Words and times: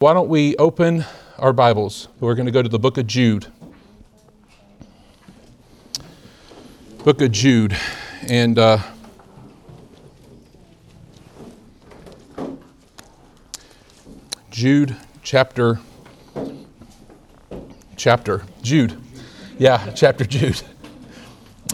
Why 0.00 0.14
don't 0.14 0.30
we 0.30 0.56
open 0.56 1.04
our 1.36 1.52
Bibles? 1.52 2.08
We're 2.20 2.34
going 2.34 2.46
to 2.46 2.52
go 2.52 2.62
to 2.62 2.70
the 2.70 2.78
book 2.78 2.96
of 2.96 3.06
Jude. 3.06 3.46
Book 7.04 7.20
of 7.20 7.30
Jude. 7.32 7.76
And 8.26 8.58
uh, 8.58 8.78
Jude 14.50 14.96
chapter 15.22 15.78
chapter 17.98 18.44
Jude. 18.62 18.98
Yeah, 19.58 19.92
chapter 19.92 20.24
Jude. 20.24 20.62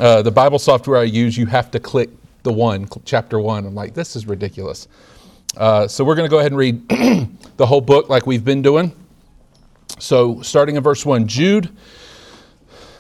Uh, 0.01 0.23
the 0.23 0.33
Bible 0.33 0.59
software 0.59 0.99
I 0.99 1.05
use, 1.05 1.39
you 1.39 1.47
have 1.47 1.71
to 1.71 1.79
click 1.79 2.11
the 2.43 2.53
one, 2.53 2.89
chapter 3.05 3.39
one. 3.39 3.67
I'm 3.67 3.77
like, 3.77 3.95
this 3.95 4.17
is 4.17 4.27
ridiculous. 4.27 4.89
Uh, 5.57 5.89
so 5.89 6.05
we're 6.05 6.15
going 6.15 6.29
to 6.29 6.31
go 6.31 6.39
ahead 6.39 6.53
and 6.53 6.59
read 6.59 6.87
the 7.57 7.67
whole 7.67 7.81
book 7.81 8.11
like 8.11 8.27
we've 8.27 8.45
been 8.45 8.61
doing. 8.61 8.93
So, 9.99 10.43
starting 10.43 10.77
in 10.77 10.83
verse 10.83 11.07
1 11.07 11.27
Jude, 11.27 11.71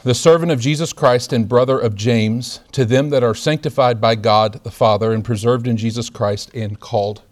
the 0.04 0.14
servant 0.14 0.50
of 0.50 0.60
Jesus 0.60 0.94
Christ 0.94 1.34
and 1.34 1.46
brother 1.46 1.78
of 1.78 1.94
James, 1.94 2.60
to 2.72 2.86
them 2.86 3.10
that 3.10 3.22
are 3.22 3.34
sanctified 3.34 4.00
by 4.00 4.14
God 4.14 4.64
the 4.64 4.70
Father 4.70 5.12
and 5.12 5.22
preserved 5.22 5.66
in 5.66 5.76
Jesus 5.76 6.08
Christ 6.08 6.50
and 6.54 6.80
called. 6.80 7.22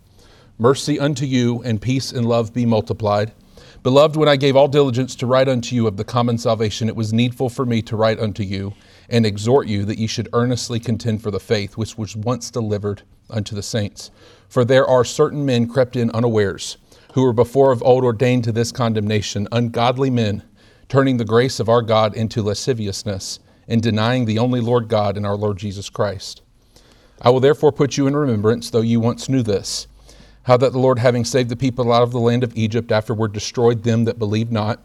Mercy 0.58 0.98
unto 1.00 1.24
you 1.24 1.62
and 1.62 1.80
peace 1.80 2.12
and 2.12 2.26
love 2.26 2.52
be 2.52 2.66
multiplied. 2.66 3.32
Beloved, 3.82 4.16
when 4.16 4.28
I 4.28 4.36
gave 4.36 4.56
all 4.56 4.68
diligence 4.68 5.14
to 5.16 5.26
write 5.26 5.48
unto 5.48 5.74
you 5.74 5.86
of 5.86 5.96
the 5.96 6.04
common 6.04 6.36
salvation, 6.36 6.88
it 6.88 6.96
was 6.96 7.12
needful 7.12 7.48
for 7.48 7.64
me 7.64 7.80
to 7.82 7.96
write 7.96 8.20
unto 8.20 8.42
you 8.42 8.74
and 9.08 9.24
exhort 9.24 9.68
you 9.68 9.84
that 9.84 9.98
ye 9.98 10.06
should 10.06 10.28
earnestly 10.32 10.80
contend 10.80 11.22
for 11.22 11.30
the 11.30 11.40
faith 11.40 11.76
which 11.76 11.96
was 11.96 12.16
once 12.16 12.50
delivered 12.50 13.02
unto 13.30 13.54
the 13.54 13.62
saints. 13.62 14.10
For 14.48 14.64
there 14.64 14.86
are 14.86 15.04
certain 15.04 15.44
men 15.44 15.68
crept 15.68 15.96
in 15.96 16.10
unawares, 16.10 16.76
who 17.14 17.22
were 17.22 17.32
before 17.32 17.72
of 17.72 17.82
old 17.82 18.04
ordained 18.04 18.44
to 18.44 18.52
this 18.52 18.72
condemnation, 18.72 19.48
ungodly 19.52 20.10
men, 20.10 20.42
turning 20.88 21.16
the 21.16 21.24
grace 21.24 21.60
of 21.60 21.68
our 21.68 21.82
God 21.82 22.14
into 22.14 22.42
lasciviousness, 22.42 23.38
and 23.68 23.82
denying 23.82 24.24
the 24.24 24.38
only 24.38 24.60
Lord 24.60 24.88
God 24.88 25.16
and 25.16 25.24
our 25.24 25.36
Lord 25.36 25.56
Jesus 25.56 25.88
Christ. 25.88 26.42
I 27.22 27.30
will 27.30 27.40
therefore 27.40 27.72
put 27.72 27.96
you 27.96 28.06
in 28.06 28.16
remembrance, 28.16 28.70
though 28.70 28.80
you 28.80 29.00
once 29.00 29.28
knew 29.28 29.42
this, 29.42 29.86
how 30.42 30.56
that 30.58 30.72
the 30.72 30.78
Lord, 30.78 30.98
having 30.98 31.24
saved 31.24 31.48
the 31.48 31.56
people 31.56 31.92
out 31.92 32.02
of 32.02 32.12
the 32.12 32.20
land 32.20 32.44
of 32.44 32.56
Egypt, 32.56 32.92
afterward 32.92 33.32
destroyed 33.32 33.82
them 33.82 34.04
that 34.04 34.18
believed 34.18 34.52
not, 34.52 34.82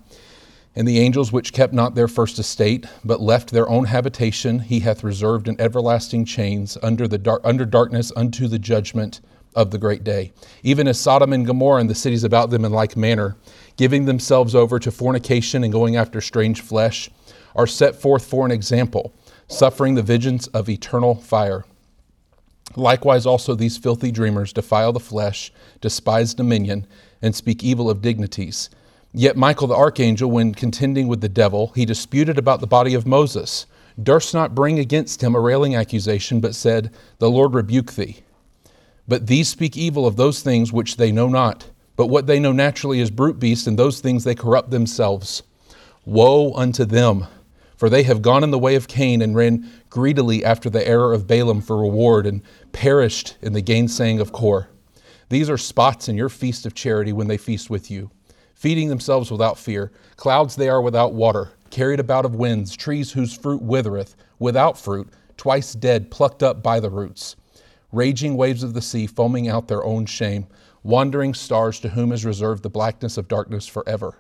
and 0.76 0.88
the 0.88 1.00
angels 1.00 1.32
which 1.32 1.52
kept 1.52 1.74
not 1.74 1.96
their 1.96 2.08
first 2.08 2.40
estate, 2.40 2.86
but 3.04 3.20
left 3.20 3.52
their 3.52 3.68
own 3.68 3.86
habitation, 3.86 4.60
he 4.60 4.80
hath 4.82 5.04
reserved 5.04 5.48
in 5.48 5.60
everlasting 5.60 6.26
chains 6.26 6.78
under, 6.82 7.08
the 7.08 7.42
under 7.44 7.66
darkness 7.66 8.12
unto 8.16 8.48
the 8.48 8.60
judgment 8.60 9.20
of 9.56 9.72
the 9.72 9.78
great 9.78 10.04
day. 10.04 10.32
Even 10.64 10.88
as 10.88 11.00
Sodom 11.00 11.34
and 11.34 11.46
Gomorrah 11.46 11.82
and 11.82 11.90
the 11.90 11.96
cities 11.96 12.24
about 12.24 12.50
them 12.50 12.66
in 12.66 12.72
like 12.72 12.96
manner, 12.96 13.36
giving 13.78 14.06
themselves 14.06 14.56
over 14.56 14.80
to 14.80 14.92
fornication 14.92 15.64
and 15.64 15.74
going 15.74 15.96
after 15.96 16.22
strange 16.22 16.62
flesh, 16.62 17.10
are 17.56 17.68
set 17.68 17.96
forth 17.96 18.26
for 18.26 18.46
an 18.46 18.52
example, 18.52 19.14
suffering 19.48 19.96
the 19.96 20.04
vengeance 20.04 20.48
of 20.48 20.70
eternal 20.70 21.16
fire. 21.16 21.66
Likewise, 22.76 23.26
also 23.26 23.56
these 23.56 23.78
filthy 23.78 24.12
dreamers 24.12 24.54
defile 24.54 24.94
the 24.94 25.00
flesh, 25.00 25.52
despise 25.82 26.34
dominion, 26.34 26.86
and 27.22 27.36
speak 27.36 27.64
evil 27.64 27.90
of 27.90 28.02
dignities. 28.02 28.70
Yet 29.12 29.36
Michael 29.36 29.68
the 29.68 29.76
archangel, 29.76 30.30
when 30.30 30.54
contending 30.54 31.08
with 31.08 31.22
the 31.22 31.30
devil, 31.30 31.72
he 31.76 31.84
disputed 31.84 32.38
about 32.38 32.62
the 32.62 32.68
body 32.68 32.94
of 32.94 33.08
Moses, 33.08 33.66
durst 34.02 34.34
not 34.34 34.54
bring 34.54 34.78
against 34.78 35.24
him 35.24 35.36
a 35.36 35.40
railing 35.40 35.76
accusation, 35.76 36.40
but 36.40 36.54
said, 36.54 36.92
The 37.18 37.30
Lord 37.30 37.56
rebuke 37.56 37.94
thee. 37.94 38.20
But 39.10 39.26
these 39.26 39.50
speak 39.50 39.76
evil 39.76 40.06
of 40.06 40.18
those 40.18 40.44
things 40.44 40.72
which 40.72 40.98
they 40.98 41.12
know 41.12 41.28
not. 41.28 41.66
But 41.96 42.08
what 42.08 42.28
they 42.28 42.40
know 42.40 42.52
naturally 42.52 43.00
is 43.00 43.10
brute 43.10 43.40
beasts, 43.40 43.66
and 43.66 43.78
those 43.78 44.02
things 44.02 44.24
they 44.24 44.36
corrupt 44.36 44.70
themselves. 44.70 45.42
Woe 46.06 46.54
unto 46.54 46.86
them! 46.86 47.26
For 47.76 47.90
they 47.90 48.04
have 48.04 48.22
gone 48.22 48.44
in 48.44 48.52
the 48.52 48.60
way 48.60 48.76
of 48.76 48.88
Cain 48.88 49.24
and 49.24 49.36
ran 49.36 49.68
greedily 49.90 50.46
after 50.46 50.70
the 50.70 50.88
error 50.88 51.12
of 51.12 51.26
Balaam 51.26 51.60
for 51.60 51.76
reward, 51.78 52.28
and 52.28 52.44
perished 52.72 53.36
in 53.42 53.54
the 53.54 53.64
gainsaying 53.64 54.20
of 54.20 54.32
Core. 54.32 54.70
These 55.30 55.50
are 55.50 55.58
spots 55.58 56.08
in 56.08 56.16
your 56.16 56.30
feast 56.30 56.68
of 56.68 56.76
charity 56.76 57.12
when 57.12 57.28
they 57.28 57.38
feast 57.38 57.68
with 57.68 57.90
you, 57.90 58.12
feeding 58.54 58.90
themselves 58.90 59.32
without 59.32 59.58
fear. 59.58 59.92
Clouds 60.18 60.56
they 60.56 60.70
are 60.70 60.82
without 60.82 61.14
water, 61.16 61.54
carried 61.72 62.00
about 62.00 62.26
of 62.26 62.36
winds, 62.36 62.78
trees 62.78 63.14
whose 63.14 63.36
fruit 63.36 63.64
withereth, 63.64 64.16
without 64.38 64.78
fruit, 64.78 65.10
twice 65.36 65.74
dead, 65.74 66.12
plucked 66.12 66.44
up 66.44 66.62
by 66.62 66.80
the 66.80 66.92
roots 66.92 67.36
raging 67.92 68.38
waves 68.38 68.64
of 68.64 68.74
the 68.74 68.82
sea 68.82 69.08
foaming 69.08 69.48
out 69.48 69.68
their 69.68 69.84
own 69.84 70.06
shame, 70.06 70.48
wandering 70.84 71.34
stars 71.34 71.80
to 71.80 71.90
whom 71.90 72.12
is 72.12 72.26
reserved 72.26 72.64
the 72.64 72.70
blackness 72.70 73.18
of 73.18 73.28
darkness 73.28 73.68
forever. 73.68 74.16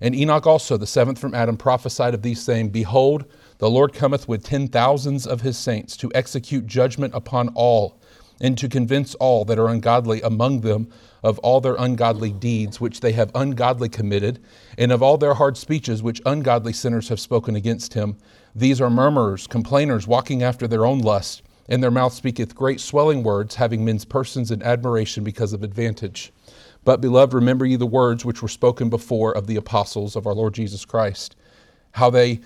And 0.00 0.14
Enoch 0.14 0.46
also, 0.46 0.76
the 0.76 0.86
seventh 0.86 1.18
from 1.18 1.34
Adam, 1.34 1.56
prophesied 1.56 2.12
of 2.12 2.22
these 2.22 2.42
saying, 2.42 2.68
Behold, 2.68 3.24
the 3.58 3.70
Lord 3.70 3.94
cometh 3.94 4.28
with 4.28 4.44
ten 4.44 4.68
thousands 4.68 5.26
of 5.26 5.40
his 5.40 5.56
saints 5.56 5.96
to 5.98 6.12
execute 6.14 6.66
judgment 6.66 7.14
upon 7.14 7.48
all, 7.54 7.98
and 8.38 8.58
to 8.58 8.68
convince 8.68 9.14
all 9.14 9.46
that 9.46 9.58
are 9.58 9.68
ungodly 9.68 10.20
among 10.20 10.60
them 10.60 10.88
of 11.22 11.38
all 11.38 11.62
their 11.62 11.76
ungodly 11.76 12.30
deeds 12.30 12.78
which 12.78 13.00
they 13.00 13.12
have 13.12 13.30
ungodly 13.34 13.88
committed, 13.88 14.38
and 14.76 14.92
of 14.92 15.02
all 15.02 15.16
their 15.16 15.34
hard 15.34 15.56
speeches 15.56 16.02
which 16.02 16.20
ungodly 16.26 16.74
sinners 16.74 17.08
have 17.08 17.18
spoken 17.18 17.56
against 17.56 17.94
him. 17.94 18.18
These 18.54 18.82
are 18.82 18.90
murmurers, 18.90 19.46
complainers, 19.46 20.06
walking 20.06 20.42
after 20.42 20.68
their 20.68 20.84
own 20.84 20.98
lust 20.98 21.42
and 21.68 21.82
their 21.82 21.90
mouth 21.90 22.12
speaketh 22.12 22.54
great 22.54 22.80
swelling 22.80 23.22
words, 23.22 23.56
having 23.56 23.84
men's 23.84 24.04
persons 24.04 24.50
in 24.50 24.62
admiration 24.62 25.24
because 25.24 25.52
of 25.52 25.62
advantage. 25.62 26.32
But, 26.84 27.00
beloved, 27.00 27.34
remember 27.34 27.66
ye 27.66 27.76
the 27.76 27.86
words 27.86 28.24
which 28.24 28.42
were 28.42 28.48
spoken 28.48 28.88
before 28.88 29.36
of 29.36 29.46
the 29.46 29.56
apostles 29.56 30.14
of 30.14 30.26
our 30.26 30.34
Lord 30.34 30.54
Jesus 30.54 30.84
Christ, 30.84 31.34
how 31.92 32.10
they 32.10 32.40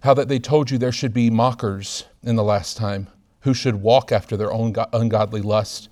how 0.00 0.14
that 0.14 0.28
they 0.28 0.38
told 0.38 0.70
you 0.70 0.78
there 0.78 0.92
should 0.92 1.14
be 1.14 1.30
mockers 1.30 2.04
in 2.22 2.36
the 2.36 2.44
last 2.44 2.76
time, 2.76 3.08
who 3.40 3.54
should 3.54 3.82
walk 3.82 4.12
after 4.12 4.36
their 4.36 4.52
own 4.52 4.74
ungodly 4.92 5.40
lust. 5.40 5.88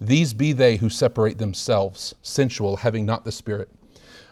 These 0.00 0.34
be 0.34 0.52
they 0.52 0.76
who 0.76 0.88
separate 0.88 1.38
themselves, 1.38 2.14
sensual, 2.22 2.76
having 2.76 3.06
not 3.06 3.24
the 3.24 3.32
Spirit. 3.32 3.70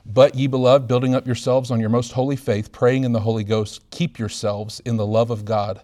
But 0.05 0.35
ye 0.35 0.47
beloved, 0.47 0.87
building 0.87 1.15
up 1.15 1.27
yourselves 1.27 1.71
on 1.71 1.81
your 1.81 1.89
most 1.89 2.13
holy 2.13 2.37
faith, 2.37 2.71
praying 2.71 3.05
in 3.05 3.13
the 3.13 3.21
Holy 3.21 3.45
Ghost, 3.45 3.89
keep 3.91 4.19
yourselves 4.19 4.81
in 4.85 4.99
the 4.99 5.07
love 5.07 5.31
of 5.31 5.45
God 5.45 5.81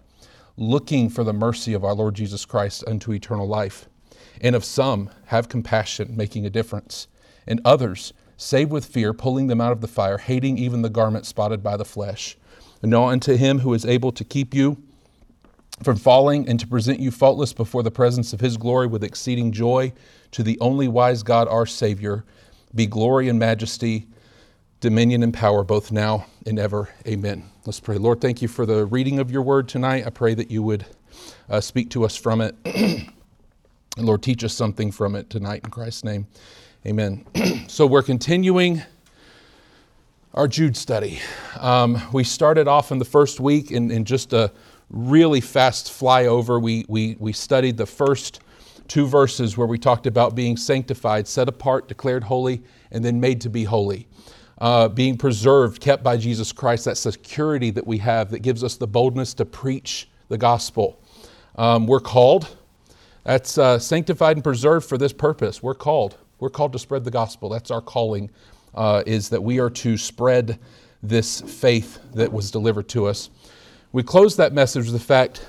looking 0.61 1.09
for 1.09 1.23
the 1.23 1.33
mercy 1.33 1.73
of 1.73 1.83
our 1.83 1.95
Lord 1.95 2.13
Jesus 2.13 2.45
Christ 2.45 2.83
unto 2.85 3.11
eternal 3.11 3.47
life. 3.47 3.87
And 4.39 4.55
of 4.55 4.63
some, 4.63 5.09
have 5.25 5.49
compassion, 5.49 6.15
making 6.15 6.45
a 6.45 6.49
difference. 6.49 7.07
And 7.47 7.59
others, 7.65 8.13
save 8.37 8.69
with 8.69 8.85
fear, 8.85 9.13
pulling 9.13 9.47
them 9.47 9.59
out 9.59 9.71
of 9.71 9.81
the 9.81 9.87
fire, 9.87 10.19
hating 10.19 10.57
even 10.57 10.83
the 10.83 10.89
garment 10.89 11.25
spotted 11.25 11.63
by 11.63 11.77
the 11.77 11.85
flesh. 11.85 12.37
And 12.81 12.91
now 12.91 13.05
unto 13.05 13.35
him 13.35 13.59
who 13.59 13.73
is 13.73 13.85
able 13.85 14.11
to 14.11 14.23
keep 14.23 14.53
you 14.53 14.81
from 15.83 15.97
falling 15.97 16.47
and 16.47 16.59
to 16.59 16.67
present 16.67 16.99
you 16.99 17.11
faultless 17.11 17.53
before 17.53 17.81
the 17.81 17.91
presence 17.91 18.33
of 18.33 18.39
his 18.39 18.57
glory 18.57 18.87
with 18.87 19.03
exceeding 19.03 19.51
joy, 19.51 19.93
to 20.31 20.43
the 20.43 20.59
only 20.59 20.87
wise 20.87 21.23
God 21.23 21.47
our 21.47 21.65
Savior, 21.65 22.23
be 22.73 22.85
glory 22.85 23.27
and 23.27 23.39
majesty 23.39 24.07
dominion 24.79 25.23
and 25.23 25.33
power 25.33 25.63
both 25.63 25.91
now 25.91 26.25
and 26.45 26.59
ever. 26.59 26.89
Amen. 27.07 27.50
Let's 27.63 27.79
pray. 27.79 27.99
Lord, 27.99 28.21
thank 28.21 28.41
you 28.41 28.47
for 28.47 28.65
the 28.65 28.87
reading 28.87 29.19
of 29.19 29.29
your 29.29 29.43
word 29.43 29.69
tonight. 29.69 30.07
I 30.07 30.09
pray 30.09 30.33
that 30.33 30.49
you 30.49 30.63
would 30.63 30.83
uh, 31.47 31.61
speak 31.61 31.91
to 31.91 32.03
us 32.03 32.15
from 32.15 32.41
it. 32.41 32.55
and 32.65 33.13
Lord, 33.97 34.23
teach 34.23 34.43
us 34.43 34.51
something 34.51 34.91
from 34.91 35.15
it 35.15 35.29
tonight 35.29 35.61
in 35.63 35.69
Christ's 35.69 36.03
name. 36.03 36.25
Amen. 36.87 37.23
so 37.67 37.85
we're 37.85 38.01
continuing 38.01 38.81
our 40.33 40.47
Jude 40.47 40.75
study. 40.75 41.19
Um, 41.59 42.01
we 42.11 42.23
started 42.23 42.67
off 42.67 42.91
in 42.91 42.97
the 42.97 43.05
first 43.05 43.39
week 43.39 43.69
in, 43.69 43.91
in 43.91 44.05
just 44.05 44.33
a 44.33 44.51
really 44.89 45.39
fast 45.39 45.91
flyover. 45.91 46.59
We, 46.59 46.83
we, 46.89 47.15
we 47.19 47.31
studied 47.31 47.77
the 47.77 47.85
first 47.85 48.41
two 48.87 49.05
verses 49.05 49.55
where 49.55 49.67
we 49.67 49.77
talked 49.77 50.07
about 50.07 50.33
being 50.33 50.57
sanctified, 50.57 51.27
set 51.27 51.47
apart, 51.47 51.87
declared 51.87 52.23
holy, 52.23 52.63
and 52.89 53.05
then 53.05 53.19
made 53.19 53.39
to 53.41 53.51
be 53.51 53.65
holy 53.65 54.07
uh, 54.61 54.87
being 54.87 55.17
preserved, 55.17 55.81
kept 55.81 56.03
by 56.03 56.15
Jesus 56.15 56.51
Christ, 56.51 56.85
that 56.85 56.95
security 56.95 57.71
that 57.71 57.85
we 57.85 57.97
have 57.97 58.29
that 58.29 58.39
gives 58.39 58.63
us 58.63 58.77
the 58.77 58.85
boldness 58.85 59.33
to 59.33 59.43
preach 59.43 60.07
the 60.29 60.37
gospel. 60.37 60.99
Um, 61.55 61.87
we're 61.87 61.99
called. 61.99 62.55
That's 63.23 63.57
uh, 63.57 63.79
sanctified 63.79 64.37
and 64.37 64.43
preserved 64.43 64.87
for 64.87 64.99
this 64.99 65.13
purpose. 65.13 65.63
We're 65.63 65.73
called. 65.73 66.15
We're 66.39 66.51
called 66.51 66.73
to 66.73 66.79
spread 66.79 67.03
the 67.03 67.11
gospel. 67.11 67.49
That's 67.49 67.71
our 67.71 67.81
calling, 67.81 68.29
uh, 68.75 69.01
is 69.07 69.29
that 69.29 69.41
we 69.41 69.59
are 69.59 69.69
to 69.71 69.97
spread 69.97 70.59
this 71.01 71.41
faith 71.41 71.97
that 72.13 72.31
was 72.31 72.51
delivered 72.51 72.87
to 72.89 73.07
us. 73.07 73.31
We 73.91 74.03
close 74.03 74.37
that 74.37 74.53
message 74.53 74.85
with 74.85 74.93
the 74.93 74.99
fact 74.99 75.43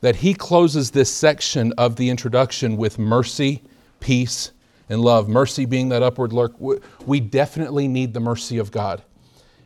that 0.00 0.16
he 0.16 0.32
closes 0.32 0.90
this 0.90 1.12
section 1.12 1.74
of 1.76 1.96
the 1.96 2.08
introduction 2.08 2.78
with 2.78 2.98
mercy, 2.98 3.62
peace, 4.00 4.52
and 4.90 5.00
love. 5.00 5.28
Mercy 5.28 5.64
being 5.64 5.88
that 5.88 6.02
upward 6.02 6.34
look, 6.34 6.54
we 7.06 7.20
definitely 7.20 7.88
need 7.88 8.12
the 8.12 8.20
mercy 8.20 8.58
of 8.58 8.70
God. 8.70 9.02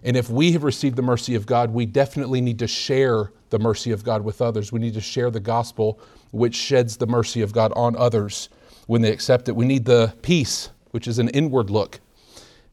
And 0.05 0.17
if 0.17 0.29
we 0.29 0.53
have 0.53 0.63
received 0.63 0.97
the 0.97 1.03
mercy 1.03 1.35
of 1.35 1.47
God, 1.47 1.73
we 1.73 1.87
definitely 1.87 2.43
need 2.43 2.59
to 2.59 2.69
share 2.69 3.33
the 3.49 3.59
mercy 3.59 3.91
of 3.91 4.05
God 4.05 4.23
with 4.23 4.43
others. 4.43 4.71
We 4.71 4.79
need 4.79 4.95
to 4.95 5.01
share 5.01 5.31
the 5.31 5.41
gospel, 5.41 5.99
which 6.31 6.55
sheds 6.55 6.99
the 6.99 7.07
mercy 7.07 7.41
of 7.41 7.53
God 7.53 7.73
on 7.75 7.97
others 7.97 8.51
when 8.87 9.01
they 9.01 9.11
accept 9.11 9.49
it. 9.49 9.57
We 9.57 9.65
need 9.65 9.87
the 9.87 10.15
peace, 10.21 10.69
which 10.91 11.09
is 11.09 11.19
an 11.19 11.31
inward 11.31 11.71
look. 11.71 12.01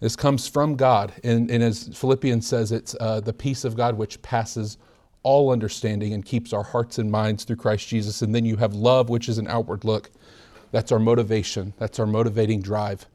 This 0.02 0.18
comes 0.18 0.48
from 0.48 0.76
God. 0.76 1.14
And, 1.24 1.50
and 1.50 1.64
as 1.64 1.88
Philippians 1.98 2.46
says, 2.46 2.74
it's 2.74 2.96
uh, 3.00 3.22
the 3.22 3.34
peace 3.34 3.64
of 3.64 3.78
God 3.78 3.98
which 3.98 4.22
passes 4.22 4.78
all 5.24 5.52
understanding 5.52 6.14
and 6.14 6.26
keeps 6.26 6.52
our 6.52 6.64
hearts 6.64 6.98
and 6.98 7.10
minds 7.10 7.46
through 7.46 7.58
Christ 7.58 7.88
Jesus. 7.88 8.24
And 8.24 8.36
then 8.36 8.44
you 8.44 8.58
have 8.58 8.74
love, 8.74 9.10
which 9.10 9.30
is 9.30 9.38
an 9.38 9.48
outward 9.48 9.86
look. 9.86 10.10
That's 10.72 10.92
our 10.92 11.00
motivation, 11.00 11.74
that's 11.78 12.00
our 12.00 12.06
motivating 12.06 12.62
drive. 12.62 13.06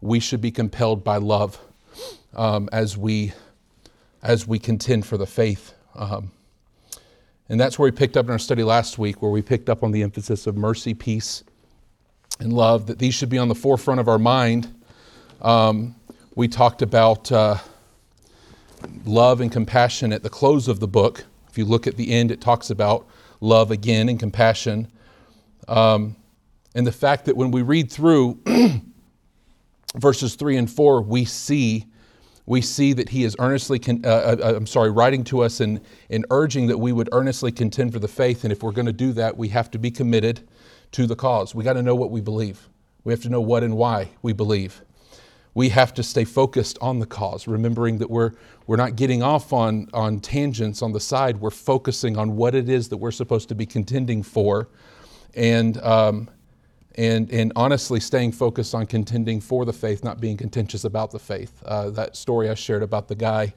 We 0.00 0.20
should 0.20 0.40
be 0.40 0.50
compelled 0.50 1.02
by 1.02 1.16
love 1.16 1.58
um, 2.34 2.68
as, 2.72 2.96
we, 2.96 3.32
as 4.22 4.46
we 4.46 4.58
contend 4.58 5.06
for 5.06 5.16
the 5.16 5.26
faith. 5.26 5.72
Um, 5.94 6.30
and 7.48 7.58
that's 7.58 7.78
where 7.78 7.90
we 7.90 7.96
picked 7.96 8.16
up 8.16 8.26
in 8.26 8.32
our 8.32 8.38
study 8.38 8.62
last 8.62 8.98
week, 8.98 9.22
where 9.22 9.30
we 9.30 9.40
picked 9.40 9.70
up 9.70 9.82
on 9.82 9.92
the 9.92 10.02
emphasis 10.02 10.46
of 10.46 10.56
mercy, 10.56 10.94
peace, 10.94 11.42
and 12.38 12.52
love, 12.52 12.86
that 12.86 12.98
these 12.98 13.14
should 13.14 13.30
be 13.30 13.38
on 13.38 13.48
the 13.48 13.54
forefront 13.54 14.00
of 14.00 14.08
our 14.08 14.18
mind. 14.18 14.74
Um, 15.40 15.94
we 16.34 16.48
talked 16.48 16.82
about 16.82 17.32
uh, 17.32 17.56
love 19.06 19.40
and 19.40 19.50
compassion 19.50 20.12
at 20.12 20.22
the 20.22 20.28
close 20.28 20.68
of 20.68 20.80
the 20.80 20.88
book. 20.88 21.24
If 21.48 21.56
you 21.56 21.64
look 21.64 21.86
at 21.86 21.96
the 21.96 22.12
end, 22.12 22.30
it 22.30 22.42
talks 22.42 22.68
about 22.68 23.06
love 23.40 23.70
again 23.70 24.08
and 24.10 24.20
compassion. 24.20 24.88
Um, 25.68 26.16
and 26.76 26.86
the 26.86 26.92
fact 26.92 27.24
that 27.24 27.36
when 27.36 27.50
we 27.50 27.62
read 27.62 27.90
through 27.90 28.38
verses 29.96 30.34
3 30.34 30.58
and 30.58 30.70
4, 30.70 31.00
we 31.00 31.24
see 31.24 31.86
we 32.44 32.60
see 32.60 32.92
that 32.92 33.08
he 33.08 33.24
is 33.24 33.34
earnestly, 33.40 33.80
con- 33.80 34.02
uh, 34.04 34.08
uh, 34.08 34.36
uh, 34.40 34.52
I'm 34.54 34.68
sorry, 34.68 34.92
writing 34.92 35.24
to 35.24 35.40
us 35.40 35.58
and, 35.58 35.80
and 36.10 36.24
urging 36.30 36.68
that 36.68 36.78
we 36.78 36.92
would 36.92 37.08
earnestly 37.10 37.50
contend 37.50 37.92
for 37.92 37.98
the 37.98 38.06
faith. 38.06 38.44
And 38.44 38.52
if 38.52 38.62
we're 38.62 38.70
going 38.70 38.86
to 38.86 38.92
do 38.92 39.12
that, 39.14 39.36
we 39.36 39.48
have 39.48 39.68
to 39.72 39.80
be 39.80 39.90
committed 39.90 40.46
to 40.92 41.08
the 41.08 41.16
cause. 41.16 41.56
We 41.56 41.64
got 41.64 41.72
to 41.72 41.82
know 41.82 41.96
what 41.96 42.12
we 42.12 42.20
believe. 42.20 42.68
We 43.02 43.12
have 43.12 43.20
to 43.22 43.28
know 43.28 43.40
what 43.40 43.64
and 43.64 43.76
why 43.76 44.10
we 44.22 44.32
believe. 44.32 44.80
We 45.54 45.70
have 45.70 45.92
to 45.94 46.04
stay 46.04 46.24
focused 46.24 46.78
on 46.80 47.00
the 47.00 47.06
cause, 47.06 47.48
remembering 47.48 47.98
that 47.98 48.10
we're, 48.10 48.30
we're 48.68 48.76
not 48.76 48.94
getting 48.94 49.24
off 49.24 49.52
on, 49.52 49.88
on 49.92 50.20
tangents 50.20 50.82
on 50.82 50.92
the 50.92 51.00
side. 51.00 51.40
We're 51.40 51.50
focusing 51.50 52.16
on 52.16 52.36
what 52.36 52.54
it 52.54 52.68
is 52.68 52.90
that 52.90 52.98
we're 52.98 53.10
supposed 53.10 53.48
to 53.48 53.56
be 53.56 53.66
contending 53.66 54.22
for. 54.22 54.68
And, 55.34 55.82
um, 55.82 56.28
and, 56.96 57.30
and 57.30 57.52
honestly 57.56 58.00
staying 58.00 58.32
focused 58.32 58.74
on 58.74 58.86
contending 58.86 59.40
for 59.40 59.64
the 59.64 59.72
faith, 59.72 60.02
not 60.02 60.20
being 60.20 60.36
contentious 60.36 60.84
about 60.84 61.10
the 61.10 61.18
faith. 61.18 61.62
Uh, 61.64 61.90
that 61.90 62.16
story 62.16 62.48
I 62.48 62.54
shared 62.54 62.82
about 62.82 63.08
the 63.08 63.14
guy 63.14 63.54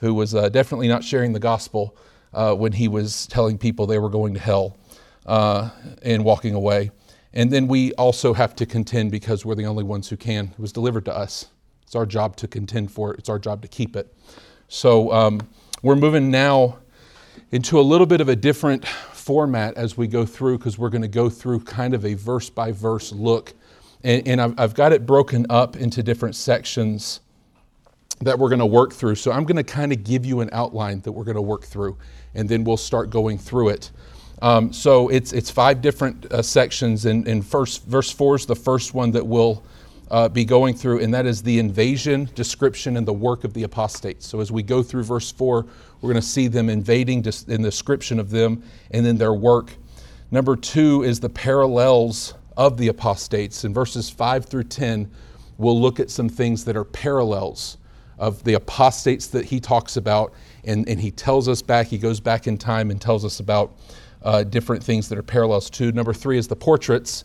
who 0.00 0.14
was 0.14 0.34
uh, 0.34 0.48
definitely 0.48 0.88
not 0.88 1.02
sharing 1.02 1.32
the 1.32 1.40
gospel 1.40 1.96
uh, 2.34 2.54
when 2.54 2.72
he 2.72 2.88
was 2.88 3.26
telling 3.28 3.56
people 3.56 3.86
they 3.86 3.98
were 3.98 4.10
going 4.10 4.34
to 4.34 4.40
hell 4.40 4.76
uh, 5.24 5.70
and 6.02 6.24
walking 6.24 6.54
away. 6.54 6.90
And 7.32 7.50
then 7.50 7.66
we 7.66 7.92
also 7.94 8.34
have 8.34 8.54
to 8.56 8.66
contend 8.66 9.10
because 9.10 9.44
we're 9.44 9.54
the 9.54 9.66
only 9.66 9.84
ones 9.84 10.08
who 10.08 10.16
can. 10.16 10.48
It 10.48 10.58
was 10.58 10.72
delivered 10.72 11.04
to 11.06 11.16
us. 11.16 11.46
It's 11.82 11.94
our 11.94 12.06
job 12.06 12.36
to 12.36 12.48
contend 12.48 12.90
for 12.90 13.12
it, 13.12 13.18
it's 13.20 13.28
our 13.28 13.38
job 13.38 13.62
to 13.62 13.68
keep 13.68 13.96
it. 13.96 14.12
So 14.68 15.12
um, 15.12 15.40
we're 15.82 15.96
moving 15.96 16.30
now 16.30 16.78
into 17.52 17.78
a 17.78 17.82
little 17.82 18.06
bit 18.06 18.20
of 18.20 18.28
a 18.28 18.36
different 18.36 18.84
format 19.26 19.74
as 19.74 19.96
we 19.96 20.06
go 20.06 20.24
through 20.24 20.56
because 20.56 20.78
we're 20.78 20.88
going 20.88 21.02
to 21.02 21.08
go 21.08 21.28
through 21.28 21.58
kind 21.58 21.94
of 21.94 22.06
a 22.06 22.14
verse 22.14 22.48
by 22.48 22.70
verse 22.70 23.10
look. 23.10 23.54
And, 24.04 24.26
and 24.28 24.40
I've, 24.40 24.54
I've, 24.58 24.74
got 24.74 24.92
it 24.92 25.04
broken 25.04 25.46
up 25.50 25.76
into 25.76 26.00
different 26.00 26.36
sections 26.36 27.18
that 28.20 28.38
we're 28.38 28.48
going 28.48 28.60
to 28.60 28.66
work 28.66 28.92
through. 28.92 29.16
So 29.16 29.32
I'm 29.32 29.42
going 29.42 29.56
to 29.56 29.64
kind 29.64 29.92
of 29.92 30.04
give 30.04 30.24
you 30.24 30.42
an 30.42 30.50
outline 30.52 31.00
that 31.00 31.10
we're 31.10 31.24
going 31.24 31.34
to 31.34 31.42
work 31.42 31.64
through, 31.64 31.98
and 32.36 32.48
then 32.48 32.62
we'll 32.62 32.76
start 32.76 33.10
going 33.10 33.36
through 33.36 33.70
it. 33.70 33.90
Um, 34.42 34.72
so 34.72 35.08
it's, 35.08 35.32
it's 35.32 35.50
five 35.50 35.82
different 35.82 36.30
uh, 36.32 36.40
sections, 36.40 37.04
and, 37.04 37.26
and 37.26 37.44
first, 37.44 37.84
verse 37.84 38.12
4 38.12 38.36
is 38.36 38.46
the 38.46 38.54
first 38.54 38.94
one 38.94 39.10
that 39.10 39.26
we'll 39.26 39.60
uh, 40.10 40.28
be 40.28 40.44
going 40.44 40.74
through, 40.74 41.00
and 41.00 41.12
that 41.12 41.26
is 41.26 41.42
the 41.42 41.58
invasion, 41.58 42.30
description, 42.34 42.96
and 42.96 43.06
the 43.06 43.12
work 43.12 43.44
of 43.44 43.54
the 43.54 43.64
apostates. 43.64 44.26
So 44.26 44.40
as 44.40 44.52
we 44.52 44.62
go 44.62 44.82
through 44.82 45.04
verse 45.04 45.32
4, 45.32 45.66
we're 46.00 46.12
going 46.12 46.14
to 46.20 46.26
see 46.26 46.48
them 46.48 46.68
invading 46.68 47.18
in 47.18 47.62
the 47.62 47.68
description 47.68 48.20
of 48.20 48.30
them 48.30 48.62
and 48.90 49.04
then 49.04 49.18
their 49.18 49.34
work. 49.34 49.72
Number 50.30 50.56
two 50.56 51.02
is 51.02 51.20
the 51.20 51.28
parallels 51.28 52.34
of 52.56 52.76
the 52.76 52.88
apostates. 52.88 53.64
In 53.64 53.72
verses 53.72 54.10
5 54.10 54.44
through 54.46 54.64
10, 54.64 55.10
we'll 55.58 55.80
look 55.80 56.00
at 56.00 56.10
some 56.10 56.28
things 56.28 56.64
that 56.64 56.76
are 56.76 56.84
parallels 56.84 57.78
of 58.18 58.42
the 58.44 58.54
apostates 58.54 59.26
that 59.28 59.44
he 59.44 59.60
talks 59.60 59.96
about. 59.96 60.32
And, 60.64 60.88
and 60.88 61.00
he 61.00 61.10
tells 61.10 61.48
us 61.48 61.62
back, 61.62 61.86
he 61.86 61.98
goes 61.98 62.18
back 62.20 62.46
in 62.46 62.58
time 62.58 62.90
and 62.90 63.00
tells 63.00 63.24
us 63.24 63.40
about 63.40 63.76
uh, 64.22 64.42
different 64.42 64.82
things 64.82 65.08
that 65.08 65.18
are 65.18 65.22
parallels 65.22 65.70
to. 65.70 65.92
Number 65.92 66.12
three 66.12 66.38
is 66.38 66.48
the 66.48 66.56
portraits. 66.56 67.24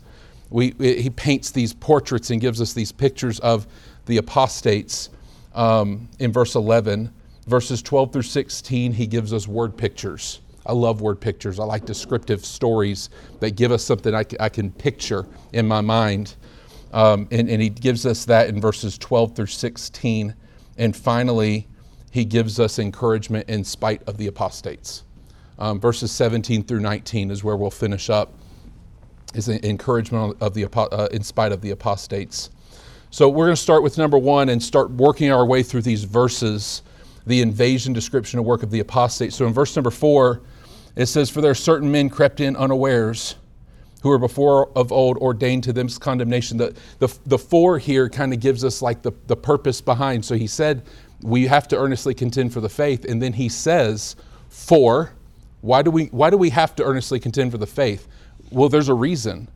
We, 0.52 0.76
he 0.78 1.10
paints 1.10 1.50
these 1.50 1.74
portraits 1.74 2.30
and 2.30 2.40
gives 2.40 2.62
us 2.62 2.74
these 2.74 2.92
pictures 2.92 3.40
of 3.40 3.66
the 4.06 4.18
apostates 4.18 5.10
um, 5.56 6.10
in 6.20 6.32
verse 6.32 6.56
11. 6.56 7.12
Verses 7.48 7.82
12 7.82 8.14
through 8.14 8.22
16, 8.22 8.94
he 8.94 9.08
gives 9.08 9.34
us 9.34 9.48
word 9.48 9.76
pictures. 9.76 10.42
I 10.66 10.74
love 10.74 11.02
word 11.02 11.20
pictures. 11.20 11.60
I 11.60 11.64
like 11.64 11.86
descriptive 11.86 12.46
stories 12.46 13.10
that 13.40 13.56
give 13.56 13.72
us 13.72 13.84
something 13.84 14.14
I, 14.14 14.26
I 14.40 14.50
can 14.50 14.72
picture 14.72 15.26
in 15.54 15.68
my 15.68 15.82
mind. 15.82 16.36
Um, 16.94 17.28
and, 17.32 17.50
and 17.50 17.62
he 17.62 17.70
gives 17.70 18.06
us 18.06 18.26
that 18.26 18.50
in 18.50 18.62
verses 18.62 18.98
12 18.98 19.36
through 19.36 19.48
16. 19.48 20.36
And 20.78 20.96
finally, 20.96 21.68
he 22.12 22.26
gives 22.26 22.60
us 22.60 22.78
encouragement 22.78 23.50
in 23.50 23.64
spite 23.64 24.04
of 24.04 24.18
the 24.18 24.28
apostates. 24.28 25.04
Um, 25.58 25.80
verses 25.80 26.12
17 26.12 26.64
through 26.64 26.82
19 26.82 27.32
is 27.32 27.44
where 27.44 27.56
we'll 27.56 27.72
finish 27.72 28.10
up, 28.10 28.34
is 29.34 29.46
the 29.46 29.66
encouragement 29.68 30.38
of 30.42 30.54
the, 30.54 30.66
uh, 30.66 31.08
in 31.12 31.24
spite 31.24 31.52
of 31.52 31.62
the 31.62 31.72
apostates. 31.72 32.50
So 33.10 33.28
we're 33.30 33.46
going 33.46 33.56
to 33.56 33.62
start 33.62 33.84
with 33.84 33.98
number 33.98 34.18
one 34.18 34.50
and 34.50 34.62
start 34.62 34.90
working 34.92 35.32
our 35.32 35.46
way 35.46 35.64
through 35.64 35.82
these 35.82 36.04
verses 36.04 36.82
the 37.28 37.42
invasion 37.42 37.94
description 37.94 38.40
of 38.40 38.46
work 38.46 38.64
of 38.64 38.72
the 38.72 38.80
apostates. 38.80 39.36
So 39.36 39.46
in 39.46 39.54
verse 39.54 39.76
number 39.76 39.92
four, 39.92 40.42
it 40.96 41.06
says, 41.06 41.30
For 41.30 41.42
there 41.42 41.52
are 41.52 41.56
certain 41.56 41.92
men 41.92 42.10
crept 42.10 42.40
in 42.40 42.56
unawares 42.56 43.36
who 44.02 44.10
were 44.10 44.18
before 44.18 44.70
of 44.78 44.92
old 44.92 45.18
ordained 45.18 45.64
to 45.66 45.74
them 45.74 45.88
condemnation. 45.88 46.58
The, 46.58 46.76
the, 47.00 47.16
the 47.26 47.38
four 47.38 47.78
here 47.78 48.10
kind 48.10 48.34
of 48.34 48.40
gives 48.40 48.64
us 48.64 48.82
like 48.82 49.02
the, 49.02 49.12
the 49.28 49.36
purpose 49.36 49.80
behind. 49.80 50.26
So 50.26 50.36
he 50.36 50.48
said, 50.48 50.84
We 51.22 51.46
have 51.48 51.68
to 51.70 51.78
earnestly 51.78 52.14
contend 52.14 52.52
for 52.52 52.62
the 52.62 52.70
faith. 52.70 53.06
And 53.06 53.22
then 53.22 53.34
he 53.34 53.48
says, 53.48 54.16
For, 54.50 55.12
why 55.62 55.84
do 55.84 55.92
we, 55.92 56.06
why 56.06 56.30
do 56.30 56.38
we 56.38 56.50
have 56.50 56.76
to 56.78 56.84
earnestly 56.84 57.20
contend 57.20 57.52
for 57.52 57.60
the 57.60 57.68
faith? 57.68 58.08
Well, 58.52 58.70
there's 58.70 58.90
a 58.90 58.94
reason. 58.94 59.48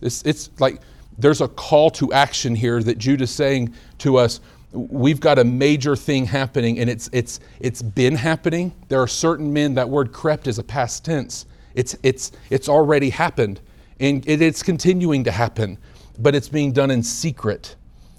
It's, 0.00 0.22
it's 0.22 0.50
like 0.60 0.80
there's 1.18 1.40
a 1.40 1.48
call 1.48 1.90
to 1.90 2.12
action 2.12 2.54
here 2.54 2.82
that 2.82 2.98
Jude 2.98 3.22
is 3.22 3.30
saying 3.30 3.74
to 3.98 4.16
us. 4.16 4.40
We've 4.72 5.20
got 5.20 5.38
a 5.38 5.44
major 5.44 5.94
thing 5.94 6.26
happening 6.26 6.80
and 6.80 6.90
it's 6.90 7.08
it's 7.12 7.38
it's 7.60 7.80
been 7.80 8.16
happening. 8.16 8.72
There 8.88 9.00
are 9.00 9.06
certain 9.06 9.52
men 9.52 9.74
that 9.74 9.88
word 9.88 10.12
crept 10.12 10.48
is 10.48 10.58
a 10.58 10.64
past 10.64 11.04
tense. 11.04 11.46
It's 11.74 11.96
it's 12.02 12.32
it's 12.50 12.68
already 12.68 13.10
happened 13.10 13.60
and 14.00 14.26
it, 14.28 14.42
it's 14.42 14.64
continuing 14.64 15.22
to 15.24 15.30
happen 15.30 15.78
but 16.18 16.34
it's 16.34 16.48
being 16.48 16.72
done 16.72 16.90
in 16.90 17.02
secret. 17.04 17.76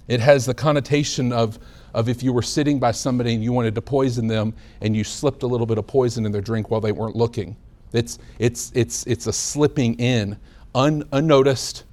It 0.07 0.21
has 0.21 0.45
the 0.45 0.53
connotation 0.53 1.33
of 1.33 1.59
of 1.93 2.07
if 2.07 2.24
you 2.24 2.31
were 2.31 2.41
sitting 2.41 2.79
by 2.79 2.91
somebody 2.91 3.33
and 3.33 3.43
you 3.43 3.51
wanted 3.51 3.75
to 3.75 3.81
poison 3.81 4.27
them 4.27 4.53
and 4.81 4.95
you 4.95 5.03
slipped 5.03 5.43
a 5.43 5.48
little 5.48 5.65
bit 5.65 5.77
of 5.77 5.88
poison 5.88 6.25
in 6.25 6.31
their 6.31 6.41
drink 6.41 6.69
while 6.69 6.81
they 6.81 6.93
weren't 6.93 7.17
looking 7.17 7.57
it's 7.95 8.19
it's 8.39 8.71
it's 8.75 9.05
it's 9.05 9.27
a 9.27 9.33
slipping 9.33 9.95
in 9.95 10.37
un, 10.73 11.07
unnoticed 11.11 11.83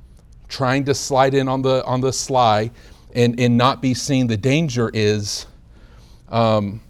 trying 0.48 0.84
to 0.84 0.94
slide 0.94 1.34
in 1.34 1.48
on 1.48 1.62
the 1.62 1.84
on 1.84 2.00
the 2.00 2.12
sly 2.12 2.70
and, 3.14 3.38
and 3.38 3.56
not 3.56 3.82
be 3.82 3.94
seen. 3.94 4.26
The 4.26 4.36
danger 4.36 4.90
is 4.92 5.46
um, 6.28 6.80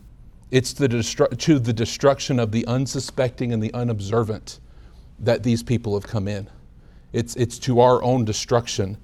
it's 0.53 0.75
the 0.75 0.87
destru- 0.87 1.37
to 1.37 1.59
the 1.59 1.73
destruction 1.73 2.39
of 2.39 2.53
the 2.53 2.67
unsuspecting 2.67 3.53
and 3.53 3.63
the 3.63 3.73
unobservant 3.73 4.61
that 5.19 5.43
these 5.43 5.63
people 5.63 5.95
have 5.95 6.07
come 6.07 6.29
in. 6.29 6.49
It's, 7.13 7.35
it's 7.37 7.59
to 7.61 7.81
our 7.81 8.03
own 8.03 8.25
destruction 8.25 8.99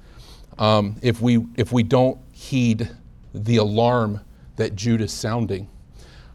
um, 0.58 0.96
if, 1.02 1.20
we, 1.22 1.46
if 1.56 1.72
we 1.72 1.82
don't 1.82 2.20
heed 2.32 2.90
the 3.34 3.56
alarm 3.56 4.20
that 4.56 4.76
Jude 4.76 5.00
is 5.00 5.12
sounding. 5.12 5.68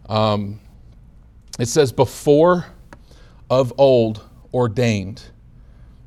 Um, 0.09 0.59
it 1.59 1.67
says, 1.67 1.91
before 1.91 2.65
of 3.49 3.73
old 3.77 4.23
ordained 4.53 5.23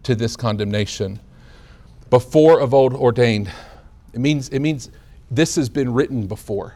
to 0.03 0.15
this 0.15 0.37
condemnation. 0.37 1.21
Before 2.11 2.61
of 2.61 2.73
old 2.73 2.95
ordained. 2.95 3.51
It 4.13 4.21
means, 4.21 4.49
it 4.51 4.61
means 4.61 4.91
this 5.31 5.57
has 5.57 5.69
been 5.69 5.93
written 5.93 6.27
before, 6.27 6.75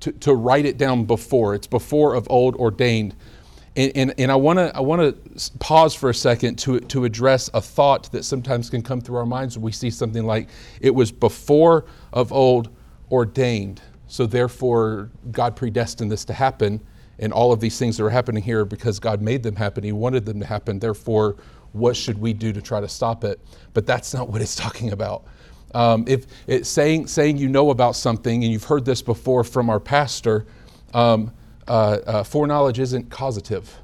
to, 0.00 0.12
to 0.12 0.34
write 0.34 0.66
it 0.66 0.76
down 0.76 1.04
before. 1.04 1.54
It's 1.54 1.66
before 1.66 2.14
of 2.14 2.26
old 2.28 2.56
ordained. 2.56 3.14
And, 3.76 3.92
and, 3.94 4.14
and 4.18 4.32
I 4.32 4.36
want 4.36 4.58
to 4.58 4.74
I 4.74 4.80
wanna 4.80 5.12
pause 5.58 5.94
for 5.94 6.10
a 6.10 6.14
second 6.14 6.56
to, 6.60 6.80
to 6.80 7.04
address 7.04 7.50
a 7.54 7.60
thought 7.60 8.10
that 8.12 8.24
sometimes 8.24 8.70
can 8.70 8.82
come 8.82 9.00
through 9.00 9.16
our 9.16 9.26
minds 9.26 9.56
when 9.56 9.64
we 9.64 9.72
see 9.72 9.90
something 9.90 10.24
like, 10.24 10.48
it 10.80 10.94
was 10.94 11.12
before 11.12 11.84
of 12.12 12.32
old 12.32 12.70
ordained. 13.10 13.80
So 14.08 14.26
therefore, 14.26 15.10
God 15.30 15.56
predestined 15.56 16.10
this 16.10 16.24
to 16.26 16.32
happen. 16.32 16.80
And 17.18 17.32
all 17.32 17.52
of 17.52 17.60
these 17.60 17.78
things 17.78 17.96
that 17.96 18.04
are 18.04 18.10
happening 18.10 18.42
here 18.42 18.64
because 18.64 18.98
God 18.98 19.22
made 19.22 19.42
them 19.42 19.56
happen. 19.56 19.84
He 19.84 19.92
wanted 19.92 20.26
them 20.26 20.40
to 20.40 20.46
happen. 20.46 20.78
Therefore, 20.78 21.36
what 21.72 21.96
should 21.96 22.18
we 22.18 22.32
do 22.32 22.52
to 22.52 22.60
try 22.60 22.80
to 22.80 22.88
stop 22.88 23.24
it? 23.24 23.40
But 23.74 23.86
that's 23.86 24.12
not 24.14 24.28
what 24.28 24.42
it's 24.42 24.54
talking 24.56 24.92
about. 24.92 25.24
Um, 25.74 26.04
if 26.06 26.26
it's 26.46 26.68
saying, 26.68 27.06
saying 27.08 27.38
you 27.38 27.48
know 27.48 27.70
about 27.70 27.96
something, 27.96 28.44
and 28.44 28.52
you've 28.52 28.64
heard 28.64 28.84
this 28.84 29.02
before 29.02 29.44
from 29.44 29.68
our 29.68 29.80
pastor, 29.80 30.46
um, 30.94 31.32
uh, 31.68 31.98
uh, 32.06 32.22
foreknowledge 32.22 32.78
isn't 32.78 33.10
causative. 33.10 33.74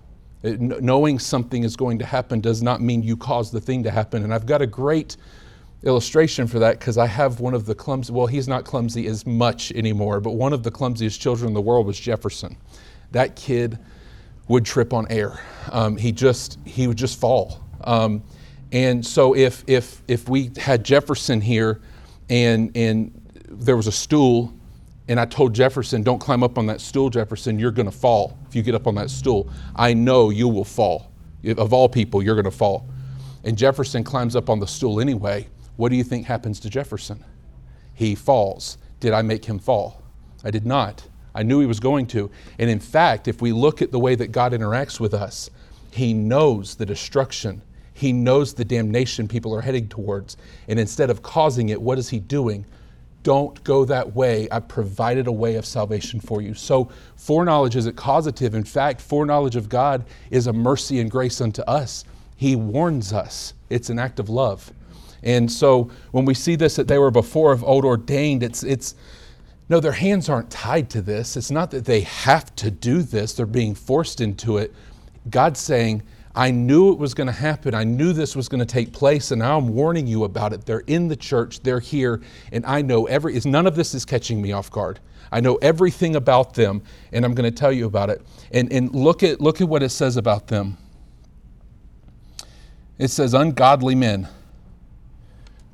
It, 0.42 0.60
knowing 0.60 1.18
something 1.18 1.64
is 1.64 1.76
going 1.76 1.98
to 1.98 2.04
happen 2.04 2.40
does 2.40 2.62
not 2.62 2.80
mean 2.80 3.02
you 3.02 3.16
cause 3.16 3.50
the 3.50 3.60
thing 3.60 3.82
to 3.82 3.90
happen. 3.90 4.24
And 4.24 4.32
I've 4.32 4.46
got 4.46 4.62
a 4.62 4.66
great 4.66 5.16
illustration 5.84 6.46
for 6.46 6.58
that 6.60 6.78
because 6.78 6.98
I 6.98 7.06
have 7.06 7.40
one 7.40 7.54
of 7.54 7.66
the 7.66 7.74
clumsy, 7.74 8.12
well, 8.12 8.26
he's 8.26 8.48
not 8.48 8.64
clumsy 8.64 9.06
as 9.06 9.26
much 9.26 9.72
anymore, 9.72 10.20
but 10.20 10.32
one 10.32 10.52
of 10.52 10.62
the 10.62 10.70
clumsiest 10.70 11.20
children 11.20 11.48
in 11.48 11.54
the 11.54 11.60
world 11.60 11.86
was 11.86 11.98
Jefferson. 11.98 12.56
That 13.12 13.36
kid 13.36 13.78
would 14.48 14.64
trip 14.64 14.92
on 14.92 15.06
air. 15.10 15.40
Um, 15.70 15.96
he 15.96 16.12
just, 16.12 16.58
he 16.64 16.86
would 16.86 16.98
just 16.98 17.18
fall. 17.20 17.64
Um, 17.84 18.22
and 18.72 19.04
so 19.06 19.34
if, 19.34 19.64
if, 19.66 20.02
if 20.08 20.28
we 20.28 20.50
had 20.56 20.84
Jefferson 20.84 21.40
here 21.40 21.80
and, 22.28 22.74
and 22.76 23.12
there 23.48 23.76
was 23.76 23.86
a 23.86 23.92
stool 23.92 24.52
and 25.08 25.20
I 25.20 25.26
told 25.26 25.54
Jefferson, 25.54 26.02
don't 26.02 26.18
climb 26.18 26.42
up 26.42 26.58
on 26.58 26.66
that 26.66 26.80
stool, 26.80 27.10
Jefferson, 27.10 27.58
you're 27.58 27.70
going 27.70 27.90
to 27.90 27.96
fall 27.96 28.38
if 28.48 28.54
you 28.54 28.62
get 28.62 28.74
up 28.74 28.86
on 28.86 28.94
that 28.94 29.10
stool. 29.10 29.50
I 29.76 29.94
know 29.94 30.30
you 30.30 30.48
will 30.48 30.64
fall. 30.64 31.12
Of 31.56 31.72
all 31.72 31.88
people, 31.88 32.22
you're 32.22 32.36
going 32.36 32.44
to 32.44 32.50
fall. 32.50 32.88
And 33.44 33.58
Jefferson 33.58 34.04
climbs 34.04 34.36
up 34.36 34.48
on 34.48 34.60
the 34.60 34.66
stool 34.66 35.00
anyway. 35.00 35.48
What 35.76 35.88
do 35.88 35.96
you 35.96 36.04
think 36.04 36.26
happens 36.26 36.60
to 36.60 36.70
Jefferson? 36.70 37.24
He 37.94 38.14
falls. 38.14 38.78
Did 39.00 39.12
I 39.12 39.22
make 39.22 39.44
him 39.44 39.58
fall? 39.58 40.02
I 40.44 40.50
did 40.50 40.64
not. 40.64 41.06
I 41.34 41.42
knew 41.42 41.60
he 41.60 41.66
was 41.66 41.80
going 41.80 42.06
to. 42.08 42.30
And 42.58 42.68
in 42.68 42.80
fact, 42.80 43.28
if 43.28 43.40
we 43.40 43.52
look 43.52 43.82
at 43.82 43.92
the 43.92 43.98
way 43.98 44.14
that 44.14 44.32
God 44.32 44.52
interacts 44.52 45.00
with 45.00 45.14
us, 45.14 45.50
he 45.90 46.14
knows 46.14 46.74
the 46.74 46.86
destruction. 46.86 47.62
He 47.94 48.12
knows 48.12 48.54
the 48.54 48.64
damnation 48.64 49.28
people 49.28 49.54
are 49.54 49.60
heading 49.60 49.88
towards. 49.88 50.36
And 50.68 50.78
instead 50.78 51.10
of 51.10 51.22
causing 51.22 51.68
it, 51.68 51.80
what 51.80 51.98
is 51.98 52.08
he 52.08 52.18
doing? 52.18 52.64
Don't 53.22 53.62
go 53.62 53.84
that 53.84 54.14
way. 54.14 54.48
I've 54.50 54.66
provided 54.66 55.26
a 55.26 55.32
way 55.32 55.54
of 55.54 55.64
salvation 55.64 56.18
for 56.18 56.42
you. 56.42 56.54
So, 56.54 56.90
foreknowledge 57.14 57.76
isn't 57.76 57.96
causative. 57.96 58.54
In 58.54 58.64
fact, 58.64 59.00
foreknowledge 59.00 59.54
of 59.54 59.68
God 59.68 60.04
is 60.30 60.48
a 60.48 60.52
mercy 60.52 60.98
and 60.98 61.10
grace 61.10 61.40
unto 61.40 61.62
us. 61.62 62.04
He 62.36 62.56
warns 62.56 63.12
us, 63.12 63.54
it's 63.70 63.90
an 63.90 64.00
act 64.00 64.18
of 64.18 64.28
love. 64.28 64.72
And 65.22 65.50
so 65.50 65.90
when 66.10 66.24
we 66.24 66.34
see 66.34 66.56
this 66.56 66.76
that 66.76 66.88
they 66.88 66.98
were 66.98 67.10
before 67.10 67.52
of 67.52 67.62
old 67.62 67.84
ordained, 67.84 68.42
it's 68.42 68.62
it's 68.64 68.94
no, 69.68 69.80
their 69.80 69.92
hands 69.92 70.28
aren't 70.28 70.50
tied 70.50 70.90
to 70.90 71.02
this. 71.02 71.36
It's 71.36 71.50
not 71.50 71.70
that 71.70 71.84
they 71.84 72.02
have 72.02 72.54
to 72.56 72.70
do 72.70 73.02
this, 73.02 73.32
they're 73.34 73.46
being 73.46 73.74
forced 73.74 74.20
into 74.20 74.58
it. 74.58 74.74
God's 75.30 75.60
saying, 75.60 76.02
I 76.34 76.50
knew 76.50 76.92
it 76.92 76.98
was 76.98 77.12
going 77.12 77.26
to 77.26 77.32
happen. 77.32 77.74
I 77.74 77.84
knew 77.84 78.12
this 78.12 78.34
was 78.34 78.48
going 78.48 78.60
to 78.60 78.66
take 78.66 78.92
place, 78.92 79.30
and 79.30 79.40
now 79.40 79.58
I'm 79.58 79.68
warning 79.68 80.06
you 80.06 80.24
about 80.24 80.52
it. 80.52 80.64
They're 80.64 80.80
in 80.86 81.08
the 81.08 81.16
church, 81.16 81.60
they're 81.60 81.80
here, 81.80 82.22
and 82.52 82.64
I 82.64 82.80
know 82.80 83.06
every 83.06 83.36
is 83.36 83.44
none 83.44 83.66
of 83.66 83.76
this 83.76 83.94
is 83.94 84.04
catching 84.04 84.40
me 84.40 84.52
off 84.52 84.70
guard. 84.70 84.98
I 85.30 85.40
know 85.40 85.56
everything 85.56 86.16
about 86.16 86.54
them, 86.54 86.82
and 87.12 87.24
I'm 87.24 87.34
going 87.34 87.50
to 87.50 87.56
tell 87.56 87.72
you 87.72 87.86
about 87.86 88.10
it. 88.10 88.22
And, 88.50 88.72
and 88.72 88.94
look 88.94 89.22
at 89.22 89.40
look 89.40 89.60
at 89.60 89.68
what 89.68 89.82
it 89.82 89.90
says 89.90 90.16
about 90.16 90.48
them. 90.48 90.78
It 92.98 93.08
says, 93.08 93.34
ungodly 93.34 93.94
men 93.94 94.28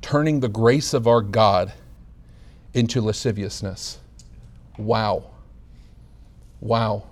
turning 0.01 0.39
the 0.39 0.49
grace 0.49 0.93
of 0.93 1.07
our 1.07 1.21
God 1.21 1.73
into 2.73 3.01
lasciviousness. 3.01 3.99
Wow. 4.77 5.31
Wow. 6.61 7.03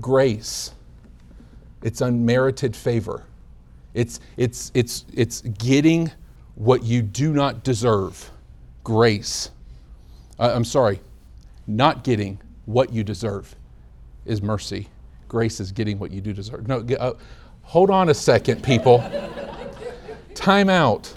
Grace. 0.00 0.72
It's 1.82 2.00
unmerited 2.00 2.74
favor. 2.74 3.24
It's, 3.92 4.20
it's, 4.36 4.72
it's, 4.74 5.04
it's 5.12 5.40
getting 5.42 6.10
what 6.54 6.82
you 6.82 7.02
do 7.02 7.32
not 7.32 7.62
deserve. 7.62 8.30
Grace. 8.82 9.50
I'm 10.38 10.64
sorry, 10.64 11.00
not 11.66 12.04
getting 12.04 12.40
what 12.66 12.92
you 12.92 13.04
deserve 13.04 13.54
is 14.26 14.42
mercy. 14.42 14.88
Grace 15.28 15.60
is 15.60 15.72
getting 15.72 15.98
what 15.98 16.10
you 16.10 16.20
do 16.20 16.32
deserve. 16.32 16.66
No, 16.66 16.84
uh, 16.98 17.12
hold 17.62 17.90
on 17.90 18.08
a 18.08 18.14
second, 18.14 18.62
people. 18.62 19.04
Time 20.34 20.68
out. 20.68 21.12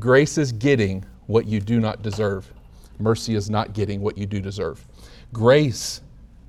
Grace 0.00 0.38
is 0.38 0.52
getting 0.52 1.04
what 1.26 1.46
you 1.46 1.60
do 1.60 1.80
not 1.80 2.02
deserve. 2.02 2.52
Mercy 2.98 3.34
is 3.34 3.50
not 3.50 3.72
getting 3.72 4.00
what 4.00 4.16
you 4.16 4.26
do 4.26 4.40
deserve. 4.40 4.84
Grace, 5.32 6.00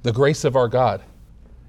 the 0.03 0.11
grace 0.11 0.43
of 0.43 0.55
our 0.55 0.67
God, 0.67 1.01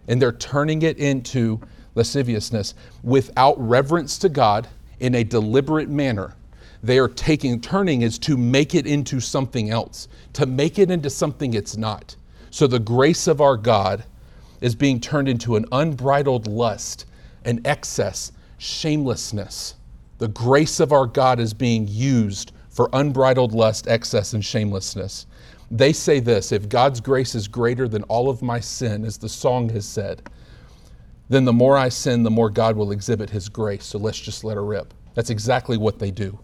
and 0.08 0.20
they're 0.20 0.32
turning 0.32 0.82
it 0.82 0.98
into 0.98 1.60
lasciviousness 1.94 2.74
without 3.02 3.58
reverence 3.58 4.18
to 4.18 4.28
God 4.28 4.68
in 5.00 5.14
a 5.14 5.24
deliberate 5.24 5.88
manner. 5.88 6.34
They 6.82 6.98
are 6.98 7.08
taking, 7.08 7.60
turning 7.60 8.02
is 8.02 8.18
to 8.20 8.36
make 8.36 8.74
it 8.74 8.86
into 8.86 9.18
something 9.18 9.70
else, 9.70 10.08
to 10.34 10.46
make 10.46 10.78
it 10.78 10.90
into 10.90 11.10
something 11.10 11.54
it's 11.54 11.76
not. 11.76 12.14
So 12.50 12.66
the 12.66 12.78
grace 12.78 13.26
of 13.26 13.40
our 13.40 13.56
God 13.56 14.04
is 14.60 14.74
being 14.74 15.00
turned 15.00 15.28
into 15.28 15.56
an 15.56 15.64
unbridled 15.72 16.46
lust, 16.46 17.06
an 17.44 17.60
excess, 17.64 18.32
shamelessness. 18.58 19.74
The 20.18 20.28
grace 20.28 20.80
of 20.80 20.92
our 20.92 21.06
God 21.06 21.40
is 21.40 21.52
being 21.52 21.86
used 21.88 22.52
for 22.76 22.90
unbridled 22.92 23.52
lust, 23.52 23.88
excess, 23.88 24.34
and 24.34 24.44
shamelessness. 24.44 25.26
They 25.70 25.94
say 25.94 26.20
this 26.20 26.52
if 26.52 26.68
God's 26.68 27.00
grace 27.00 27.34
is 27.34 27.48
greater 27.48 27.88
than 27.88 28.02
all 28.04 28.28
of 28.28 28.42
my 28.42 28.60
sin, 28.60 29.04
as 29.06 29.16
the 29.16 29.30
song 29.30 29.70
has 29.70 29.86
said, 29.88 30.28
then 31.30 31.46
the 31.46 31.54
more 31.54 31.78
I 31.78 31.88
sin, 31.88 32.22
the 32.22 32.30
more 32.30 32.50
God 32.50 32.76
will 32.76 32.92
exhibit 32.92 33.30
his 33.30 33.48
grace. 33.48 33.84
So 33.84 33.98
let's 33.98 34.20
just 34.20 34.44
let 34.44 34.56
her 34.56 34.64
rip. 34.64 34.92
That's 35.14 35.30
exactly 35.30 35.78
what 35.78 35.98
they 35.98 36.10
do. 36.10 36.38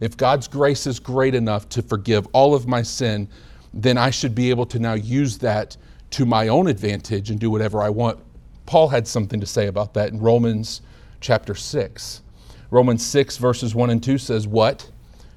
If 0.00 0.16
God's 0.16 0.48
grace 0.48 0.86
is 0.86 0.98
great 0.98 1.34
enough 1.34 1.68
to 1.68 1.82
forgive 1.82 2.26
all 2.32 2.54
of 2.54 2.66
my 2.66 2.82
sin, 2.82 3.28
then 3.74 3.98
I 3.98 4.08
should 4.08 4.34
be 4.34 4.48
able 4.48 4.66
to 4.66 4.78
now 4.78 4.94
use 4.94 5.36
that 5.38 5.76
to 6.12 6.24
my 6.24 6.48
own 6.48 6.68
advantage 6.68 7.30
and 7.30 7.38
do 7.38 7.50
whatever 7.50 7.82
I 7.82 7.90
want. 7.90 8.18
Paul 8.64 8.88
had 8.88 9.06
something 9.06 9.40
to 9.40 9.46
say 9.46 9.66
about 9.66 9.92
that 9.94 10.10
in 10.10 10.20
Romans 10.20 10.80
chapter 11.20 11.54
6. 11.54 12.22
Romans 12.70 13.04
6, 13.06 13.36
verses 13.36 13.74
1 13.74 13.90
and 13.90 14.02
2 14.02 14.16
says, 14.18 14.48
What 14.48 14.90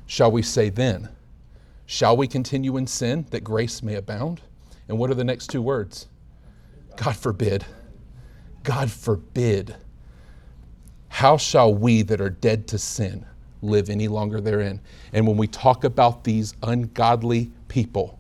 shall 0.10 0.32
we 0.32 0.42
say 0.42 0.70
then? 0.70 1.08
Shall 1.86 2.18
we 2.18 2.28
continue 2.28 2.78
in 2.78 2.88
sin 2.88 3.26
that 3.30 3.44
grace 3.44 3.84
may 3.84 3.96
abound? 3.96 4.42
And 4.88 4.98
what 4.98 5.10
are 5.10 5.16
the 5.16 5.24
next 5.24 5.48
two 5.48 5.62
words? 5.62 6.08
God 6.98 7.16
forbid. 7.16 7.64
God 8.64 8.92
forbid. 8.92 9.76
How 11.08 11.38
shall 11.38 11.74
we 11.74 12.02
that 12.02 12.20
are 12.20 12.30
dead 12.30 12.68
to 12.70 12.78
sin 12.78 13.26
live 13.62 13.90
any 13.90 14.08
longer 14.08 14.42
therein? 14.42 14.82
And 15.14 15.28
when 15.28 15.38
we 15.38 15.48
talk 15.48 15.84
about 15.84 16.24
these 16.24 16.56
ungodly 16.64 17.52
people, 17.68 18.20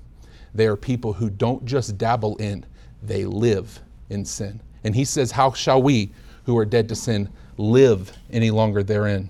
they 0.53 0.67
are 0.67 0.75
people 0.75 1.13
who 1.13 1.29
don't 1.29 1.65
just 1.65 1.97
dabble 1.97 2.35
in, 2.37 2.65
they 3.01 3.25
live 3.25 3.81
in 4.09 4.25
sin. 4.25 4.61
And 4.83 4.95
he 4.95 5.05
says, 5.05 5.31
How 5.31 5.53
shall 5.53 5.81
we 5.81 6.11
who 6.43 6.57
are 6.57 6.65
dead 6.65 6.89
to 6.89 6.95
sin 6.95 7.29
live 7.57 8.11
any 8.31 8.49
longer 8.49 8.81
therein. 8.81 9.29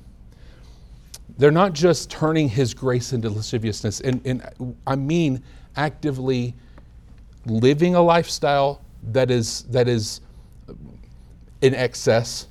They're 1.39 1.51
not 1.51 1.71
just 1.71 2.11
turning 2.11 2.49
His 2.49 2.73
grace 2.73 3.13
into 3.13 3.29
lasciviousness, 3.29 4.01
and, 4.01 4.21
and 4.25 4.75
I 4.85 4.97
mean 4.97 5.41
actively 5.77 6.53
living 7.45 7.95
a 7.95 8.01
lifestyle 8.01 8.81
that 9.11 9.31
is, 9.31 9.63
that 9.69 9.87
is 9.87 10.19
in 11.61 11.73
excess, 11.73 12.47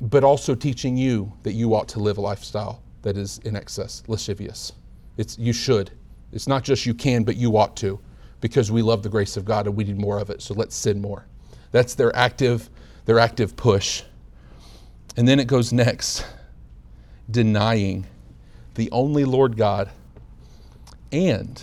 but 0.00 0.24
also 0.24 0.56
teaching 0.56 0.96
you 0.96 1.32
that 1.44 1.52
you 1.52 1.72
ought 1.76 1.88
to 1.90 2.00
live 2.00 2.18
a 2.18 2.20
lifestyle 2.20 2.82
that 3.02 3.16
is 3.16 3.38
in 3.44 3.54
excess, 3.54 4.02
lascivious. 4.08 4.72
It's, 5.16 5.38
you 5.38 5.52
should. 5.52 5.92
It's 6.32 6.48
not 6.48 6.64
just 6.64 6.84
you 6.84 6.94
can, 6.94 7.22
but 7.22 7.36
you 7.36 7.56
ought 7.56 7.76
to, 7.76 8.00
because 8.40 8.72
we 8.72 8.82
love 8.82 9.04
the 9.04 9.08
grace 9.08 9.36
of 9.36 9.44
God 9.44 9.68
and 9.68 9.76
we 9.76 9.84
need 9.84 10.00
more 10.00 10.18
of 10.18 10.30
it, 10.30 10.42
so 10.42 10.52
let's 10.54 10.74
sin 10.74 11.00
more. 11.00 11.26
That's 11.70 11.94
their 11.94 12.14
active, 12.16 12.68
their 13.04 13.20
active 13.20 13.54
push. 13.54 14.02
And 15.16 15.28
then 15.28 15.38
it 15.38 15.46
goes 15.46 15.72
next 15.72 16.24
denying 17.32 18.06
the 18.74 18.90
only 18.90 19.24
Lord 19.24 19.56
God 19.56 19.90
and 21.10 21.62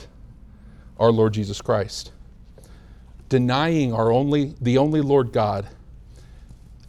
our 0.97 1.11
Lord 1.11 1.33
Jesus 1.33 1.61
Christ. 1.61 2.11
Denying 3.29 3.93
our 3.93 4.11
only 4.11 4.55
the 4.59 4.77
only 4.77 5.01
Lord 5.01 5.31
God 5.31 5.67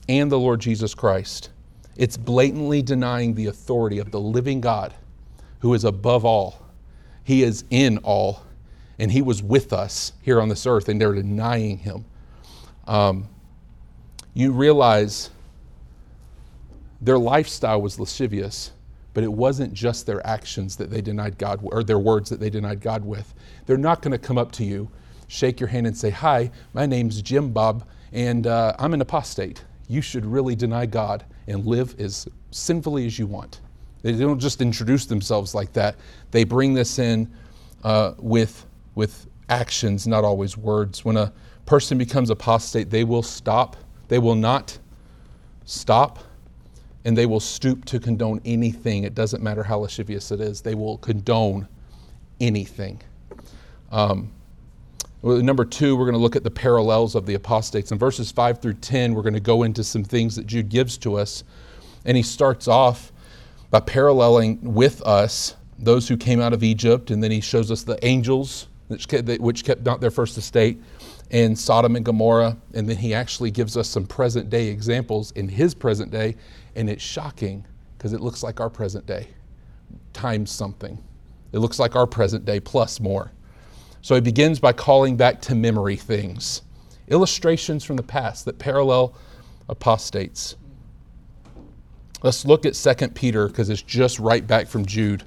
and 0.08 0.32
the 0.32 0.38
Lord 0.38 0.60
Jesus 0.60 0.94
Christ. 0.94 1.50
It's 1.96 2.16
blatantly 2.16 2.82
denying 2.82 3.34
the 3.34 3.46
authority 3.46 3.98
of 3.98 4.10
the 4.10 4.20
living 4.20 4.60
God 4.60 4.94
who 5.60 5.74
is 5.74 5.84
above 5.84 6.24
all. 6.24 6.66
He 7.24 7.42
is 7.42 7.64
in 7.70 7.98
all, 7.98 8.42
and 8.98 9.12
He 9.12 9.22
was 9.22 9.42
with 9.42 9.72
us 9.72 10.12
here 10.22 10.40
on 10.40 10.48
this 10.48 10.66
earth, 10.66 10.88
and 10.88 11.00
they're 11.00 11.14
denying 11.14 11.78
Him. 11.78 12.04
Um, 12.86 13.28
you 14.34 14.52
realize 14.52 15.30
their 17.00 17.18
lifestyle 17.18 17.80
was 17.80 17.98
lascivious, 17.98 18.72
but 19.14 19.24
it 19.24 19.32
wasn't 19.32 19.72
just 19.72 20.06
their 20.06 20.24
actions 20.26 20.76
that 20.76 20.90
they 20.90 21.00
denied 21.00 21.38
God, 21.38 21.60
or 21.62 21.82
their 21.82 21.98
words 21.98 22.30
that 22.30 22.40
they 22.40 22.50
denied 22.50 22.80
God 22.80 23.04
with. 23.04 23.34
They're 23.66 23.76
not 23.76 24.02
going 24.02 24.12
to 24.12 24.18
come 24.18 24.38
up 24.38 24.52
to 24.52 24.64
you, 24.64 24.90
shake 25.28 25.60
your 25.60 25.68
hand, 25.68 25.86
and 25.86 25.96
say, 25.96 26.10
Hi, 26.10 26.50
my 26.74 26.86
name's 26.86 27.20
Jim 27.22 27.52
Bob, 27.52 27.84
and 28.12 28.46
uh, 28.46 28.74
I'm 28.78 28.94
an 28.94 29.00
apostate. 29.00 29.64
You 29.88 30.02
should 30.02 30.24
really 30.24 30.54
deny 30.54 30.86
God 30.86 31.24
and 31.46 31.64
live 31.66 31.98
as 31.98 32.28
sinfully 32.50 33.06
as 33.06 33.18
you 33.18 33.26
want. 33.26 33.60
They 34.02 34.12
don't 34.12 34.38
just 34.38 34.62
introduce 34.62 35.06
themselves 35.06 35.54
like 35.54 35.72
that. 35.74 35.96
They 36.30 36.44
bring 36.44 36.74
this 36.74 36.98
in 36.98 37.30
uh, 37.82 38.14
with, 38.18 38.66
with 38.94 39.26
actions, 39.48 40.06
not 40.06 40.24
always 40.24 40.56
words. 40.56 41.04
When 41.04 41.16
a 41.16 41.32
person 41.66 41.98
becomes 41.98 42.30
apostate, 42.30 42.90
they 42.90 43.04
will 43.04 43.22
stop. 43.22 43.76
They 44.08 44.18
will 44.18 44.34
not 44.34 44.78
stop, 45.64 46.20
and 47.04 47.16
they 47.16 47.26
will 47.26 47.40
stoop 47.40 47.84
to 47.86 47.98
condone 47.98 48.40
anything. 48.44 49.04
It 49.04 49.14
doesn't 49.14 49.42
matter 49.42 49.62
how 49.62 49.78
lascivious 49.78 50.30
it 50.30 50.40
is, 50.40 50.60
they 50.60 50.74
will 50.74 50.98
condone 50.98 51.68
anything. 52.40 53.00
Um, 53.90 54.32
number 55.22 55.64
two, 55.64 55.96
we're 55.96 56.04
going 56.04 56.14
to 56.14 56.20
look 56.20 56.36
at 56.36 56.44
the 56.44 56.50
parallels 56.50 57.14
of 57.14 57.26
the 57.26 57.34
apostates. 57.34 57.92
In 57.92 57.98
verses 57.98 58.30
5 58.30 58.60
through 58.60 58.74
10, 58.74 59.14
we're 59.14 59.22
going 59.22 59.34
to 59.34 59.40
go 59.40 59.62
into 59.62 59.84
some 59.84 60.04
things 60.04 60.36
that 60.36 60.46
Jude 60.46 60.68
gives 60.68 60.96
to 60.98 61.16
us. 61.16 61.44
And 62.04 62.16
he 62.16 62.22
starts 62.22 62.68
off 62.68 63.12
by 63.70 63.80
paralleling 63.80 64.74
with 64.74 65.02
us 65.02 65.56
those 65.78 66.08
who 66.08 66.16
came 66.16 66.40
out 66.40 66.52
of 66.52 66.62
Egypt, 66.62 67.10
and 67.10 67.22
then 67.22 67.30
he 67.30 67.40
shows 67.40 67.70
us 67.70 67.82
the 67.82 68.04
angels 68.04 68.66
which 68.88 69.08
kept, 69.08 69.28
which 69.40 69.64
kept 69.64 69.82
not 69.82 70.00
their 70.00 70.10
first 70.10 70.36
estate, 70.36 70.80
and 71.30 71.56
Sodom 71.56 71.96
and 71.96 72.04
Gomorrah. 72.04 72.56
And 72.74 72.88
then 72.88 72.96
he 72.96 73.14
actually 73.14 73.50
gives 73.50 73.76
us 73.76 73.88
some 73.88 74.06
present 74.06 74.50
day 74.50 74.68
examples 74.68 75.30
in 75.32 75.48
his 75.48 75.74
present 75.74 76.10
day, 76.10 76.36
and 76.76 76.88
it's 76.88 77.02
shocking 77.02 77.66
because 77.96 78.12
it 78.12 78.20
looks 78.20 78.42
like 78.42 78.60
our 78.60 78.70
present 78.70 79.06
day 79.06 79.28
times 80.12 80.50
something. 80.50 81.02
It 81.52 81.58
looks 81.58 81.78
like 81.78 81.96
our 81.96 82.06
present 82.06 82.44
day 82.44 82.60
plus 82.60 83.00
more. 83.00 83.32
So 84.02 84.14
he 84.14 84.20
begins 84.20 84.58
by 84.58 84.72
calling 84.72 85.16
back 85.16 85.40
to 85.42 85.54
memory 85.54 85.96
things, 85.96 86.62
illustrations 87.08 87.84
from 87.84 87.96
the 87.96 88.02
past 88.02 88.44
that 88.46 88.58
parallel 88.58 89.14
apostates. 89.68 90.56
Let's 92.22 92.44
look 92.44 92.66
at 92.66 92.74
2 92.74 93.08
Peter 93.08 93.48
because 93.48 93.70
it's 93.70 93.82
just 93.82 94.18
right 94.18 94.46
back 94.46 94.66
from 94.66 94.86
Jude. 94.86 95.24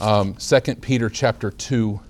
Um, 0.00 0.34
2 0.34 0.76
Peter 0.76 1.08
chapter 1.08 1.50
2. 1.50 2.00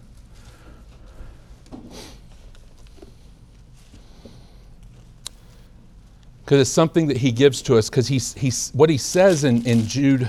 Because 6.50 6.62
it's 6.62 6.70
something 6.72 7.06
that 7.06 7.16
he 7.16 7.30
gives 7.30 7.62
to 7.62 7.78
us, 7.78 7.88
because 7.88 8.08
he's, 8.08 8.34
he's, 8.34 8.70
what 8.70 8.90
he 8.90 8.96
says 8.96 9.44
in, 9.44 9.64
in 9.64 9.86
Jude 9.86 10.28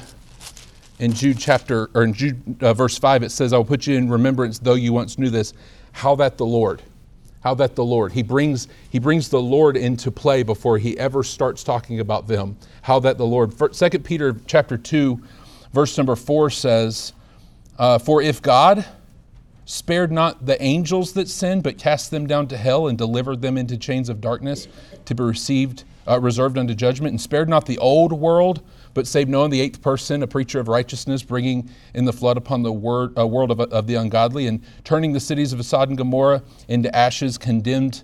in 0.99 1.13
Jude 1.13 1.39
chapter 1.39 1.89
or 1.95 2.03
in 2.03 2.13
Jude 2.13 2.63
uh, 2.63 2.75
verse 2.75 2.95
5 2.95 3.23
it 3.23 3.31
says 3.31 3.53
I 3.53 3.57
will 3.57 3.65
put 3.65 3.87
you 3.87 3.97
in 3.97 4.07
remembrance 4.07 4.59
though 4.59 4.75
you 4.75 4.93
once 4.93 5.17
knew 5.17 5.31
this 5.31 5.55
how 5.93 6.13
that 6.17 6.37
the 6.37 6.45
Lord 6.45 6.83
how 7.43 7.55
that 7.55 7.75
the 7.75 7.83
Lord 7.83 8.11
he 8.11 8.21
brings 8.21 8.67
he 8.91 8.99
brings 8.99 9.29
the 9.29 9.41
Lord 9.41 9.75
into 9.75 10.11
play 10.11 10.43
before 10.43 10.77
he 10.77 10.95
ever 10.99 11.23
starts 11.23 11.63
talking 11.63 12.01
about 12.01 12.27
them 12.27 12.55
how 12.83 12.99
that 12.99 13.17
the 13.17 13.25
Lord. 13.25 13.75
Second 13.75 14.05
Peter 14.05 14.35
chapter 14.45 14.77
2 14.77 15.19
verse 15.73 15.97
number 15.97 16.15
4 16.15 16.51
says 16.51 17.13
uh, 17.79 17.97
for 17.97 18.21
if 18.21 18.43
God 18.43 18.85
spared 19.65 20.11
not 20.11 20.45
the 20.45 20.61
angels 20.61 21.13
that 21.13 21.27
sinned 21.27 21.63
but 21.63 21.79
cast 21.79 22.11
them 22.11 22.27
down 22.27 22.47
to 22.49 22.57
hell 22.57 22.89
and 22.89 22.95
delivered 22.95 23.41
them 23.41 23.57
into 23.57 23.75
chains 23.75 24.07
of 24.07 24.21
darkness 24.21 24.67
to 25.05 25.15
be 25.15 25.23
received 25.23 25.83
uh, 26.07 26.19
reserved 26.19 26.57
unto 26.57 26.73
judgment 26.73 27.11
and 27.11 27.21
spared 27.21 27.49
not 27.49 27.65
the 27.65 27.77
old 27.77 28.11
world 28.11 28.61
but 28.93 29.07
saved 29.07 29.29
Noah, 29.29 29.49
the 29.49 29.61
eighth 29.61 29.81
person, 29.81 30.23
a 30.23 30.27
preacher 30.27 30.59
of 30.59 30.67
righteousness, 30.67 31.23
bringing 31.23 31.69
in 31.93 32.05
the 32.05 32.13
flood 32.13 32.37
upon 32.37 32.63
the 32.63 32.71
word, 32.71 33.17
uh, 33.17 33.25
world 33.25 33.51
of, 33.51 33.59
of, 33.59 33.87
the 33.87 33.95
ungodly, 33.95 34.47
and 34.47 34.61
turning 34.83 35.13
the 35.13 35.19
cities 35.19 35.53
of 35.53 35.65
Sodom 35.65 35.91
and 35.91 35.97
Gomorrah 35.97 36.43
into 36.67 36.93
ashes, 36.95 37.37
condemned 37.37 38.03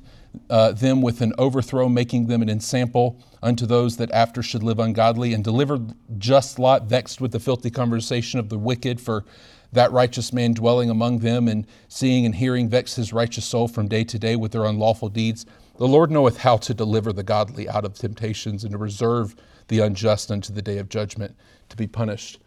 uh, 0.50 0.72
them 0.72 1.02
with 1.02 1.22
an 1.22 1.34
overthrow, 1.38 1.90
making 1.90 2.28
them 2.28 2.42
an 2.42 2.50
ensample 2.50 3.22
unto 3.42 3.66
those 3.66 3.98
that 3.98 4.12
after 4.12 4.42
should 4.42 4.64
live 4.64 4.80
ungodly, 4.80 5.34
and 5.34 5.44
delivered 5.44 5.94
just 6.18 6.60
Lot, 6.60 6.84
vexed 6.84 7.22
with 7.22 7.32
the 7.32 7.40
filthy 7.40 7.70
conversation 7.70 8.40
of 8.40 8.50
the 8.50 8.58
wicked, 8.58 9.02
for 9.02 9.26
that 9.74 9.92
righteous 9.92 10.32
man 10.32 10.54
dwelling 10.54 10.90
among 10.90 11.20
them, 11.20 11.48
and 11.48 11.68
seeing 11.88 12.26
and 12.26 12.36
hearing 12.36 12.70
vexed 12.70 12.96
his 12.96 13.12
righteous 13.12 13.46
soul 13.46 13.68
from 13.68 13.88
day 13.88 14.04
to 14.06 14.18
day 14.18 14.36
with 14.36 14.54
their 14.54 14.66
unlawful 14.66 15.10
deeds. 15.10 15.46
The 15.78 15.88
Lord 15.88 16.12
knoweth 16.12 16.38
how 16.38 16.58
to 16.58 16.74
deliver 16.74 17.14
the 17.14 17.24
godly 17.24 17.70
out 17.70 17.86
of 17.86 17.94
temptations 17.94 18.64
and 18.64 18.72
to 18.72 18.78
reserve 18.78 19.36
the 19.68 19.80
unjust 19.80 20.32
unto 20.32 20.54
the 20.54 20.62
day 20.62 20.78
of 20.80 20.90
judgment 20.90 21.36
to 21.70 21.78
be 21.78 21.88
punished. 21.88 22.40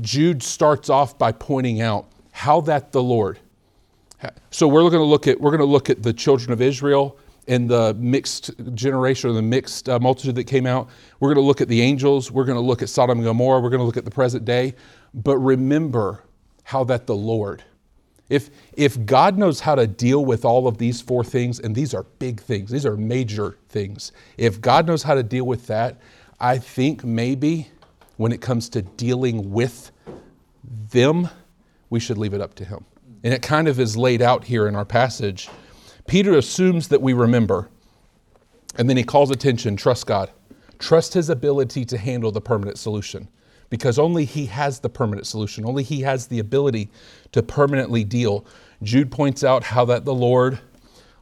Jude 0.00 0.42
starts 0.42 0.90
off 0.90 1.18
by 1.18 1.32
pointing 1.32 1.80
out 1.80 2.06
how 2.30 2.60
that 2.62 2.92
the 2.92 3.02
Lord. 3.02 3.38
So 4.50 4.68
we're 4.68 4.82
going 4.82 4.94
to 4.94 5.02
look 5.02 5.26
at 5.26 5.40
we're 5.40 5.50
going 5.50 5.60
to 5.60 5.66
look 5.66 5.90
at 5.90 6.02
the 6.02 6.12
children 6.12 6.52
of 6.52 6.60
Israel 6.60 7.16
and 7.46 7.68
the 7.68 7.94
mixed 7.94 8.50
generation 8.74 9.30
or 9.30 9.32
the 9.32 9.42
mixed 9.42 9.88
uh, 9.88 9.98
multitude 9.98 10.34
that 10.34 10.44
came 10.44 10.66
out. 10.66 10.88
We're 11.18 11.32
going 11.32 11.42
to 11.42 11.46
look 11.46 11.60
at 11.60 11.68
the 11.68 11.80
angels. 11.80 12.30
We're 12.30 12.44
going 12.44 12.58
to 12.58 12.64
look 12.64 12.82
at 12.82 12.90
Sodom 12.90 13.18
and 13.18 13.24
Gomorrah. 13.24 13.60
We're 13.60 13.70
going 13.70 13.80
to 13.80 13.86
look 13.86 13.96
at 13.96 14.04
the 14.04 14.10
present 14.10 14.44
day. 14.44 14.74
But 15.14 15.38
remember 15.38 16.24
how 16.64 16.84
that 16.84 17.06
the 17.06 17.16
Lord 17.16 17.64
if, 18.28 18.50
if 18.74 19.04
God 19.06 19.38
knows 19.38 19.60
how 19.60 19.74
to 19.74 19.86
deal 19.86 20.24
with 20.24 20.44
all 20.44 20.68
of 20.68 20.78
these 20.78 21.00
four 21.00 21.24
things, 21.24 21.58
and 21.60 21.74
these 21.74 21.94
are 21.94 22.02
big 22.18 22.40
things, 22.40 22.70
these 22.70 22.84
are 22.84 22.96
major 22.96 23.56
things, 23.68 24.12
if 24.36 24.60
God 24.60 24.86
knows 24.86 25.02
how 25.02 25.14
to 25.14 25.22
deal 25.22 25.44
with 25.44 25.66
that, 25.68 25.98
I 26.38 26.58
think 26.58 27.04
maybe 27.04 27.68
when 28.16 28.32
it 28.32 28.40
comes 28.40 28.68
to 28.70 28.82
dealing 28.82 29.50
with 29.50 29.90
them, 30.90 31.28
we 31.88 32.00
should 32.00 32.18
leave 32.18 32.34
it 32.34 32.40
up 32.40 32.54
to 32.56 32.64
Him. 32.64 32.84
And 33.24 33.32
it 33.32 33.42
kind 33.42 33.66
of 33.66 33.80
is 33.80 33.96
laid 33.96 34.20
out 34.20 34.44
here 34.44 34.68
in 34.68 34.76
our 34.76 34.84
passage. 34.84 35.48
Peter 36.06 36.36
assumes 36.36 36.88
that 36.88 37.00
we 37.00 37.12
remember, 37.14 37.68
and 38.76 38.88
then 38.88 38.96
he 38.96 39.04
calls 39.04 39.30
attention 39.30 39.76
trust 39.76 40.06
God, 40.06 40.30
trust 40.78 41.14
His 41.14 41.30
ability 41.30 41.84
to 41.86 41.96
handle 41.96 42.30
the 42.30 42.40
permanent 42.40 42.78
solution 42.78 43.28
because 43.70 43.98
only 43.98 44.24
He 44.24 44.46
has 44.46 44.80
the 44.80 44.88
permanent 44.88 45.26
solution. 45.26 45.64
Only 45.64 45.82
He 45.82 46.02
has 46.02 46.26
the 46.26 46.38
ability 46.38 46.90
to 47.32 47.42
permanently 47.42 48.04
deal. 48.04 48.46
Jude 48.82 49.10
points 49.10 49.44
out 49.44 49.64
how 49.64 49.84
that 49.86 50.04
the 50.04 50.14
Lord 50.14 50.58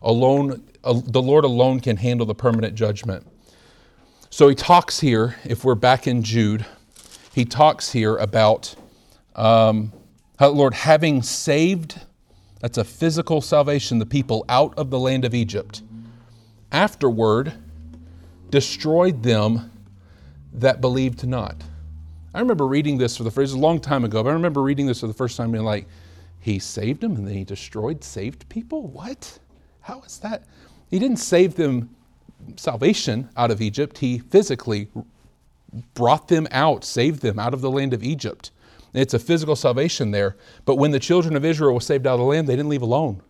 alone, 0.03 0.63
uh, 0.85 1.01
the 1.05 1.23
Lord 1.23 1.45
alone 1.45 1.81
can 1.81 1.97
handle 1.97 2.27
the 2.27 2.35
permanent 2.35 2.75
judgment. 2.75 3.27
So 4.31 4.49
he 4.49 4.55
talks 4.55 5.01
here, 5.01 5.37
if 5.45 5.65
we're 5.65 5.75
back 5.75 6.07
in 6.07 6.23
Jude, 6.23 6.67
he 7.33 7.45
talks 7.45 7.93
here 7.93 8.17
about 8.17 8.75
um, 9.35 9.93
how 10.39 10.49
the 10.49 10.55
Lord 10.55 10.75
having 10.75 11.23
saved, 11.23 12.01
that's 12.61 12.79
a 12.79 12.85
physical 12.85 13.41
salvation, 13.41 13.99
the 13.99 14.07
people 14.07 14.45
out 14.49 14.77
of 14.79 14.91
the 14.91 14.99
land 14.99 15.25
of 15.25 15.35
Egypt, 15.35 15.83
afterward 16.73 17.55
destroyed 18.51 19.23
them 19.23 19.71
that 20.53 20.81
believed 20.81 21.27
not. 21.27 21.63
I 22.37 22.41
remember 22.41 22.67
reading 22.67 22.99
this 22.99 23.17
for 23.17 23.25
the 23.25 23.31
first, 23.31 23.55
a 23.55 23.59
long 23.59 23.81
time 23.81 24.05
ago, 24.05 24.23
but 24.23 24.29
I 24.29 24.35
remember 24.35 24.61
reading 24.61 24.85
this 24.85 25.01
for 25.01 25.07
the 25.07 25.15
first 25.15 25.39
time 25.39 25.53
being 25.53 25.65
like, 25.65 25.89
he 26.39 26.59
saved 26.59 27.01
them 27.01 27.17
and 27.17 27.27
then 27.27 27.33
he 27.33 27.45
destroyed 27.45 28.05
saved 28.05 28.47
people? 28.51 28.89
What? 28.89 29.39
How 29.81 30.03
is 30.03 30.19
that? 30.19 30.45
He 30.91 30.99
didn't 30.99 31.17
save 31.17 31.55
them 31.55 31.89
salvation 32.57 33.31
out 33.39 33.51
of 33.51 33.63
Egypt. 33.63 33.97
He 33.97 34.19
physically 34.19 34.89
brought 35.95 36.29
them 36.29 36.47
out, 36.51 36.85
saved 36.85 37.23
them 37.23 37.39
out 37.39 37.55
of 37.55 37.63
the 37.63 37.71
land 37.71 37.95
of 37.95 38.05
Egypt. 38.05 38.51
It's 38.93 39.15
a 39.15 39.19
physical 39.19 39.57
salvation 39.57 40.11
there. 40.11 40.37
But 40.67 40.77
when 40.77 40.91
the 40.91 41.01
children 41.01 41.37
of 41.37 41.45
Israel 41.45 41.73
were 41.73 41.81
saved 41.81 42.07
out 42.07 42.15
of 42.15 42.21
the 42.21 42.27
land, 42.27 42.49
they 42.49 42.57
didn't 42.57 42.69
leave 42.69 42.83
alone. 42.83 43.23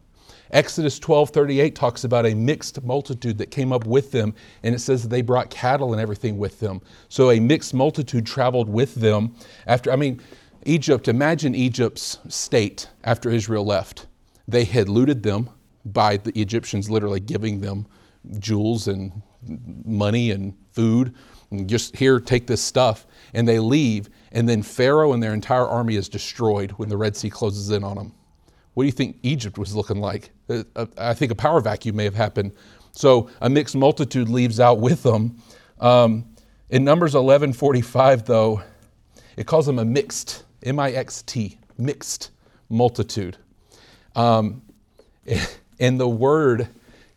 Exodus 0.51 0.99
12:38 1.01 1.75
talks 1.75 2.05
about 2.05 2.27
a 2.27 2.35
mixed 2.35 2.83
multitude 2.85 3.39
that 3.39 3.51
came 3.51 3.73
up 3.73 3.87
with 3.87 4.13
them 4.13 4.35
and 4.63 4.75
it 4.75 4.79
says 4.79 5.09
they 5.09 5.23
brought 5.23 5.51
cattle 5.51 5.93
and 5.93 6.01
everything 6.01 6.39
with 6.39 6.61
them. 6.61 6.81
So 7.09 7.31
a 7.31 7.41
mixed 7.41 7.75
multitude 7.75 8.27
traveled 8.27 8.69
with 8.69 8.95
them 8.95 9.35
after 9.67 9.91
I 9.91 9.97
mean 9.97 10.21
Egypt, 10.65 11.09
imagine 11.09 11.55
Egypt's 11.55 12.19
state 12.29 12.89
after 13.05 13.31
Israel 13.31 13.65
left. 13.65 14.07
They 14.49 14.65
had 14.65 14.89
looted 14.89 15.23
them 15.23 15.51
by 15.85 16.17
the 16.17 16.39
Egyptians 16.41 16.91
literally 16.91 17.21
giving 17.21 17.61
them 17.61 17.87
jewels 18.39 18.89
and 18.89 19.23
money 19.85 20.33
and 20.33 20.55
food 20.73 21.15
and 21.51 21.69
just 21.69 21.97
here 21.97 22.19
take 22.19 22.47
this 22.47 22.61
stuff 22.61 23.07
and 23.35 23.47
they 23.47 23.59
leave 23.59 24.11
and 24.33 24.49
then 24.49 24.63
Pharaoh 24.63 25.13
and 25.13 25.23
their 25.23 25.35
entire 25.35 25.67
army 25.67 25.97
is 25.97 26.09
destroyed 26.09 26.73
when 26.73 26.89
the 26.89 26.97
Red 26.97 27.17
Sea 27.17 27.31
closes 27.31 27.71
in 27.71 27.85
on 27.85 27.97
them. 27.97 28.13
What 28.77 28.83
do 28.83 28.89
you 28.89 28.93
think 28.93 29.17
Egypt 29.23 29.57
was 29.57 29.75
looking 29.75 30.03
like? 30.03 30.33
Uh, 30.51 30.62
uh, 30.77 30.85
I 30.99 31.15
think 31.15 31.33
a 31.33 31.35
power 31.35 31.62
vacuum 31.62 31.97
may 31.97 32.05
have 32.05 32.15
happened. 32.15 32.53
So 32.93 33.31
a 33.41 33.49
mixed 33.49 33.75
multitude 33.75 34.29
leaves 34.29 34.61
out 34.61 34.81
with 34.81 35.03
them. 35.03 35.41
Um, 35.81 36.27
in 36.69 36.85
Numbers 36.85 37.15
11:45, 37.15 38.27
though, 38.27 38.62
it 39.39 39.47
calls 39.47 39.65
them 39.65 39.79
a 39.79 39.85
mixed, 39.87 40.45
M-I-X-T, 40.62 41.59
mixed 41.79 42.33
multitude. 42.69 43.39
Um, 44.15 44.61
and 45.81 45.99
the 45.99 46.09
word 46.09 46.69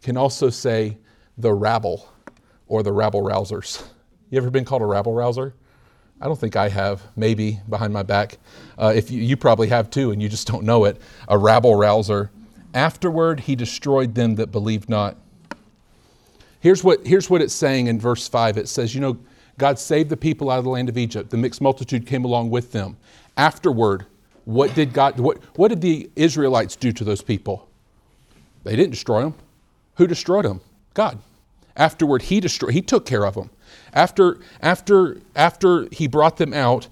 can 0.02 0.15
also 0.15 0.50
say 0.50 0.98
the 1.38 1.54
rabble 1.54 2.10
or 2.67 2.84
the 2.84 2.93
rabble 2.93 3.22
rousers. 3.22 3.86
You 4.30 4.38
ever 4.38 4.50
been 4.50 4.63
called 4.63 4.82
a 4.82 4.86
rabble 4.86 5.13
rouser? 5.13 5.56
I 6.21 6.25
don't 6.25 6.39
think 6.39 6.55
I 6.55 6.69
have, 6.69 7.01
maybe 7.15 7.60
behind 7.69 7.93
my 7.93 8.03
back. 8.03 8.38
Uh, 8.77 8.91
if 8.95 9.10
you, 9.10 9.21
you 9.21 9.38
probably 9.38 9.67
have 9.69 9.89
too, 9.89 10.12
and 10.12 10.21
you 10.21 10.27
just 10.27 10.47
don't 10.47 10.63
know 10.63 10.86
it, 10.86 10.99
a 11.27 11.38
rabble 11.38 11.75
rouser. 11.75 12.29
Afterward, 12.73 13.39
he 13.39 13.55
destroyed 13.55 14.15
them 14.15 14.36
that 14.36 14.51
believed 14.51 14.89
not. 14.89 15.15
Here's 16.60 16.84
what, 16.84 17.08
here's 17.08 17.29
what 17.29 17.41
it's 17.41 17.53
saying 17.53 17.88
in 17.88 17.99
verse 17.99 18.27
5 18.27 18.58
it 18.58 18.67
says, 18.67 18.93
You 18.93 19.01
know, 19.01 19.17
God 19.58 19.79
saved 19.79 20.10
the 20.10 20.17
people 20.17 20.49
out 20.49 20.58
of 20.60 20.65
the 20.65 20.69
land 20.69 20.89
of 20.89 20.97
Egypt. 20.97 21.29
The 21.29 21.38
mixed 21.38 21.62
multitude 21.62 22.05
came 22.05 22.25
along 22.25 22.49
with 22.49 22.71
them. 22.71 22.97
Afterward, 23.38 24.05
what 24.45 24.73
did 24.73 24.93
God 24.93 25.19
what, 25.19 25.38
what 25.58 25.67
did 25.67 25.82
the 25.82 26.10
Israelites 26.15 26.75
do 26.75 26.91
to 26.91 27.03
those 27.03 27.21
people? 27.21 27.69
They 28.63 28.75
didn't 28.75 28.91
destroy 28.91 29.21
them. 29.21 29.36
Who 29.95 30.08
destroyed 30.08 30.45
them? 30.45 30.62
God. 30.93 31.19
Afterward, 31.75 32.23
he 32.23 32.39
destroyed 32.39 32.73
he 32.73 32.82
took 32.82 33.05
care 33.05 33.25
of 33.25 33.36
them. 33.36 33.49
After 33.93 34.39
after 34.62 35.17
after 35.36 35.88
he 35.91 36.08
brought 36.08 36.38
them 36.38 36.54
out, 36.54 36.88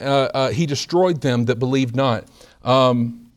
uh, 0.00 0.04
uh, 0.04 0.50
he 0.50 0.66
destroyed 0.66 1.20
them 1.20 1.44
that 1.46 1.56
believed 1.56 1.94
not. 1.96 2.24
Um, 2.64 3.30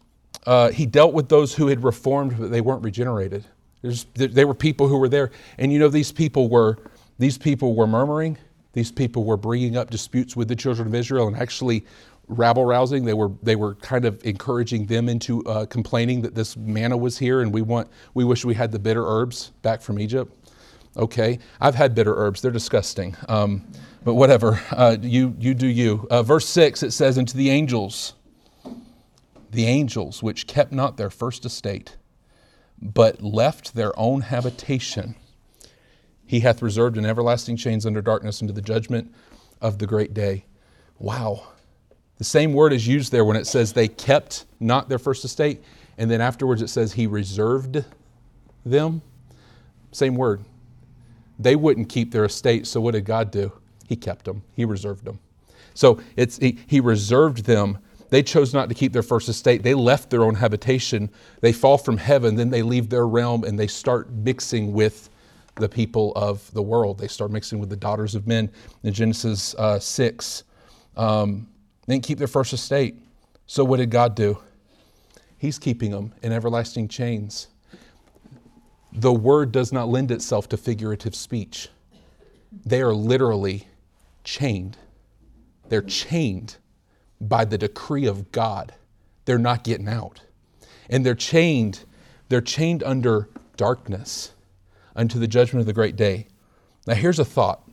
uh, 0.46 0.72
he 0.72 0.86
dealt 0.86 1.14
with 1.14 1.30
those 1.30 1.54
who 1.54 1.68
had 1.68 1.84
reformed, 1.84 2.38
but 2.38 2.52
they 2.52 2.62
weren't 2.62 2.84
regenerated. 2.84 3.46
There's, 3.82 4.06
they 4.16 4.46
were 4.46 4.54
people 4.54 4.88
who 4.88 4.98
were 4.98 5.10
there, 5.10 5.32
and 5.58 5.72
you 5.72 5.80
know 5.80 5.90
these 5.90 6.12
people 6.12 6.50
were 6.50 6.78
these 7.20 7.38
people 7.38 7.76
were 7.76 7.88
murmuring. 7.88 8.38
These 8.74 8.92
people 8.92 9.24
were 9.24 9.38
bringing 9.38 9.78
up 9.78 9.90
disputes 9.92 10.36
with 10.36 10.48
the 10.48 10.56
children 10.56 10.88
of 10.88 10.96
Israel 10.96 11.28
and 11.28 11.36
actually 11.38 11.86
rabble 12.28 12.66
rousing. 12.66 13.06
They 13.06 13.14
were 13.14 13.32
they 13.44 13.56
were 13.56 13.76
kind 13.76 14.06
of 14.06 14.24
encouraging 14.26 14.86
them 14.86 15.10
into 15.10 15.44
uh, 15.46 15.66
complaining 15.66 16.22
that 16.22 16.34
this 16.34 16.56
manna 16.58 16.98
was 16.98 17.18
here, 17.18 17.42
and 17.42 17.54
we 17.54 17.62
want 17.62 17.90
we 18.14 18.24
wish 18.24 18.46
we 18.46 18.54
had 18.54 18.72
the 18.72 18.80
bitter 18.80 19.06
herbs 19.06 19.52
back 19.62 19.82
from 19.82 20.00
Egypt. 20.00 20.34
Okay, 20.96 21.40
I've 21.60 21.76
had 21.76 21.96
bitter 21.96 22.16
herbs; 22.16 22.42
they're 22.42 22.52
disgusting. 22.52 23.16
Um, 23.28 23.64
but 24.04 24.14
whatever, 24.14 24.62
uh, 24.72 24.98
you 25.02 25.36
you 25.40 25.54
do 25.54 25.68
you. 25.68 26.08
Uh, 26.10 26.22
verse 26.24 26.48
six 26.48 26.84
it 26.84 26.92
says, 26.92 27.18
"Unto 27.18 27.36
the 27.36 27.50
angels, 27.50 28.14
the 29.50 29.66
angels 29.66 30.22
which 30.22 30.46
kept 30.46 30.72
not 30.72 30.98
their 30.98 31.10
first 31.10 31.46
estate, 31.46 31.98
but 32.82 33.24
left 33.24 33.74
their 33.74 33.98
own 33.98 34.22
habitation." 34.22 35.16
He 36.26 36.42
hath 36.42 36.62
reserved 36.62 36.98
in 36.98 37.06
everlasting 37.06 37.58
chains 37.58 37.86
under 37.86 38.02
darkness 38.02 38.42
unto 38.42 38.54
the 38.54 38.62
judgment 38.62 39.14
of 39.62 39.80
the 39.80 39.88
great 39.88 40.14
day. 40.14 40.46
Wow. 41.00 41.48
The 42.18 42.24
same 42.24 42.54
word 42.54 42.72
is 42.72 42.88
used 42.88 43.12
there 43.12 43.26
when 43.26 43.36
it 43.36 43.48
says 43.48 43.74
they 43.74 43.88
kept 43.88 44.46
not 44.60 44.90
their 44.90 45.00
first 45.00 45.26
estate, 45.26 45.64
and 45.98 46.10
then 46.10 46.22
afterwards 46.22 46.62
it 46.62 46.70
says 46.70 46.94
he 46.94 47.08
reserved 47.08 47.84
them. 48.66 49.02
Same 49.92 50.16
word. 50.16 50.44
They 51.40 51.56
wouldn't 51.56 51.90
keep 51.90 52.12
their 52.12 52.26
estate, 52.26 52.68
so 52.68 52.80
what 52.82 52.92
did 52.92 53.06
God 53.06 53.32
do? 53.32 53.52
He 53.88 53.96
kept 53.96 54.26
them, 54.26 54.44
He 54.56 54.66
reserved 54.66 55.06
them. 55.06 55.20
So 55.74 56.00
it's, 56.16 56.38
he, 56.38 56.60
he 56.68 56.80
reserved 56.80 57.46
them. 57.46 57.80
They 58.10 58.22
chose 58.22 58.54
not 58.54 58.70
to 58.70 58.76
keep 58.76 58.94
their 58.94 59.04
first 59.04 59.28
estate. 59.28 59.64
They 59.64 59.74
left 59.74 60.12
their 60.12 60.24
own 60.24 60.36
habitation. 60.36 61.10
They 61.42 61.52
fall 61.52 61.80
from 61.80 61.98
heaven, 61.98 62.36
then 62.36 62.52
they 62.52 62.62
leave 62.62 62.90
their 62.90 63.08
realm 63.08 63.44
and 63.44 63.60
they 63.60 63.68
start 63.68 64.12
mixing 64.12 64.72
with 64.72 65.10
the 65.56 65.70
people 65.70 66.14
of 66.16 66.52
the 66.54 66.62
world. 66.62 67.00
They 67.00 67.08
start 67.08 67.32
mixing 67.32 67.60
with 67.60 67.70
the 67.70 67.76
daughters 67.76 68.16
of 68.16 68.28
men 68.28 68.52
in 68.84 68.94
Genesis 68.94 69.56
uh, 69.56 69.80
6. 69.80 70.44
Um, 70.96 71.48
they 71.88 71.96
didn't 71.96 72.06
keep 72.06 72.18
their 72.18 72.28
first 72.28 72.54
estate. 72.54 72.96
So, 73.46 73.64
what 73.64 73.78
did 73.78 73.90
God 73.90 74.16
do? 74.16 74.40
He's 75.38 75.60
keeping 75.60 75.92
them 75.92 76.14
in 76.22 76.32
everlasting 76.32 76.88
chains. 76.88 77.48
The 78.96 79.14
word 79.14 79.52
does 79.52 79.74
not 79.74 79.90
lend 79.90 80.12
itself 80.12 80.48
to 80.50 80.58
figurative 80.58 81.16
speech. 81.16 81.70
They 82.66 82.82
are 82.82 82.94
literally 82.94 83.68
chained. 84.24 84.78
They're 85.68 85.82
chained 85.82 86.58
by 87.20 87.46
the 87.46 87.58
decree 87.58 88.06
of 88.06 88.32
God. 88.32 88.76
They're 89.26 89.40
not 89.40 89.64
getting 89.64 89.88
out. 89.88 90.22
And 90.90 91.04
they're 91.04 91.16
chained, 91.16 91.86
they're 92.30 92.42
chained 92.42 92.84
under 92.84 93.30
darkness 93.58 94.34
unto 94.96 95.18
the 95.18 95.28
judgment 95.28 95.62
of 95.62 95.66
the 95.66 95.74
great 95.74 95.96
day. 95.96 96.28
Now, 96.86 96.94
here's 96.94 97.18
a 97.18 97.26
thought. 97.26 97.68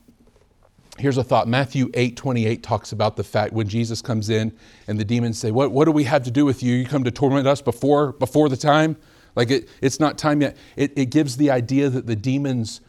Here's 0.99 1.19
a 1.19 1.25
thought. 1.25 1.49
Matthew 1.49 1.91
8 1.95 2.17
28 2.17 2.63
talks 2.63 2.93
about 2.93 3.17
the 3.17 3.25
fact 3.25 3.53
when 3.53 3.69
Jesus 3.69 4.01
comes 4.01 4.31
in 4.31 4.57
and 4.87 4.99
the 4.99 5.05
demons 5.05 5.39
say, 5.39 5.51
What, 5.51 5.73
what 5.73 5.87
do 5.87 5.93
we 5.93 6.05
have 6.05 6.23
to 6.25 6.31
do 6.31 6.45
with 6.45 6.63
you? 6.63 6.75
You 6.75 6.87
come 6.87 7.05
to 7.05 7.11
torment 7.11 7.47
us 7.47 7.61
before, 7.61 8.13
before 8.13 8.49
the 8.49 8.57
time? 8.57 8.97
Like 9.37 9.51
it, 9.51 9.69
it's 9.81 10.01
not 10.01 10.19
time 10.19 10.43
yet. 10.43 10.57
It, 10.77 10.93
it 10.97 11.07
gives 11.07 11.37
the 11.37 11.51
idea 11.51 11.89
that 11.89 12.07
the 12.07 12.17
demons, 12.17 12.81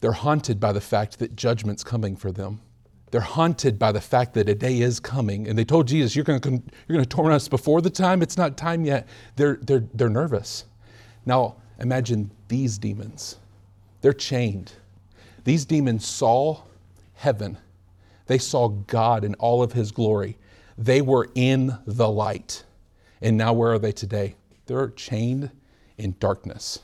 they're 0.00 0.12
haunted 0.12 0.60
by 0.60 0.72
the 0.72 0.80
fact 0.80 1.18
that 1.18 1.36
judgment's 1.36 1.84
coming 1.84 2.16
for 2.16 2.32
them. 2.32 2.60
They're 3.10 3.20
haunted 3.20 3.78
by 3.78 3.92
the 3.92 4.00
fact 4.00 4.34
that 4.34 4.48
a 4.48 4.54
day 4.54 4.80
is 4.80 5.00
coming. 5.00 5.48
And 5.48 5.58
they 5.58 5.64
told 5.64 5.88
Jesus, 5.88 6.16
You're 6.16 6.24
going 6.24 6.40
to, 6.40 6.50
you're 6.50 6.96
going 6.96 7.04
to 7.04 7.08
torment 7.08 7.34
us 7.34 7.48
before 7.48 7.80
the 7.80 7.90
time? 7.90 8.22
It's 8.22 8.36
not 8.36 8.56
time 8.56 8.84
yet. 8.84 9.08
They're, 9.36 9.58
they're, 9.62 9.84
they're 9.94 10.08
nervous. 10.08 10.64
Now, 11.24 11.56
imagine 11.78 12.30
these 12.48 12.78
demons 12.78 13.36
they're 14.02 14.12
chained. 14.12 14.72
These 15.44 15.64
demons 15.64 16.06
saw 16.06 16.62
heaven, 17.14 17.58
they 18.26 18.38
saw 18.38 18.68
God 18.68 19.24
in 19.24 19.34
all 19.34 19.62
of 19.62 19.72
his 19.72 19.90
glory. 19.90 20.36
They 20.78 21.00
were 21.00 21.28
in 21.34 21.78
the 21.86 22.08
light. 22.08 22.64
And 23.22 23.36
now, 23.36 23.52
where 23.52 23.72
are 23.72 23.78
they 23.78 23.92
today? 23.92 24.36
They're 24.66 24.90
chained 24.90 25.50
in 25.98 26.14
darkness. 26.18 26.80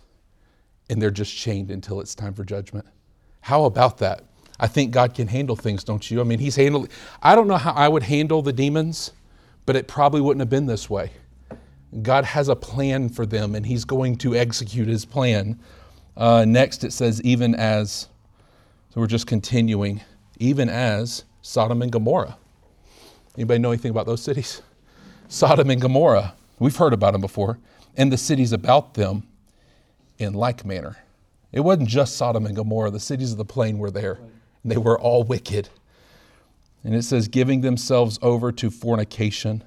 And 0.91 1.01
they're 1.01 1.11
just 1.11 1.35
chained 1.35 1.71
until 1.71 2.01
it's 2.01 2.15
time 2.15 2.35
for 2.35 2.45
judgment. 2.45 2.87
How 3.41 3.65
about 3.65 3.99
that? 3.99 4.25
I 4.61 4.67
think 4.67 4.93
God 4.93 5.15
can 5.15 5.29
handle 5.29 5.57
things, 5.57 5.85
don't 5.85 6.09
you? 6.11 6.21
I 6.21 6.25
mean, 6.25 6.39
He's 6.39 6.57
handled. 6.57 6.89
I 7.23 7.35
don't 7.35 7.49
know 7.49 7.57
how 7.57 7.73
I 7.73 7.89
would 7.89 8.05
handle 8.05 8.43
the 8.43 8.53
demons, 8.53 9.13
but 9.67 9.77
it 9.77 9.89
probably 9.89 10.21
wouldn't 10.21 10.41
have 10.41 10.51
been 10.51 10.67
this 10.67 10.89
way. 10.89 11.11
God 12.03 12.25
has 12.25 12.49
a 12.49 12.57
plan 12.57 13.09
for 13.09 13.27
them, 13.27 13.55
and 13.55 13.67
He's 13.67 13.85
going 13.85 14.17
to 14.19 14.35
execute 14.37 14.89
His 14.89 15.05
plan 15.05 15.59
uh, 16.17 16.45
next, 16.45 16.85
it 16.85 16.93
says, 16.93 17.23
even 17.23 17.55
as, 17.55 18.09
so 18.91 19.01
we're 19.01 19.07
just 19.07 19.27
continuing, 19.27 20.01
even 20.39 20.69
as 20.69 21.25
Sodom 21.41 21.83
and 21.83 21.91
Gomorrah. 21.91 22.37
Anybody 23.37 23.59
know 23.59 23.71
anything 23.71 23.91
about 23.91 24.07
those 24.07 24.23
cities? 24.23 24.61
Sodom 25.29 25.71
and 25.71 25.81
Gomorrah. 25.81 26.35
We've 26.63 26.77
heard 26.77 26.93
about 26.93 27.13
them 27.13 27.21
before. 27.21 27.59
And 27.97 28.13
the 28.13 28.17
cities 28.17 28.53
about 28.53 28.95
them 28.95 29.27
in 30.19 30.33
like 30.33 30.65
manner. 30.65 30.97
It 31.51 31.61
wasn't 31.61 31.89
just 31.89 32.17
Sodom 32.17 32.47
and 32.47 32.55
Gomorrah, 32.55 32.91
the 32.91 33.01
cities 33.01 33.33
of 33.33 33.39
the 33.39 33.45
plain 33.45 33.79
were 33.79 33.91
there. 33.91 34.21
They 34.65 34.77
were 34.77 34.99
all 34.99 35.25
wicked. 35.25 35.69
And 36.85 36.95
it 36.95 37.03
says, 37.03 37.27
giving 37.29 37.61
themselves 37.61 38.19
over 38.23 38.53
to 38.53 38.71
fornication, 38.71 39.65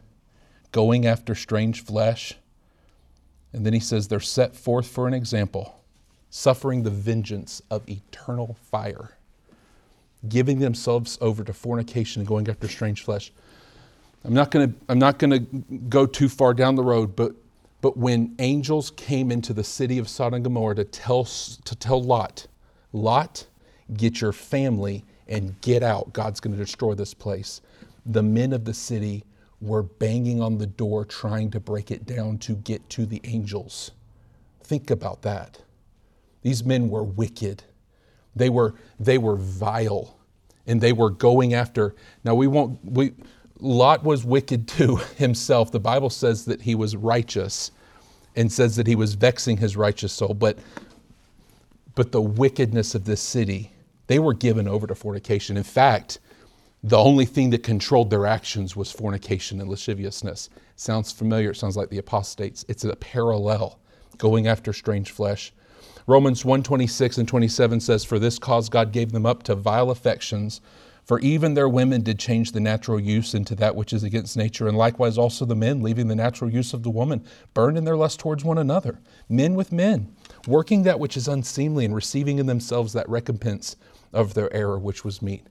going 0.72 1.06
after 1.06 1.36
strange 1.36 1.84
flesh. 1.84 2.34
And 3.52 3.66
then 3.66 3.74
he 3.74 3.80
says, 3.80 4.08
they're 4.08 4.20
set 4.22 4.56
forth 4.56 4.88
for 4.88 5.08
an 5.08 5.14
example 5.14 5.76
suffering 6.30 6.84
the 6.84 6.90
vengeance 6.90 7.62
of 7.70 7.88
eternal 7.90 8.58
fire, 8.70 9.18
giving 10.28 10.60
themselves 10.60 11.18
over 11.22 11.44
to 11.44 11.54
fornication 11.54 12.22
and 12.22 12.28
going 12.28 12.50
after 12.50 12.68
strange 12.68 13.04
flesh. 13.04 13.32
I'm 14.26 14.34
not 14.34 14.52
going 14.52 14.72
to 14.72 14.76
I'm 14.90 15.00
not 15.00 15.20
going 15.20 15.32
to 15.32 15.40
go 15.90 16.06
too 16.06 16.30
far 16.30 16.54
down 16.54 16.76
the 16.76 16.84
road, 16.84 17.16
but 17.16 17.34
but 17.82 17.96
when 17.96 18.36
angels 18.40 18.92
came 18.92 19.32
into 19.32 19.54
the 19.54 19.64
city 19.64 20.00
of 20.00 20.10
Sodom 20.10 20.36
and 20.36 20.44
Gomorrah 20.44 20.76
to 20.76 20.84
tell 20.84 21.26
to 21.26 21.76
tell 21.76 22.02
Lot, 22.02 22.48
Lot, 22.92 23.46
get 23.96 24.22
your 24.22 24.32
family 24.32 25.06
and 25.28 25.60
get 25.62 25.84
out. 25.84 26.14
God's 26.14 26.40
going 26.40 26.56
to 26.56 26.64
destroy 26.64 26.96
this 26.96 27.14
place. 27.14 27.62
The 28.06 28.24
men 28.24 28.54
of 28.54 28.66
the 28.66 28.74
city 28.74 29.24
were 29.62 29.84
banging 29.84 30.42
on 30.42 30.58
the 30.58 30.68
door 30.68 31.06
trying 31.06 31.52
to 31.52 31.60
break 31.60 31.92
it 31.92 32.06
down 32.06 32.38
to 32.40 32.56
get 32.56 32.88
to 32.92 33.06
the 33.06 33.22
angels. 33.24 33.92
Think 34.64 34.90
about 34.90 35.22
that. 35.24 35.62
These 36.42 36.64
men 36.64 36.90
were 36.90 37.04
wicked. 37.04 37.64
They 38.36 38.50
were, 38.50 38.76
they 39.00 39.18
were 39.18 39.36
vile. 39.36 40.18
And 40.68 40.82
they 40.82 40.94
were 40.94 41.10
going 41.10 41.54
after. 41.54 41.96
Now, 42.24 42.36
we 42.36 42.48
won't, 42.48 42.80
we, 42.84 43.14
Lot 43.60 44.04
was 44.04 44.26
wicked 44.26 44.68
too 44.68 44.96
himself. 45.18 45.72
The 45.72 45.80
Bible 45.80 46.10
says 46.10 46.46
that 46.46 46.62
he 46.62 46.76
was 46.76 46.96
righteous 46.96 47.72
and 48.36 48.52
says 48.52 48.76
that 48.76 48.88
he 48.88 48.96
was 48.96 49.16
vexing 49.16 49.58
his 49.58 49.78
righteous 49.78 50.14
soul. 50.14 50.34
But, 50.34 50.58
but 51.96 52.12
the 52.12 52.22
wickedness 52.22 52.96
of 52.96 53.06
this 53.06 53.22
city, 53.22 53.72
they 54.08 54.20
were 54.20 54.34
given 54.34 54.68
over 54.68 54.88
to 54.88 54.96
fornication. 54.96 55.58
In 55.58 55.64
fact, 55.64 56.20
the 56.84 56.98
only 56.98 57.26
thing 57.26 57.50
that 57.52 57.64
controlled 57.64 58.10
their 58.12 58.28
actions 58.28 58.76
was 58.76 58.92
fornication 58.92 59.60
and 59.60 59.70
lasciviousness. 59.70 60.50
Sounds 60.76 61.12
familiar. 61.12 61.52
It 61.52 61.56
sounds 61.56 61.78
like 61.78 61.90
the 61.90 61.98
apostates. 61.98 62.66
It's 62.68 62.84
a 62.84 62.96
parallel, 62.98 63.80
going 64.18 64.48
after 64.48 64.74
strange 64.74 65.10
flesh. 65.12 65.52
Romans 66.06 66.44
1:26 66.44 67.18
and 67.18 67.28
27 67.28 67.80
says, 67.80 68.06
For 68.06 68.20
this 68.20 68.38
cause 68.38 68.70
God 68.70 68.92
gave 68.92 69.12
them 69.14 69.26
up 69.26 69.42
to 69.44 69.56
vile 69.56 69.90
affections, 69.90 70.62
for 71.06 71.20
even 71.20 71.54
their 71.54 71.70
women 71.70 72.02
did 72.02 72.20
change 72.20 72.52
the 72.52 72.60
natural 72.60 73.00
use 73.00 73.34
into 73.34 73.56
that 73.56 73.76
which 73.76 73.94
is 73.94 74.04
against 74.04 74.36
nature, 74.36 74.68
and 74.68 74.78
likewise 74.78 75.18
also 75.18 75.46
the 75.46 75.56
men, 75.56 75.82
leaving 75.82 76.08
the 76.08 76.16
natural 76.16 76.52
use 76.52 76.74
of 76.74 76.84
the 76.84 76.90
woman, 76.90 77.24
burned 77.54 77.78
in 77.78 77.86
their 77.86 77.96
lust 77.96 78.20
towards 78.20 78.44
one 78.44 78.58
another, 78.58 79.00
men 79.30 79.56
with 79.56 79.72
men, 79.72 80.14
working 80.48 80.84
that 80.84 81.00
which 81.00 81.16
is 81.16 81.28
unseemly, 81.28 81.86
and 81.86 81.96
receiving 81.96 82.40
in 82.40 82.48
themselves 82.48 82.94
that 82.94 83.08
recompense 83.08 83.76
of 84.12 84.34
their 84.34 84.52
error 84.54 84.80
which 84.80 85.06
was 85.06 85.22
meet. 85.22 85.46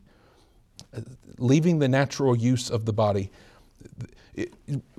Leaving 1.38 1.78
the 1.78 1.88
natural 1.88 2.36
use 2.36 2.68
of 2.68 2.84
the 2.84 2.92
body. 2.92 3.30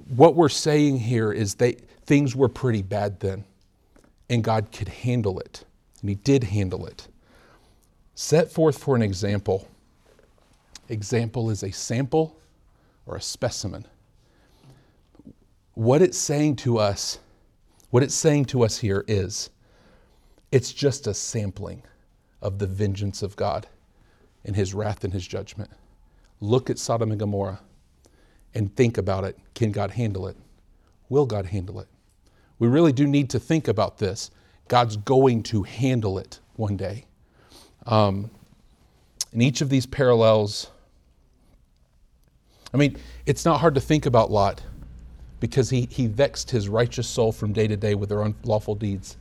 What 0.07 0.35
we're 0.35 0.49
saying 0.49 0.99
here 0.99 1.31
is 1.31 1.55
that 1.55 1.81
things 2.05 2.35
were 2.35 2.49
pretty 2.49 2.81
bad 2.81 3.19
then 3.19 3.43
and 4.29 4.43
God 4.43 4.71
could 4.71 4.87
handle 4.87 5.39
it. 5.39 5.65
And 6.01 6.09
He 6.09 6.15
did 6.15 6.45
handle 6.45 6.85
it. 6.85 7.07
Set 8.15 8.51
forth 8.51 8.77
for 8.77 8.95
an 8.95 9.01
example. 9.01 9.67
Example 10.89 11.49
is 11.49 11.63
a 11.63 11.71
sample 11.71 12.39
or 13.05 13.15
a 13.15 13.21
specimen. 13.21 13.85
What 15.73 16.01
it's 16.01 16.17
saying 16.17 16.57
to 16.57 16.77
us, 16.77 17.19
what 17.89 18.03
it's 18.03 18.15
saying 18.15 18.45
to 18.45 18.63
us 18.63 18.77
here 18.77 19.03
is 19.07 19.49
it's 20.51 20.71
just 20.71 21.07
a 21.07 21.13
sampling 21.13 21.83
of 22.41 22.59
the 22.59 22.67
vengeance 22.67 23.21
of 23.21 23.35
God 23.35 23.67
and 24.45 24.55
his 24.55 24.73
wrath 24.73 25.03
and 25.03 25.13
his 25.13 25.27
judgment. 25.27 25.69
Look 26.39 26.69
at 26.69 26.79
Sodom 26.79 27.11
and 27.11 27.19
Gomorrah 27.19 27.59
and 28.53 28.73
think 28.75 28.97
about 28.97 29.23
it. 29.23 29.37
Can 29.53 29.71
God 29.71 29.91
handle 29.91 30.27
it? 30.27 30.37
Will 31.09 31.25
God 31.25 31.47
handle 31.47 31.79
it? 31.79 31.87
We 32.59 32.67
really 32.67 32.93
do 32.93 33.05
need 33.05 33.29
to 33.31 33.39
think 33.39 33.67
about 33.67 33.97
this. 33.97 34.31
God's 34.67 34.97
going 34.97 35.43
to 35.43 35.63
handle 35.63 36.17
it 36.17 36.39
one 36.55 36.77
day. 36.77 37.05
Um, 37.85 38.31
in 39.33 39.41
each 39.41 39.61
of 39.61 39.69
these 39.69 39.85
parallels, 39.85 40.71
I 42.75 42.77
mean, 42.77 42.97
it's 43.25 43.45
not 43.45 43.61
hard 43.61 43.73
to 43.75 43.81
think 43.81 44.05
about 44.05 44.31
Lot 44.31 44.61
because 45.39 45.69
he, 45.69 45.87
he 45.89 46.07
vexed 46.07 46.51
his 46.51 46.67
righteous 46.67 47.07
soul 47.07 47.31
from 47.31 47.53
day 47.53 47.67
to 47.67 47.77
day 47.77 47.95
with 47.95 48.09
their 48.09 48.21
unlawful 48.21 48.75
deeds. 48.75 49.15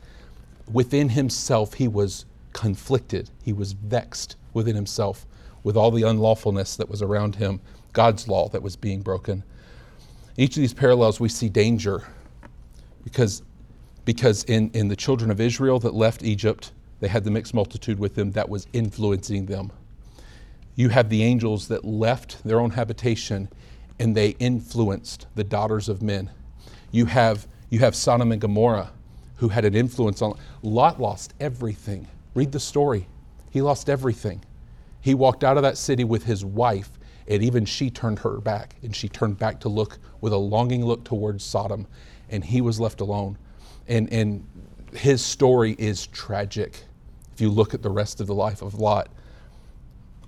Within 0.72 1.08
himself, 1.08 1.74
he 1.74 1.86
was 1.86 2.24
conflicted, 2.52 3.30
he 3.44 3.52
was 3.52 3.70
vexed 3.70 4.34
within 4.54 4.74
himself 4.74 5.24
with 5.62 5.76
all 5.76 5.92
the 5.92 6.02
unlawfulness 6.02 6.74
that 6.74 6.88
was 6.90 7.00
around 7.00 7.36
him, 7.36 7.60
God's 7.92 8.26
law 8.26 8.48
that 8.48 8.60
was 8.60 8.74
being 8.74 9.02
broken. 9.02 9.44
In 10.36 10.42
each 10.44 10.56
of 10.56 10.60
these 10.60 10.74
parallels, 10.74 11.20
we 11.20 11.28
see 11.28 11.48
danger 11.48 12.02
because, 13.04 13.40
because 14.04 14.42
in, 14.44 14.68
in 14.74 14.88
the 14.88 14.96
children 14.96 15.30
of 15.30 15.40
Israel 15.40 15.78
that 15.78 15.94
left 15.94 16.24
Egypt, 16.24 16.72
they 16.98 17.06
had 17.06 17.22
the 17.22 17.30
mixed 17.30 17.54
multitude 17.54 18.00
with 18.00 18.16
them 18.16 18.32
that 18.32 18.48
was 18.48 18.66
influencing 18.72 19.46
them. 19.46 19.70
You 20.76 20.88
have 20.88 21.08
the 21.08 21.22
angels 21.22 21.68
that 21.68 21.84
left 21.84 22.42
their 22.44 22.60
own 22.60 22.70
habitation 22.70 23.48
and 23.98 24.16
they 24.16 24.30
influenced 24.40 25.26
the 25.34 25.44
daughters 25.44 25.88
of 25.88 26.02
men. 26.02 26.30
You 26.90 27.06
have, 27.06 27.46
you 27.70 27.78
have 27.80 27.94
Sodom 27.94 28.32
and 28.32 28.40
Gomorrah 28.40 28.90
who 29.36 29.48
had 29.48 29.64
an 29.64 29.74
influence 29.74 30.22
on. 30.22 30.38
Lot 30.62 31.00
lost 31.00 31.34
everything. 31.40 32.08
Read 32.34 32.52
the 32.52 32.60
story. 32.60 33.06
He 33.50 33.62
lost 33.62 33.88
everything. 33.88 34.42
He 35.00 35.14
walked 35.14 35.44
out 35.44 35.56
of 35.56 35.62
that 35.62 35.76
city 35.76 36.04
with 36.04 36.24
his 36.24 36.44
wife, 36.44 36.90
and 37.28 37.42
even 37.42 37.64
she 37.64 37.90
turned 37.90 38.20
her 38.20 38.40
back, 38.40 38.76
and 38.82 38.94
she 38.94 39.08
turned 39.08 39.38
back 39.38 39.60
to 39.60 39.68
look 39.68 39.98
with 40.20 40.32
a 40.32 40.38
longing 40.38 40.84
look 40.84 41.04
towards 41.04 41.44
Sodom, 41.44 41.86
and 42.30 42.44
he 42.44 42.60
was 42.60 42.80
left 42.80 43.00
alone. 43.00 43.36
And, 43.86 44.10
and 44.12 44.46
his 44.94 45.22
story 45.22 45.76
is 45.78 46.06
tragic 46.06 46.84
if 47.32 47.40
you 47.40 47.50
look 47.50 47.74
at 47.74 47.82
the 47.82 47.90
rest 47.90 48.20
of 48.20 48.26
the 48.26 48.34
life 48.34 48.62
of 48.62 48.74
Lot. 48.74 49.08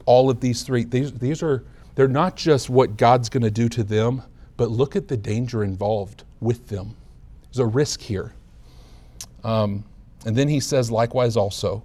All 0.06 0.30
of 0.30 0.40
these 0.40 0.62
three, 0.62 0.84
these, 0.84 1.12
these 1.12 1.42
are, 1.42 1.64
they're 1.94 2.08
not 2.08 2.36
just 2.36 2.70
what 2.70 2.96
God's 2.96 3.28
going 3.28 3.42
to 3.42 3.50
do 3.50 3.68
to 3.68 3.84
them, 3.84 4.22
but 4.56 4.70
look 4.70 4.96
at 4.96 5.08
the 5.08 5.16
danger 5.16 5.62
involved 5.62 6.24
with 6.40 6.68
them. 6.68 6.96
There's 7.44 7.58
a 7.58 7.66
risk 7.66 8.00
here. 8.00 8.32
Um, 9.44 9.84
and 10.24 10.34
then 10.34 10.48
he 10.48 10.60
says, 10.60 10.90
likewise 10.90 11.36
also, 11.36 11.82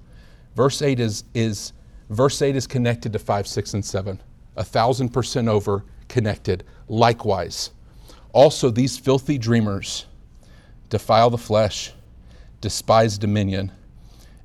verse 0.55 0.81
8 0.81 0.99
is, 0.99 1.23
is 1.33 1.73
verse 2.09 2.41
8 2.41 2.55
is 2.55 2.65
connected 2.65 3.13
to 3.13 3.19
5, 3.19 3.47
6, 3.47 3.73
and 3.73 3.85
7. 3.85 4.19
A 4.57 4.63
thousand 4.63 5.09
percent 5.09 5.47
over 5.47 5.85
connected. 6.07 6.63
Likewise. 6.87 7.71
Also, 8.33 8.69
these 8.69 8.97
filthy 8.97 9.37
dreamers 9.37 10.05
defile 10.89 11.29
the 11.29 11.37
flesh, 11.37 11.93
despise 12.59 13.17
dominion, 13.17 13.71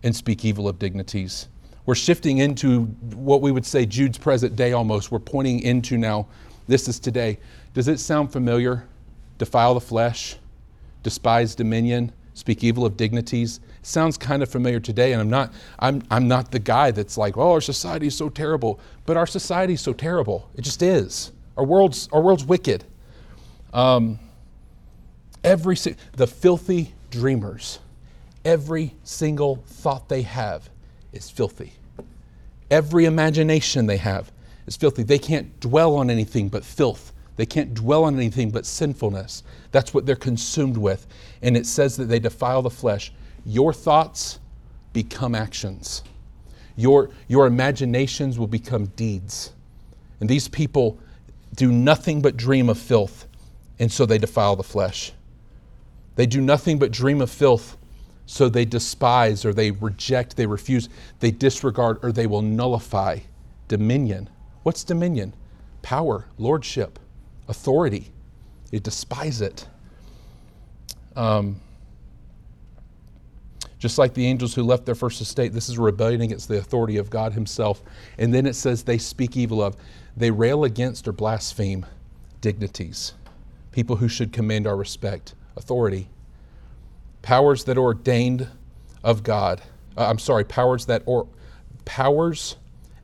and 0.02 0.14
speak 0.14 0.44
evil 0.44 0.68
of 0.68 0.78
dignities. 0.78 1.48
We're 1.86 1.94
shifting 1.94 2.38
into 2.38 2.82
what 3.14 3.40
we 3.40 3.52
would 3.52 3.64
say 3.64 3.86
Jude's 3.86 4.18
present 4.18 4.56
day 4.56 4.72
almost. 4.72 5.12
We're 5.12 5.20
pointing 5.20 5.60
into 5.60 5.96
now, 5.96 6.26
this 6.66 6.88
is 6.88 6.98
today. 6.98 7.38
Does 7.74 7.86
it 7.86 8.00
sound 8.00 8.32
familiar? 8.32 8.88
Defile 9.38 9.74
the 9.74 9.80
flesh, 9.80 10.36
despise 11.04 11.54
dominion, 11.54 12.10
speak 12.34 12.64
evil 12.64 12.84
of 12.84 12.96
dignities. 12.96 13.60
It 13.78 13.86
sounds 13.86 14.18
kind 14.18 14.42
of 14.42 14.48
familiar 14.48 14.80
today, 14.80 15.12
and 15.12 15.20
I'm 15.20 15.30
not, 15.30 15.52
I'm, 15.78 16.02
I'm 16.10 16.26
not 16.26 16.50
the 16.50 16.58
guy 16.58 16.90
that's 16.90 17.16
like, 17.16 17.36
oh, 17.36 17.52
our 17.52 17.60
society 17.60 18.08
is 18.08 18.16
so 18.16 18.28
terrible. 18.28 18.80
But 19.04 19.16
our 19.16 19.26
society 19.26 19.74
is 19.74 19.80
so 19.80 19.92
terrible. 19.92 20.50
It 20.56 20.62
just 20.62 20.82
is. 20.82 21.30
Our 21.56 21.64
world's, 21.64 22.08
our 22.12 22.20
world's 22.20 22.44
wicked. 22.44 22.84
Um, 23.72 24.18
every 25.44 25.76
the 26.16 26.26
filthy 26.26 26.94
dreamers, 27.10 27.78
every 28.44 28.94
single 29.04 29.56
thought 29.66 30.08
they 30.08 30.22
have 30.22 30.68
is 31.16 31.30
filthy. 31.30 31.72
Every 32.70 33.04
imagination 33.04 33.86
they 33.86 33.96
have 33.96 34.30
is 34.66 34.76
filthy. 34.76 35.02
They 35.02 35.18
can't 35.18 35.58
dwell 35.60 35.96
on 35.96 36.10
anything 36.10 36.48
but 36.48 36.64
filth. 36.64 37.12
They 37.36 37.46
can't 37.46 37.74
dwell 37.74 38.04
on 38.04 38.16
anything 38.16 38.50
but 38.50 38.66
sinfulness. 38.66 39.42
That's 39.70 39.92
what 39.92 40.06
they're 40.06 40.16
consumed 40.16 40.76
with. 40.76 41.06
And 41.42 41.56
it 41.56 41.66
says 41.66 41.96
that 41.96 42.06
they 42.06 42.18
defile 42.18 42.62
the 42.62 42.70
flesh. 42.70 43.12
Your 43.44 43.72
thoughts 43.72 44.40
become 44.92 45.34
actions. 45.34 46.02
Your, 46.76 47.10
your 47.28 47.46
imaginations 47.46 48.38
will 48.38 48.46
become 48.46 48.86
deeds. 48.96 49.52
And 50.20 50.28
these 50.28 50.48
people 50.48 50.98
do 51.54 51.70
nothing 51.70 52.22
but 52.22 52.36
dream 52.36 52.68
of 52.68 52.78
filth, 52.78 53.26
and 53.78 53.90
so 53.90 54.06
they 54.06 54.18
defile 54.18 54.56
the 54.56 54.62
flesh. 54.62 55.12
They 56.16 56.26
do 56.26 56.40
nothing 56.40 56.78
but 56.78 56.90
dream 56.90 57.20
of 57.20 57.30
filth, 57.30 57.76
so 58.26 58.48
they 58.48 58.64
despise 58.64 59.44
or 59.44 59.54
they 59.54 59.70
reject, 59.70 60.36
they 60.36 60.46
refuse, 60.46 60.88
they 61.20 61.30
disregard, 61.30 61.98
or 62.02 62.10
they 62.10 62.26
will 62.26 62.42
nullify 62.42 63.20
dominion. 63.68 64.28
What's 64.64 64.82
dominion? 64.82 65.32
Power, 65.82 66.26
lordship, 66.36 66.98
authority. 67.48 68.10
They 68.72 68.80
despise 68.80 69.40
it. 69.40 69.68
Um, 71.14 71.60
just 73.78 73.96
like 73.96 74.12
the 74.14 74.26
angels 74.26 74.54
who 74.54 74.64
left 74.64 74.86
their 74.86 74.96
first 74.96 75.20
estate, 75.20 75.52
this 75.52 75.68
is 75.68 75.78
rebellion 75.78 76.20
against 76.20 76.48
the 76.48 76.58
authority 76.58 76.96
of 76.96 77.08
God 77.08 77.32
Himself. 77.32 77.82
And 78.18 78.34
then 78.34 78.44
it 78.44 78.54
says 78.54 78.82
they 78.82 78.98
speak 78.98 79.36
evil 79.36 79.62
of, 79.62 79.76
they 80.16 80.32
rail 80.32 80.64
against 80.64 81.06
or 81.06 81.12
blaspheme 81.12 81.86
dignities, 82.40 83.12
people 83.70 83.96
who 83.96 84.08
should 84.08 84.32
command 84.32 84.66
our 84.66 84.76
respect, 84.76 85.34
authority 85.56 86.08
powers 87.26 87.64
that 87.64 87.76
are 87.76 87.82
ordained 87.82 88.46
of 89.02 89.24
God. 89.24 89.60
Uh, 89.96 90.06
I'm 90.08 90.20
sorry, 90.20 90.44
powers 90.44 90.86
that 90.86 91.02
or 91.06 91.26
powers, 91.84 92.54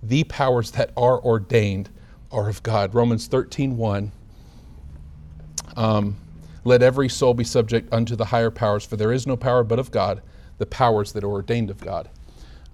the 0.00 0.22
powers 0.22 0.70
that 0.70 0.92
are 0.96 1.20
ordained 1.20 1.90
are 2.30 2.48
of 2.48 2.62
God. 2.62 2.94
Romans 2.94 3.26
13, 3.26 3.76
1. 3.76 4.12
Um, 5.76 6.16
Let 6.62 6.84
every 6.84 7.08
soul 7.08 7.34
be 7.34 7.42
subject 7.42 7.92
unto 7.92 8.14
the 8.14 8.26
higher 8.26 8.52
powers, 8.52 8.84
for 8.84 8.96
there 8.96 9.10
is 9.10 9.26
no 9.26 9.36
power 9.36 9.64
but 9.64 9.80
of 9.80 9.90
God, 9.90 10.22
the 10.58 10.66
powers 10.66 11.10
that 11.14 11.24
are 11.24 11.30
ordained 11.30 11.68
of 11.68 11.80
God. 11.80 12.08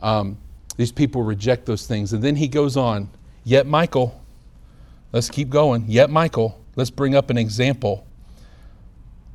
Um, 0.01 0.37
these 0.77 0.93
people 0.93 1.23
reject 1.23 1.65
those 1.65 1.87
things. 1.87 2.13
And 2.13 2.23
then 2.23 2.37
he 2.37 2.47
goes 2.47 2.77
on, 2.77 3.09
yet 3.45 3.67
Michael, 3.67 4.23
let's 5.13 5.31
keep 5.31 5.49
going, 5.49 5.87
yet 5.89 6.11
Michael, 6.11 6.63
let's 6.77 6.91
bring 6.91 7.15
up 7.15 7.31
an 7.31 7.39
example. 7.39 8.07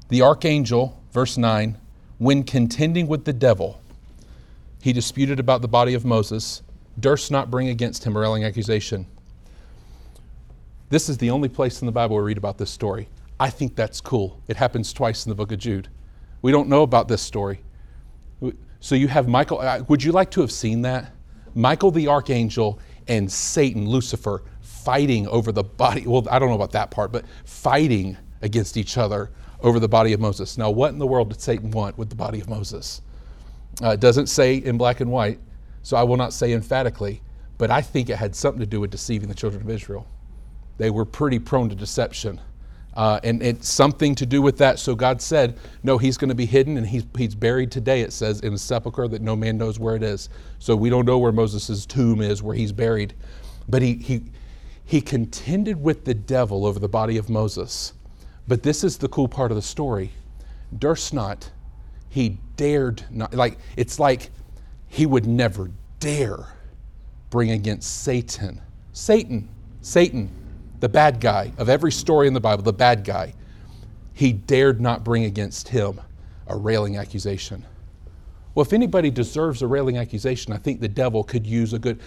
The 0.09 0.21
archangel, 0.21 1.01
verse 1.11 1.39
9, 1.39 1.79
when 2.17 2.43
contending 2.43 3.07
with 3.07 3.25
the 3.25 3.33
devil, 3.33 3.81
he 4.81 4.93
disputed 4.93 5.39
about 5.39 5.61
the 5.61 5.67
body 5.67 5.93
of 5.93 6.05
Moses, 6.05 6.61
durst 6.99 7.31
not 7.31 7.49
bring 7.49 7.69
against 7.69 8.03
him 8.03 8.15
a 8.15 8.19
railing 8.19 8.43
accusation. 8.43 9.05
This 10.89 11.09
is 11.09 11.17
the 11.17 11.31
only 11.31 11.49
place 11.49 11.81
in 11.81 11.85
the 11.85 11.91
Bible 11.91 12.17
we 12.17 12.23
read 12.23 12.37
about 12.37 12.57
this 12.57 12.69
story. 12.69 13.07
I 13.39 13.49
think 13.49 13.75
that's 13.75 13.99
cool. 13.99 14.39
It 14.47 14.57
happens 14.57 14.93
twice 14.93 15.25
in 15.25 15.29
the 15.29 15.35
book 15.35 15.51
of 15.51 15.59
Jude. 15.59 15.87
We 16.41 16.51
don't 16.51 16.69
know 16.69 16.83
about 16.83 17.07
this 17.07 17.21
story. 17.21 17.61
So 18.79 18.95
you 18.95 19.07
have 19.07 19.27
Michael. 19.27 19.59
Uh, 19.59 19.83
would 19.87 20.03
you 20.03 20.11
like 20.11 20.29
to 20.31 20.41
have 20.41 20.51
seen 20.51 20.81
that? 20.81 21.13
Michael 21.55 21.89
the 21.89 22.09
archangel 22.09 22.79
and 23.07 23.31
Satan, 23.31 23.87
Lucifer, 23.87 24.43
fighting 24.61 25.27
over 25.29 25.51
the 25.51 25.63
body. 25.63 26.05
Well, 26.05 26.27
I 26.29 26.37
don't 26.37 26.49
know 26.49 26.55
about 26.55 26.73
that 26.73 26.91
part, 26.91 27.11
but 27.11 27.23
fighting 27.45 28.17
against 28.41 28.75
each 28.75 28.97
other 28.97 29.29
over 29.63 29.79
the 29.79 29.87
body 29.87 30.13
of 30.13 30.19
Moses. 30.19 30.57
Now, 30.57 30.69
what 30.69 30.91
in 30.91 30.99
the 30.99 31.07
world 31.07 31.29
did 31.29 31.41
Satan 31.41 31.71
want 31.71 31.97
with 31.97 32.09
the 32.09 32.15
body 32.15 32.39
of 32.39 32.49
Moses? 32.49 33.01
Uh, 33.81 33.89
it 33.89 33.99
doesn't 33.99 34.27
say 34.27 34.57
in 34.57 34.77
black 34.77 34.99
and 34.99 35.09
white, 35.09 35.39
so 35.81 35.97
I 35.97 36.03
will 36.03 36.17
not 36.17 36.33
say 36.33 36.53
emphatically, 36.53 37.21
but 37.57 37.71
I 37.71 37.81
think 37.81 38.09
it 38.09 38.17
had 38.17 38.35
something 38.35 38.59
to 38.59 38.65
do 38.65 38.79
with 38.79 38.91
deceiving 38.91 39.29
the 39.29 39.35
children 39.35 39.63
of 39.63 39.69
Israel. 39.69 40.07
They 40.77 40.89
were 40.89 41.05
pretty 41.05 41.39
prone 41.39 41.69
to 41.69 41.75
deception. 41.75 42.39
Uh, 42.95 43.19
and 43.23 43.41
it's 43.41 43.67
something 43.67 44.13
to 44.13 44.25
do 44.25 44.41
with 44.41 44.57
that. 44.59 44.77
So 44.77 44.93
God 44.93 45.19
said, 45.19 45.57
No, 45.81 45.97
he's 45.97 46.15
going 46.15 46.29
to 46.29 46.35
be 46.35 46.45
hidden 46.45 46.77
and 46.77 46.85
he's, 46.85 47.05
he's 47.17 47.33
buried 47.33 47.71
today, 47.71 48.01
it 48.01 48.13
says, 48.13 48.41
in 48.41 48.53
a 48.53 48.57
sepulchre 48.57 49.07
that 49.07 49.21
no 49.21 49.35
man 49.35 49.57
knows 49.57 49.79
where 49.79 49.95
it 49.95 50.03
is. 50.03 50.29
So 50.59 50.75
we 50.75 50.89
don't 50.91 51.05
know 51.05 51.17
where 51.17 51.31
Moses' 51.31 51.87
tomb 51.87 52.21
is, 52.21 52.43
where 52.43 52.55
he's 52.55 52.71
buried. 52.71 53.15
But 53.67 53.81
he, 53.81 53.95
he, 53.95 54.25
he 54.85 55.01
contended 55.01 55.81
with 55.81 56.05
the 56.05 56.13
devil 56.13 56.67
over 56.67 56.77
the 56.77 56.89
body 56.89 57.17
of 57.17 57.29
Moses. 57.29 57.93
But 58.47 58.63
this 58.63 58.83
is 58.83 58.97
the 58.97 59.07
cool 59.07 59.27
part 59.27 59.51
of 59.51 59.55
the 59.55 59.61
story. 59.61 60.11
Durst 60.77 61.13
not, 61.13 61.49
he 62.09 62.37
dared 62.57 63.03
not. 63.09 63.33
Like, 63.33 63.57
it's 63.77 63.99
like 63.99 64.31
he 64.87 65.05
would 65.05 65.25
never 65.25 65.71
dare 65.99 66.47
bring 67.29 67.51
against 67.51 68.03
Satan. 68.03 68.61
Satan, 68.91 69.49
Satan, 69.81 70.29
the 70.81 70.89
bad 70.89 71.19
guy 71.19 71.51
of 71.57 71.69
every 71.69 71.91
story 71.91 72.27
in 72.27 72.33
the 72.33 72.39
Bible, 72.39 72.63
the 72.63 72.73
bad 72.73 73.03
guy, 73.03 73.33
he 74.13 74.33
dared 74.33 74.79
not 74.79 75.03
bring 75.03 75.23
against 75.23 75.67
him 75.69 75.99
a 76.47 76.55
railing 76.55 76.97
accusation. 76.97 77.65
Well, 78.53 78.65
if 78.65 78.73
anybody 78.73 79.09
deserves 79.09 79.61
a 79.61 79.67
railing 79.67 79.97
accusation, 79.97 80.53
I 80.53 80.57
think 80.57 80.79
the 80.79 80.87
devil 80.87 81.23
could 81.23 81.47
use 81.47 81.73
a 81.73 81.79
good. 81.79 81.99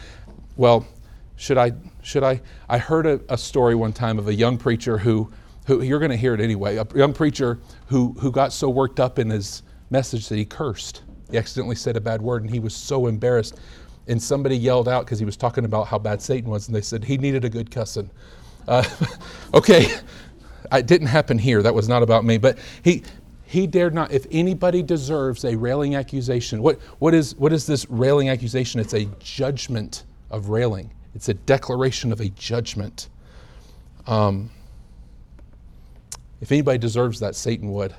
Well, 0.56 0.86
should 1.34 1.58
I? 1.58 1.72
Should 2.02 2.22
I? 2.22 2.40
I 2.68 2.78
heard 2.78 3.06
a, 3.06 3.20
a 3.28 3.36
story 3.36 3.74
one 3.74 3.92
time 3.92 4.18
of 4.18 4.28
a 4.28 4.34
young 4.34 4.56
preacher 4.56 4.98
who, 4.98 5.32
who 5.66 5.82
you're 5.82 5.98
going 5.98 6.10
to 6.10 6.16
hear 6.16 6.34
it 6.34 6.40
anyway. 6.40 6.76
A 6.76 6.86
young 6.94 7.12
preacher 7.12 7.58
who 7.86 8.12
who 8.20 8.30
got 8.30 8.52
so 8.52 8.70
worked 8.70 9.00
up 9.00 9.18
in 9.18 9.30
his 9.30 9.62
message 9.90 10.28
that 10.28 10.36
he 10.36 10.44
cursed. 10.44 11.02
He 11.30 11.38
accidentally 11.38 11.76
said 11.76 11.96
a 11.96 12.00
bad 12.00 12.22
word, 12.22 12.42
and 12.42 12.50
he 12.50 12.60
was 12.60 12.74
so 12.74 13.06
embarrassed. 13.06 13.58
And 14.08 14.22
somebody 14.22 14.56
yelled 14.56 14.88
out 14.88 15.04
because 15.04 15.18
he 15.18 15.24
was 15.24 15.36
talking 15.36 15.64
about 15.64 15.88
how 15.88 15.98
bad 15.98 16.22
Satan 16.22 16.48
was, 16.48 16.68
and 16.68 16.76
they 16.76 16.80
said 16.80 17.04
he 17.04 17.18
needed 17.18 17.44
a 17.44 17.50
good 17.50 17.70
cussing. 17.70 18.08
Uh, 18.68 18.84
okay, 19.54 19.88
it 20.72 20.86
didn't 20.86 21.08
happen 21.08 21.38
here. 21.38 21.62
That 21.62 21.74
was 21.74 21.88
not 21.88 22.02
about 22.02 22.24
me. 22.24 22.38
But 22.38 22.58
he 22.82 23.02
he 23.44 23.66
dared 23.66 23.94
not. 23.94 24.12
If 24.12 24.26
anybody 24.30 24.82
deserves 24.82 25.44
a 25.44 25.56
railing 25.56 25.96
accusation, 25.96 26.62
what 26.62 26.80
what 27.00 27.14
is 27.14 27.34
what 27.36 27.52
is 27.52 27.66
this 27.66 27.88
railing 27.90 28.28
accusation? 28.28 28.80
It's 28.80 28.94
a 28.94 29.06
judgment 29.18 30.04
of 30.30 30.48
railing. 30.48 30.92
It's 31.14 31.28
a 31.28 31.34
declaration 31.34 32.12
of 32.12 32.20
a 32.20 32.28
judgment. 32.28 33.08
Um, 34.06 34.50
if 36.40 36.52
anybody 36.52 36.78
deserves 36.78 37.20
that, 37.20 37.34
Satan 37.34 37.72
would. 37.72 37.94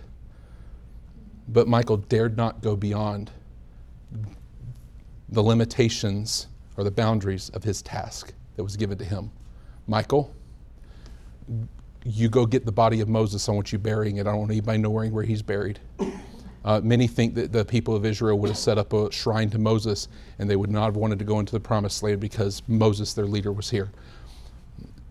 But 1.47 1.67
Michael 1.67 1.97
dared 1.97 2.38
not 2.38 2.62
go 2.62 2.76
beyond 2.76 3.32
the 5.30 5.41
limitations 5.41 6.47
or 6.76 6.84
the 6.84 6.91
boundaries 6.91 7.50
of 7.50 7.63
his 7.63 7.82
task 7.82 8.34
that 8.56 8.63
was 8.63 8.78
given 8.78 8.97
to 8.97 9.06
him. 9.06 9.32
Michael, 9.88 10.34
you 12.04 12.30
go 12.30 12.45
get 12.45 12.65
the 12.65 12.71
body 12.71 13.02
of 13.02 13.10
Moses. 13.10 13.47
I 13.50 13.52
want 13.52 13.71
you 13.71 13.80
burying 13.80 14.17
it. 14.17 14.21
I 14.21 14.32
don't 14.32 14.39
want 14.39 14.52
anybody 14.52 14.78
knowing 14.78 15.12
where 15.12 15.23
he's 15.23 15.41
buried. 15.41 15.80
Uh, 16.63 16.82
many 16.84 17.08
think 17.08 17.34
that 17.36 17.54
the 17.54 17.63
people 17.63 17.95
of 17.95 18.06
Israel 18.06 18.38
would 18.39 18.50
have 18.50 18.58
set 18.58 18.78
up 18.78 18.91
a 18.91 19.12
shrine 19.12 19.50
to 19.50 19.58
Moses 19.58 20.10
and 20.38 20.50
they 20.50 20.58
would 20.58 20.69
not 20.69 20.86
have 20.86 20.97
wanted 20.97 21.17
to 21.19 21.26
go 21.26 21.39
into 21.39 21.54
the 21.54 21.60
promised 21.60 22.04
land 22.04 22.19
because 22.19 22.62
Moses, 22.67 23.13
their 23.13 23.26
leader, 23.26 23.54
was 23.54 23.69
here. 23.69 23.89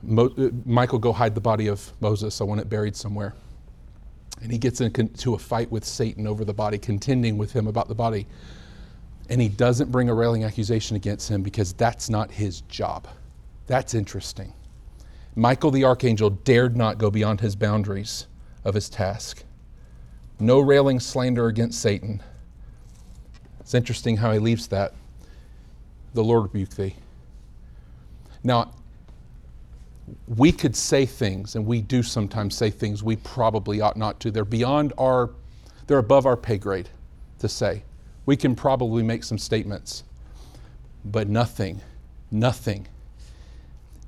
Mo- 0.07 0.33
uh, 0.38 0.49
Michael, 0.64 0.99
go 0.99 1.12
hide 1.12 1.35
the 1.35 1.40
body 1.40 1.66
of 1.66 1.92
Moses. 2.01 2.40
I 2.40 2.45
want 2.45 2.61
it 2.61 2.69
buried 2.69 2.97
somewhere. 2.97 3.35
And 4.40 4.51
he 4.51 4.59
gets 4.59 4.81
into 4.81 5.35
a 5.35 5.38
fight 5.38 5.71
with 5.71 5.85
Satan 5.85 6.27
over 6.27 6.45
the 6.45 6.55
body, 6.55 6.79
contending 6.79 7.37
with 7.37 7.53
him 7.53 7.66
about 7.66 7.88
the 7.88 7.95
body. 7.95 8.27
And 9.29 9.40
he 9.40 9.49
doesn't 9.49 9.90
bring 9.90 10.09
a 10.09 10.14
railing 10.14 10.45
accusation 10.45 10.97
against 10.97 11.29
him 11.29 11.42
because 11.42 11.73
that's 11.73 12.09
not 12.09 12.31
his 12.31 12.61
job. 12.62 13.09
That's 13.66 13.95
interesting. 13.95 14.53
Michael 15.35 15.71
the 15.71 15.85
archangel 15.85 16.31
dared 16.31 16.77
not 16.77 16.97
go 16.97 17.11
beyond 17.11 17.40
his 17.40 17.57
boundaries 17.57 18.27
of 18.64 18.75
his 18.75 18.88
task 18.88 19.42
no 20.38 20.61
railing 20.61 21.01
slander 21.01 21.47
against 21.47 21.81
Satan. 21.81 22.23
It's 23.61 23.75
interesting 23.75 24.19
how 24.19 24.33
he 24.33 24.38
leaves 24.38 24.69
that. 24.69 24.95
The 26.14 26.23
Lord 26.23 26.45
rebuke 26.45 26.71
thee. 26.71 26.97
Now, 28.42 28.73
we 30.29 30.53
could 30.53 30.77
say 30.77 31.07
things, 31.07 31.57
and 31.57 31.66
we 31.66 31.81
do 31.81 32.03
sometimes 32.03 32.55
say 32.55 32.71
things 32.71 33.03
we 33.03 33.16
probably 33.16 33.81
ought 33.81 33.97
not 33.97 34.21
to. 34.21 34.31
They're 34.31 34.45
beyond 34.45 34.92
our, 34.99 35.31
they're 35.87 35.99
above 35.99 36.27
our 36.27 36.37
pay 36.37 36.59
grade 36.59 36.88
to 37.40 37.49
say. 37.49 37.83
We 38.25 38.37
can 38.37 38.55
probably 38.55 39.03
make 39.03 39.25
some 39.25 39.38
statements, 39.38 40.05
but 41.05 41.29
nothing, 41.29 41.81
nothing 42.31 42.87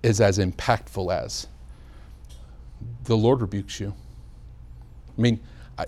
is 0.02 0.20
as 0.20 0.38
impactful 0.38 1.12
as 1.12 1.48
the 3.04 3.16
Lord 3.16 3.40
rebukes 3.40 3.80
you. 3.80 3.92
I 5.16 5.20
mean, 5.20 5.40
I 5.78 5.86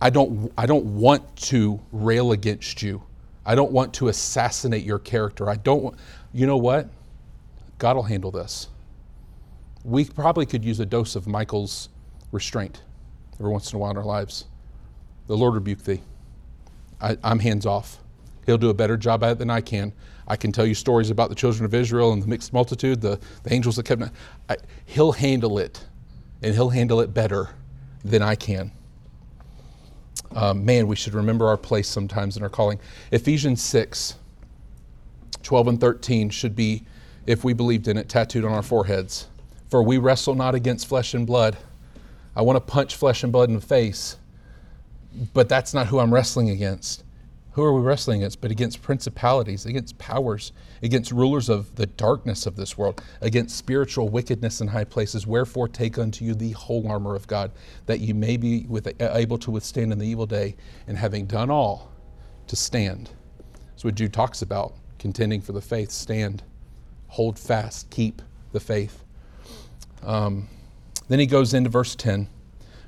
I, 0.00 0.10
don't, 0.10 0.52
I 0.56 0.66
don't 0.66 0.84
want 0.84 1.36
to 1.36 1.80
rail 1.90 2.32
against 2.32 2.82
you. 2.82 3.02
I 3.44 3.54
don't 3.54 3.72
want 3.72 3.94
to 3.94 4.08
assassinate 4.08 4.84
your 4.84 4.98
character. 4.98 5.48
I 5.50 5.56
don't 5.56 5.82
want, 5.82 5.96
you 6.32 6.46
know 6.46 6.56
what? 6.56 6.88
God 7.78 7.96
will 7.96 8.02
handle 8.04 8.30
this. 8.30 8.68
We 9.84 10.04
probably 10.04 10.46
could 10.46 10.64
use 10.64 10.80
a 10.80 10.86
dose 10.86 11.16
of 11.16 11.26
Michael's 11.26 11.88
restraint 12.32 12.82
every 13.38 13.50
once 13.50 13.72
in 13.72 13.76
a 13.76 13.78
while 13.78 13.90
in 13.92 13.96
our 13.96 14.04
lives. 14.04 14.46
The 15.26 15.36
Lord 15.36 15.54
rebuke 15.54 15.84
thee. 15.84 16.00
I, 17.00 17.16
am 17.22 17.38
hands 17.38 17.64
off. 17.64 17.98
He'll 18.46 18.58
do 18.58 18.70
a 18.70 18.74
better 18.74 18.96
job 18.96 19.22
at 19.22 19.32
it 19.32 19.38
than 19.38 19.50
I 19.50 19.60
can. 19.60 19.92
I 20.26 20.36
can 20.36 20.52
tell 20.52 20.66
you 20.66 20.74
stories 20.74 21.10
about 21.10 21.28
the 21.28 21.34
children 21.34 21.64
of 21.64 21.74
Israel 21.74 22.12
and 22.12 22.22
the 22.22 22.26
mixed 22.26 22.52
multitude, 22.52 23.00
the, 23.00 23.20
the 23.44 23.52
angels 23.52 23.76
that 23.76 23.84
kept. 23.84 24.02
I, 24.48 24.56
he'll 24.86 25.12
handle 25.12 25.58
it, 25.58 25.86
and 26.42 26.54
he'll 26.54 26.70
handle 26.70 27.00
it 27.00 27.14
better 27.14 27.50
than 28.04 28.22
I 28.22 28.34
can 28.34 28.72
um, 30.34 30.64
man, 30.64 30.86
we 30.86 30.96
should 30.96 31.14
remember 31.14 31.46
our 31.46 31.56
place 31.56 31.88
sometimes 31.88 32.36
in 32.36 32.42
our 32.42 32.48
calling. 32.48 32.78
Ephesians 33.10 33.62
6, 33.62 34.16
12 35.42 35.68
and 35.68 35.80
13 35.80 36.30
should 36.30 36.54
be, 36.54 36.84
if 37.26 37.44
we 37.44 37.52
believed 37.52 37.88
in 37.88 37.96
it, 37.96 38.08
tattooed 38.08 38.44
on 38.44 38.52
our 38.52 38.62
foreheads. 38.62 39.28
For 39.68 39.82
we 39.82 39.98
wrestle 39.98 40.34
not 40.34 40.54
against 40.54 40.86
flesh 40.86 41.14
and 41.14 41.26
blood. 41.26 41.56
I 42.34 42.42
want 42.42 42.56
to 42.56 42.60
punch 42.60 42.94
flesh 42.94 43.22
and 43.22 43.32
blood 43.32 43.48
in 43.48 43.56
the 43.56 43.60
face, 43.60 44.16
but 45.34 45.48
that's 45.48 45.74
not 45.74 45.88
who 45.88 45.98
I'm 45.98 46.14
wrestling 46.14 46.50
against. 46.50 47.04
Who 47.52 47.64
are 47.64 47.72
we 47.72 47.80
wrestling 47.80 48.20
against? 48.20 48.40
But 48.40 48.52
against 48.52 48.82
principalities, 48.82 49.66
against 49.66 49.98
powers, 49.98 50.52
against 50.80 51.10
rulers 51.10 51.48
of 51.48 51.74
the 51.74 51.86
darkness 51.86 52.46
of 52.46 52.54
this 52.54 52.78
world, 52.78 53.02
against 53.20 53.56
spiritual 53.56 54.08
wickedness 54.08 54.60
in 54.60 54.68
high 54.68 54.84
places. 54.84 55.26
Wherefore, 55.26 55.66
take 55.66 55.98
unto 55.98 56.24
you 56.24 56.34
the 56.34 56.52
whole 56.52 56.86
armor 56.88 57.16
of 57.16 57.26
God, 57.26 57.50
that 57.86 57.98
ye 57.98 58.12
may 58.12 58.36
be 58.36 58.64
with, 58.68 58.88
able 59.00 59.38
to 59.38 59.50
withstand 59.50 59.90
in 59.90 59.98
the 59.98 60.06
evil 60.06 60.26
day, 60.26 60.54
and 60.86 60.96
having 60.96 61.26
done 61.26 61.50
all, 61.50 61.90
to 62.46 62.54
stand. 62.54 63.10
That's 63.70 63.84
what 63.84 63.96
Jude 63.96 64.12
talks 64.12 64.42
about 64.42 64.74
contending 65.00 65.40
for 65.40 65.52
the 65.52 65.60
faith. 65.60 65.90
Stand, 65.90 66.44
hold 67.08 67.38
fast, 67.38 67.90
keep 67.90 68.22
the 68.52 68.60
faith. 68.60 69.02
Um, 70.02 70.48
then 71.08 71.18
he 71.18 71.26
goes 71.26 71.54
into 71.54 71.70
verse 71.70 71.94
10 71.94 72.28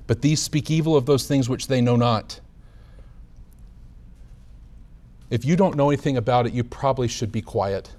But 0.07 0.23
these 0.23 0.41
speak 0.41 0.71
evil 0.71 0.97
of 0.97 1.07
those 1.07 1.27
things 1.27 1.49
which 1.49 1.67
they 1.67 1.81
know 1.81 1.97
not 1.97 2.41
if 5.31 5.45
you 5.45 5.55
don't 5.55 5.77
know 5.77 5.91
anything 5.91 6.17
about 6.17 6.47
it, 6.47 6.53
you 6.53 6.65
probably 6.65 7.07
should 7.07 7.31
be 7.31 7.41
quiet. 7.41 7.95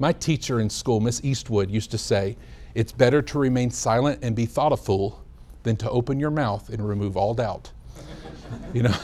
My 0.00 0.12
teacher 0.12 0.60
in 0.60 0.68
school, 0.68 0.98
Miss 0.98 1.24
Eastwood, 1.24 1.70
used 1.70 1.92
to 1.92 1.98
say, 1.98 2.36
It's 2.74 2.90
better 2.90 3.22
to 3.22 3.38
remain 3.38 3.70
silent 3.70 4.18
and 4.22 4.34
be 4.34 4.46
thought 4.46 4.72
a 4.72 4.76
fool 4.76 5.24
than 5.62 5.76
to 5.76 5.90
open 5.90 6.18
your 6.18 6.32
mouth 6.32 6.68
and 6.70 6.86
remove 6.86 7.16
all 7.16 7.34
doubt. 7.34 7.70
you 8.74 8.82
know? 8.82 8.96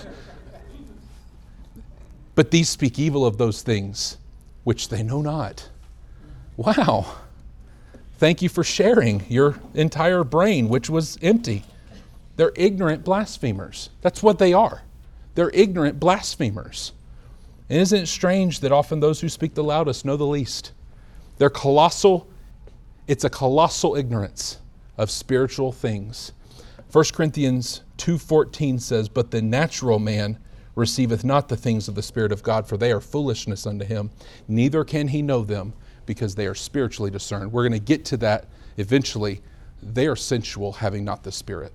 But 2.35 2.51
these 2.51 2.69
speak 2.69 2.99
evil 2.99 3.25
of 3.25 3.39
those 3.39 3.63
things 3.63 4.19
which 4.65 4.89
they 4.89 5.05
know 5.05 5.23
not. 5.23 5.69
Wow. 6.57 7.07
Thank 8.19 8.43
you 8.43 8.49
for 8.49 8.65
sharing 8.65 9.25
your 9.29 9.61
entire 9.75 10.25
brain, 10.25 10.69
which 10.69 10.91
was 10.91 11.19
empty. 11.23 11.65
They're 12.37 12.53
ignorant 12.57 13.05
blasphemers. 13.05 13.91
That's 14.03 14.23
what 14.23 14.41
they 14.41 14.53
are. 14.53 14.83
They're 15.37 15.51
ignorant 15.55 16.01
blasphemers. 16.01 16.93
And 17.71 17.81
isn't 17.81 18.03
it 18.03 18.07
strange 18.07 18.59
that 18.61 18.73
often 18.73 18.99
those 18.99 19.21
who 19.21 19.29
speak 19.29 19.55
the 19.55 19.63
loudest 19.63 20.05
know 20.05 20.17
the 20.17 20.27
least? 20.27 20.73
They're 21.37 21.49
colossal, 21.49 22.27
it's 23.07 23.23
a 23.23 23.31
colossal 23.31 23.95
ignorance 23.95 24.59
of 24.97 25.13
spiritual 25.13 25.71
things. 25.71 26.33
1 26.91 27.13
Corinthians 27.13 27.83
2:14 27.99 28.81
says, 28.81 29.09
"But 29.09 29.31
the 29.31 29.43
natural 29.43 30.01
man 30.01 30.39
receiveth 30.75 31.25
not 31.25 31.49
the 31.49 31.57
things 31.57 31.87
of 31.87 31.95
the 31.95 32.03
Spirit 32.03 32.33
of 32.33 32.43
God, 32.43 32.67
for 32.67 32.77
they 32.77 32.91
are 32.91 33.01
foolishness 33.01 33.67
unto 33.67 33.85
him, 33.85 34.11
neither 34.49 34.85
can 34.85 35.09
he 35.09 35.23
know 35.23 35.45
them, 35.45 35.73
because 36.09 36.35
they 36.35 36.47
are 36.49 36.55
spiritually 36.57 37.13
discerned." 37.13 37.53
We're 37.53 37.63
going 37.69 37.81
to 37.81 37.87
get 37.87 38.05
to 38.07 38.17
that 38.17 38.47
eventually. 38.77 39.41
They 39.81 40.09
are 40.09 40.17
sensual, 40.17 40.73
having 40.73 41.05
not 41.05 41.23
the 41.23 41.31
Spirit. 41.31 41.73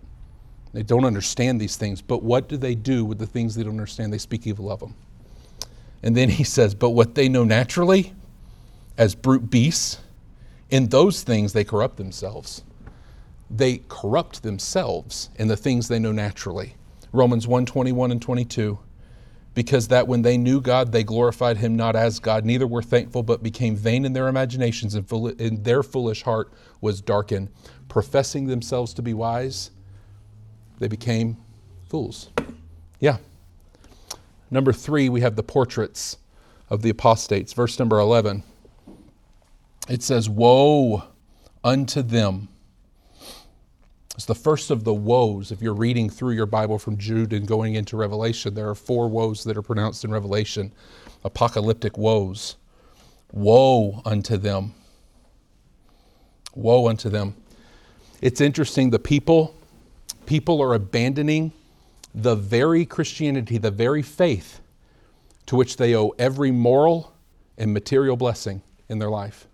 They 0.74 0.84
don't 0.84 1.06
understand 1.06 1.62
these 1.62 1.78
things, 1.78 2.02
but 2.02 2.22
what 2.22 2.50
do 2.50 2.58
they 2.58 2.76
do 2.76 3.06
with 3.06 3.18
the 3.20 3.28
things 3.28 3.56
they 3.56 3.64
don't 3.64 3.72
understand? 3.72 4.12
They 4.12 4.18
speak 4.18 4.46
evil 4.46 4.70
of 4.70 4.82
them. 4.82 4.96
And 6.02 6.18
then 6.18 6.28
he 6.28 6.44
says, 6.58 6.76
But 6.76 6.90
what 6.90 7.16
they 7.16 7.30
know 7.30 7.46
naturally 7.46 8.14
as 8.98 9.16
brute 9.16 9.50
beasts, 9.50 10.00
in 10.70 10.88
those 10.88 11.22
things 11.22 11.54
they 11.54 11.64
corrupt 11.64 11.98
themselves. 11.98 12.64
They 13.50 13.82
corrupt 13.90 14.42
themselves 14.42 15.30
in 15.36 15.48
the 15.48 15.58
things 15.58 15.88
they 15.88 16.00
know 16.00 16.12
naturally. 16.12 16.76
Romans 17.12 17.48
1 17.48 17.66
21 17.66 18.12
and 18.12 18.22
22. 18.22 18.80
Because 19.54 19.90
that 19.90 20.08
when 20.08 20.24
they 20.24 20.38
knew 20.38 20.62
God, 20.62 20.92
they 20.92 21.04
glorified 21.04 21.58
him 21.58 21.76
not 21.76 21.96
as 21.96 22.20
God, 22.20 22.44
neither 22.44 22.66
were 22.66 22.82
thankful, 22.82 23.22
but 23.22 23.44
became 23.44 23.76
vain 23.76 24.04
in 24.04 24.14
their 24.14 24.28
imaginations, 24.28 24.96
and, 24.96 25.08
fool- 25.08 25.34
their 25.38 25.84
foolish 25.84 26.24
heart 26.24 26.52
was 26.82 27.02
darkened. 27.02 27.50
Professing 27.88 28.48
themselves 28.48 28.94
to 28.96 29.02
be 29.02 29.14
wise, 29.14 29.70
they 30.80 30.88
became 30.88 31.38
fools. 31.88 32.30
Yeah. 33.00 33.18
Number 34.50 34.74
three, 34.74 35.10
we 35.10 35.22
have 35.22 35.36
the 35.36 35.44
portraits 35.44 36.18
of 36.70 36.82
the 36.82 36.90
apostates. 36.90 37.54
Verse 37.54 37.78
number 37.78 38.00
11. 38.00 38.44
It 39.90 40.02
says, 40.02 40.30
Woe 40.30 41.04
unto 41.64 42.02
them. 42.02 42.50
It's 44.16 44.26
the 44.26 44.36
first 44.36 44.70
of 44.70 44.84
the 44.84 44.94
woes. 44.94 45.52
If 45.52 45.62
you're 45.62 45.74
reading 45.74 46.10
through 46.10 46.34
your 46.34 46.46
Bible 46.46 46.78
from 46.78 46.98
Jude 46.98 47.34
and 47.34 47.48
going 47.48 47.74
into 47.74 47.98
Revelation, 47.98 48.54
there 48.54 48.70
are 48.70 48.76
four 48.76 49.08
woes 49.10 49.44
that 49.44 49.58
are 49.58 49.64
pronounced 49.64 50.04
in 50.04 50.12
Revelation 50.12 50.72
apocalyptic 51.24 51.98
woes. 51.98 52.58
Woe 53.32 54.02
unto 54.06 54.38
them. 54.38 54.76
Woe 56.54 56.88
unto 56.88 57.10
them. 57.10 57.36
It's 58.22 58.40
interesting, 58.40 58.92
the 58.92 59.00
people, 59.00 59.56
people 60.26 60.62
are 60.62 60.76
abandoning 60.76 61.52
the 62.14 62.36
very 62.36 62.86
Christianity, 62.86 63.58
the 63.58 63.72
very 63.72 64.04
faith 64.04 64.60
to 65.48 65.56
which 65.56 65.78
they 65.78 65.96
owe 65.96 66.14
every 66.20 66.52
moral 66.52 67.14
and 67.58 67.74
material 67.74 68.16
blessing 68.16 68.62
in 68.90 69.00
their 69.00 69.10
life. 69.10 69.48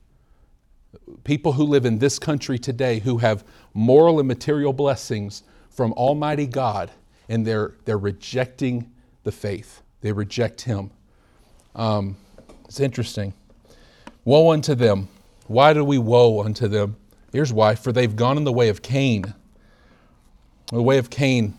People 1.24 1.53
who 1.53 1.64
live 1.64 1.86
in 1.86 1.99
this 1.99 2.20
country 2.20 2.60
today 2.60 2.99
who 2.99 3.18
have 3.18 3.43
moral 3.74 4.20
and 4.20 4.28
material 4.28 4.74
blessings 4.74 5.43
from 5.70 5.93
Almighty 5.93 6.47
God, 6.47 6.91
and 7.28 7.45
they're, 7.45 7.74
they're 7.86 7.97
rejecting 7.97 8.91
the 9.24 9.32
faith. 9.32 9.82
They 10.01 10.12
reject 10.12 10.62
Him. 10.62 10.91
Um, 11.76 12.18
it's 12.66 12.80
interesting. 12.80 13.34
Woe 14.26 14.51
unto 14.51 14.76
them. 14.76 15.07
Why 15.47 15.74
do 15.74 15.84
we 15.84 15.97
woe 15.97 16.43
unto 16.43 16.68
them? 16.68 16.95
Here's 17.32 17.53
why 17.53 17.76
for 17.76 17.91
they've 17.91 18.16
gone 18.16 18.38
in 18.38 18.43
the 18.43 18.53
way 18.53 18.70
of 18.70 18.82
Cain. 18.82 19.34
The 20.72 20.82
way 20.82 20.97
of 20.97 21.10
Cain. 21.10 21.55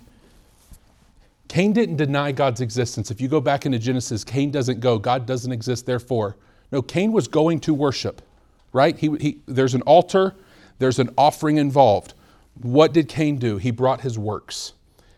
Cain 1.48 1.72
didn't 1.72 1.96
deny 1.96 2.30
God's 2.30 2.60
existence. 2.60 3.10
If 3.10 3.20
you 3.20 3.26
go 3.26 3.40
back 3.40 3.66
into 3.66 3.78
Genesis, 3.78 4.22
Cain 4.22 4.52
doesn't 4.52 4.78
go, 4.78 4.98
God 4.98 5.26
doesn't 5.26 5.50
exist, 5.50 5.84
therefore. 5.84 6.36
No, 6.70 6.80
Cain 6.80 7.10
was 7.10 7.26
going 7.26 7.58
to 7.60 7.74
worship, 7.74 8.22
right? 8.72 8.96
He, 8.98 9.16
he, 9.20 9.40
there's 9.46 9.74
an 9.74 9.82
altar, 9.82 10.34
there's 10.78 10.98
an 10.98 11.10
offering 11.16 11.56
involved. 11.56 12.14
What 12.60 12.92
did 12.92 13.08
Cain 13.08 13.36
do? 13.36 13.58
He 13.58 13.70
brought 13.70 14.02
his 14.02 14.18
works. 14.18 14.72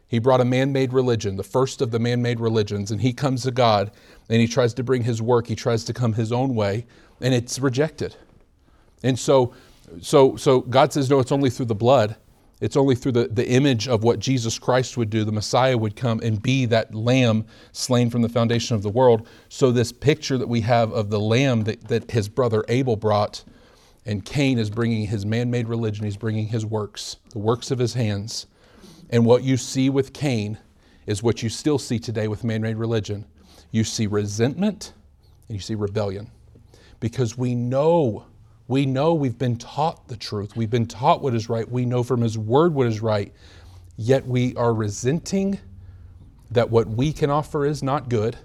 He 0.06 0.18
brought 0.18 0.42
a 0.42 0.44
man 0.44 0.72
made 0.72 0.92
religion, 0.92 1.36
the 1.36 1.42
first 1.42 1.80
of 1.80 1.90
the 1.90 1.98
man 1.98 2.20
made 2.20 2.38
religions, 2.38 2.90
and 2.90 3.00
he 3.00 3.14
comes 3.14 3.44
to 3.44 3.50
God 3.50 3.90
and 4.28 4.40
he 4.40 4.46
tries 4.46 4.74
to 4.74 4.82
bring 4.82 5.04
his 5.04 5.22
work, 5.22 5.46
he 5.46 5.54
tries 5.54 5.84
to 5.84 5.94
come 5.94 6.12
his 6.12 6.32
own 6.32 6.54
way, 6.54 6.86
and 7.20 7.32
it's 7.32 7.58
rejected. 7.58 8.16
And 9.02 9.18
so, 9.18 9.54
so, 10.00 10.36
so 10.36 10.60
God 10.60 10.92
says, 10.92 11.08
no, 11.08 11.18
it's 11.18 11.32
only 11.32 11.48
through 11.48 11.66
the 11.66 11.74
blood. 11.74 12.16
It's 12.62 12.76
only 12.76 12.94
through 12.94 13.12
the, 13.12 13.26
the 13.26 13.48
image 13.48 13.88
of 13.88 14.04
what 14.04 14.20
Jesus 14.20 14.56
Christ 14.56 14.96
would 14.96 15.10
do, 15.10 15.24
the 15.24 15.32
Messiah 15.32 15.76
would 15.76 15.96
come 15.96 16.20
and 16.22 16.40
be 16.40 16.64
that 16.66 16.94
lamb 16.94 17.44
slain 17.72 18.08
from 18.08 18.22
the 18.22 18.28
foundation 18.28 18.76
of 18.76 18.84
the 18.84 18.88
world. 18.88 19.26
So, 19.48 19.72
this 19.72 19.90
picture 19.90 20.38
that 20.38 20.48
we 20.48 20.60
have 20.60 20.92
of 20.92 21.10
the 21.10 21.18
lamb 21.18 21.64
that, 21.64 21.88
that 21.88 22.12
his 22.12 22.28
brother 22.28 22.64
Abel 22.68 22.94
brought, 22.94 23.42
and 24.06 24.24
Cain 24.24 24.60
is 24.60 24.70
bringing 24.70 25.08
his 25.08 25.26
man 25.26 25.50
made 25.50 25.66
religion, 25.66 26.04
he's 26.04 26.16
bringing 26.16 26.46
his 26.46 26.64
works, 26.64 27.16
the 27.30 27.40
works 27.40 27.72
of 27.72 27.80
his 27.80 27.94
hands. 27.94 28.46
And 29.10 29.26
what 29.26 29.42
you 29.42 29.56
see 29.56 29.90
with 29.90 30.12
Cain 30.12 30.56
is 31.04 31.20
what 31.20 31.42
you 31.42 31.48
still 31.48 31.80
see 31.80 31.98
today 31.98 32.28
with 32.28 32.44
man 32.44 32.62
made 32.62 32.76
religion. 32.76 33.26
You 33.72 33.82
see 33.82 34.06
resentment 34.06 34.92
and 35.48 35.56
you 35.56 35.60
see 35.60 35.74
rebellion 35.74 36.30
because 37.00 37.36
we 37.36 37.56
know 37.56 38.26
we 38.68 38.86
know 38.86 39.14
we've 39.14 39.38
been 39.38 39.56
taught 39.56 40.08
the 40.08 40.16
truth. 40.16 40.56
We've 40.56 40.70
been 40.70 40.86
taught 40.86 41.22
what 41.22 41.34
is 41.34 41.48
right. 41.48 41.68
We 41.68 41.84
know 41.84 42.02
from 42.02 42.20
His 42.20 42.38
Word 42.38 42.74
what 42.74 42.86
is 42.86 43.00
right. 43.00 43.32
Yet 43.96 44.26
we 44.26 44.54
are 44.56 44.72
resenting 44.72 45.58
that 46.50 46.70
what 46.70 46.88
we 46.88 47.12
can 47.12 47.30
offer 47.30 47.66
is 47.66 47.82
not 47.82 48.08
good. 48.08 48.36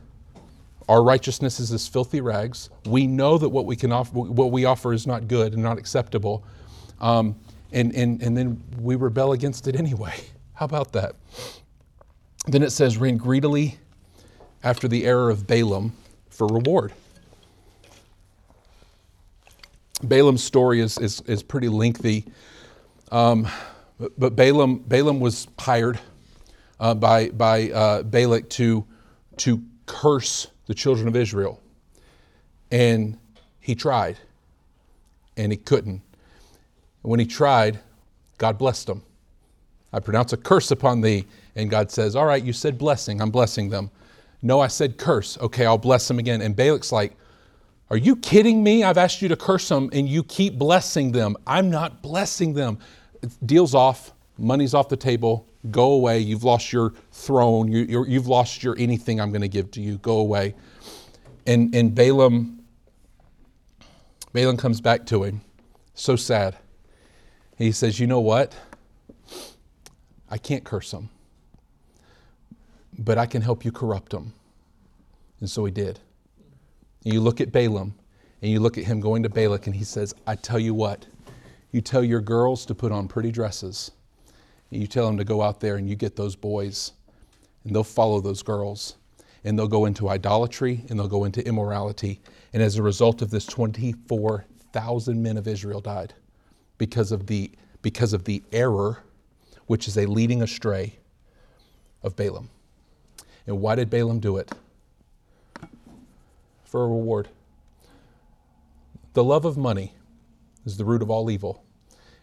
Our 0.90 1.04
righteousness 1.04 1.60
is 1.60 1.72
as 1.72 1.88
filthy 1.88 2.22
rags. 2.22 2.70
We 2.86 3.08
know 3.08 3.38
that 3.38 3.50
what 3.50 3.66
we 3.66 3.76
can 3.76 3.92
offer, 3.92 4.12
what 4.20 4.52
we 4.52 4.66
offer 4.66 4.94
is 4.94 5.06
not 5.06 5.28
good 5.28 5.54
and 5.54 5.62
not 5.62 5.78
acceptable. 5.78 6.44
Um, 7.02 7.36
and, 7.72 7.94
and, 7.94 8.22
and 8.22 8.36
then 8.36 8.62
we 8.80 8.96
rebel 8.96 9.34
against 9.34 9.68
it 9.68 9.76
anyway. 9.76 10.16
How 10.54 10.66
about 10.66 10.94
that? 10.94 11.16
Then 12.48 12.64
it 12.64 12.72
says, 12.72 12.98
ran 12.98 13.18
greedily 13.18 13.78
after 14.64 14.88
the 14.88 15.06
error 15.06 15.30
of 15.30 15.46
Balaam 15.46 15.94
for 16.30 16.48
reward. 16.48 16.94
Balaam's 20.04 20.44
story 20.44 20.80
is, 20.80 20.98
is, 20.98 21.22
is 21.22 21.42
pretty 21.44 21.70
lengthy. 21.70 22.26
Um, 23.12 23.48
but, 24.00 24.20
but 24.20 24.36
Balaam, 24.36 24.80
Balaam 24.80 25.20
was 25.20 25.48
hired 25.58 26.00
uh, 26.80 26.94
by, 26.94 27.30
by 27.30 27.72
uh, 27.72 28.04
Balak 28.04 28.50
to, 28.52 28.86
to 29.38 29.62
curse 29.86 30.48
the 30.68 30.74
children 30.74 31.08
of 31.08 31.16
Israel. 31.16 31.60
And 32.72 33.18
he 33.60 33.76
tried, 33.76 34.18
and 35.36 35.52
he 35.52 35.58
couldn't. 35.58 36.02
When 37.02 37.20
he 37.20 37.26
tried, 37.26 37.80
God 38.38 38.58
blessed 38.58 38.90
him. 38.90 39.02
I 39.94 40.00
pronounce 40.00 40.34
a 40.34 40.38
curse 40.38 40.72
upon 40.72 41.02
thee. 41.02 41.26
And 41.56 41.70
God 41.70 41.90
says, 41.90 42.16
All 42.16 42.26
right, 42.26 42.44
you 42.44 42.54
said 42.54 42.78
blessing, 42.78 43.22
I'm 43.22 43.32
blessing 43.32 43.70
them. 43.70 43.90
No, 44.42 44.60
I 44.60 44.68
said 44.68 44.98
curse. 44.98 45.38
Okay, 45.40 45.66
I'll 45.66 45.78
bless 45.78 46.08
them 46.08 46.20
again. 46.20 46.42
And 46.42 46.56
Balak's 46.56 46.92
like, 46.92 47.14
are 47.90 47.98
you 47.98 48.18
kidding 48.18 48.64
me? 48.64 48.84
I've 48.84 48.98
asked 48.98 49.22
you 49.22 49.30
to 49.30 49.38
curse 49.38 49.70
them 49.70 49.90
and 49.94 50.10
you 50.10 50.24
keep 50.24 50.58
blessing 50.58 51.14
them. 51.14 51.38
I'm 51.48 51.70
not 51.70 52.02
blessing 52.02 52.54
them. 52.54 52.80
Deal's 53.46 53.74
off, 53.74 54.14
money's 54.38 54.74
off 54.74 54.90
the 54.90 54.98
table, 54.98 55.48
go 55.72 55.92
away. 55.92 56.20
You've 56.20 56.44
lost 56.44 56.74
your 56.74 56.94
throne, 57.12 57.72
you, 57.72 58.04
have 58.04 58.28
lost 58.28 58.62
your 58.62 58.76
anything 58.78 59.22
I'm 59.22 59.32
going 59.32 59.42
to 59.42 59.48
give 59.48 59.72
to 59.72 59.82
you, 59.82 59.98
go 60.00 60.20
away. 60.20 60.56
And, 61.46 61.74
and 61.74 61.96
Balaam, 61.96 62.60
Balaam 64.34 64.58
comes 64.58 64.82
back 64.82 65.06
to 65.08 65.24
him, 65.24 65.42
so 65.94 66.18
sad. 66.18 66.58
He 67.58 67.72
says, 67.72 68.00
You 68.00 68.08
know 68.08 68.20
what? 68.20 68.54
I 70.30 70.38
can't 70.38 70.66
curse 70.66 70.92
them, 70.92 71.10
but 73.00 73.18
I 73.18 73.26
can 73.26 73.42
help 73.42 73.64
you 73.64 73.72
corrupt 73.72 74.12
them. 74.12 74.34
And 75.40 75.50
so 75.50 75.64
he 75.64 75.72
did. 75.72 76.00
And 77.08 77.14
you 77.14 77.22
look 77.22 77.40
at 77.40 77.54
Balaam 77.54 77.96
and 78.42 78.52
you 78.52 78.60
look 78.60 78.78
at 78.78 78.84
him 78.84 79.00
going 79.00 79.24
to 79.24 79.30
Balak 79.30 79.66
and 79.66 79.74
he 79.74 79.86
says, 79.86 80.14
I 80.28 80.36
tell 80.36 80.60
you 80.60 80.74
what, 80.74 81.06
you 81.72 81.80
tell 81.80 82.04
your 82.04 82.20
girls 82.20 82.66
to 82.66 82.76
put 82.76 82.92
on 82.92 83.08
pretty 83.08 83.32
dresses. 83.32 83.92
And 84.72 84.82
you 84.82 84.88
tell 84.88 85.08
them 85.08 85.16
to 85.16 85.24
go 85.24 85.42
out 85.42 85.62
there 85.62 85.78
and 85.78 85.90
you 85.90 85.96
get 85.96 86.18
those 86.18 86.36
boys 86.36 86.92
and 87.64 87.74
they'll 87.74 87.86
follow 87.86 88.20
those 88.20 88.44
girls 88.44 88.98
and 89.46 89.58
they'll 89.58 89.70
go 89.70 89.86
into 89.86 90.10
idolatry 90.10 90.84
and 90.90 91.00
they'll 91.00 91.08
go 91.08 91.24
into 91.24 91.48
immorality. 91.48 92.20
And 92.52 92.62
as 92.62 92.76
a 92.76 92.84
result 92.84 93.22
of 93.22 93.32
this, 93.32 93.46
24,000 93.46 95.24
men 95.24 95.38
of 95.38 95.48
Israel 95.48 95.80
died 95.80 96.14
because 96.78 97.14
of 97.14 97.28
the, 97.28 97.50
because 97.84 98.12
of 98.12 98.26
the 98.26 98.44
error, 98.52 99.02
which 99.68 99.88
is 99.88 99.98
a 99.98 100.06
leading 100.06 100.42
astray 100.42 101.00
of 102.04 102.18
Balaam. 102.18 102.50
And 103.46 103.62
why 103.62 103.76
did 103.76 103.90
Balaam 103.90 104.20
do 104.20 104.36
it? 104.36 104.52
For 106.68 106.84
a 106.84 106.88
reward. 106.88 107.30
The 109.14 109.24
love 109.24 109.46
of 109.46 109.58
money 109.58 109.94
is 110.66 110.78
the 110.78 110.86
root 110.86 111.02
of 111.02 111.10
all 111.10 111.32
evil. 111.32 111.64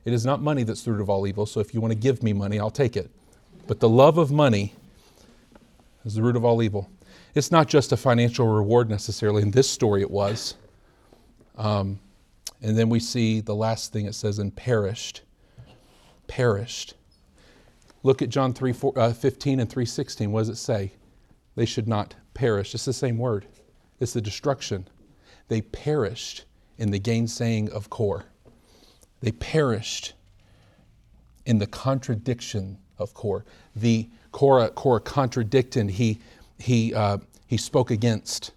It 0.04 0.12
is 0.12 0.24
not 0.24 0.42
money 0.42 0.62
that's 0.62 0.82
the 0.82 0.92
root 0.92 1.00
of 1.00 1.08
all 1.08 1.26
evil, 1.26 1.46
so 1.46 1.60
if 1.60 1.74
you 1.74 1.80
want 1.80 1.92
to 1.92 1.98
give 1.98 2.22
me 2.22 2.32
money, 2.32 2.60
I'll 2.60 2.70
take 2.70 2.96
it. 2.96 3.10
But 3.66 3.80
the 3.80 3.88
love 3.88 4.18
of 4.18 4.30
money 4.30 4.74
is 6.04 6.14
the 6.14 6.22
root 6.22 6.36
of 6.36 6.44
all 6.44 6.62
evil. 6.62 6.90
It's 7.34 7.50
not 7.50 7.68
just 7.68 7.90
a 7.90 7.96
financial 7.96 8.46
reward 8.46 8.90
necessarily. 8.90 9.42
In 9.42 9.50
this 9.50 9.68
story, 9.68 10.02
it 10.02 10.10
was. 10.10 10.54
Um, 11.56 11.98
and 12.60 12.78
then 12.78 12.90
we 12.90 13.00
see 13.00 13.40
the 13.40 13.54
last 13.54 13.92
thing 13.92 14.04
it 14.06 14.14
says, 14.14 14.38
and 14.38 14.54
perished. 14.54 15.22
Perished. 16.26 16.94
Look 18.02 18.20
at 18.20 18.28
John 18.28 18.52
3, 18.52 18.72
4, 18.72 18.92
uh, 18.98 19.12
15 19.14 19.60
and 19.60 19.70
3.16. 19.70 20.28
What 20.28 20.40
does 20.42 20.48
it 20.50 20.56
say? 20.56 20.92
They 21.56 21.64
should 21.64 21.88
not 21.88 22.14
perish. 22.34 22.74
It's 22.74 22.84
the 22.84 22.92
same 22.92 23.16
word. 23.16 23.46
The 24.12 24.20
destruction. 24.20 24.86
They 25.48 25.60
perished 25.60 26.44
in 26.78 26.90
the 26.90 26.98
gainsaying 26.98 27.70
of 27.70 27.90
Core. 27.90 28.26
They 29.20 29.32
perished 29.32 30.14
in 31.46 31.58
the 31.58 31.66
contradiction 31.66 32.78
of 32.98 33.14
Core. 33.14 33.44
The 33.74 34.08
Korah, 34.32 34.70
Korah 34.70 35.00
contradicted. 35.00 35.90
He, 35.90 36.20
he, 36.58 36.94
uh, 36.94 37.18
he 37.46 37.56
spoke 37.56 37.90
against 37.90 38.52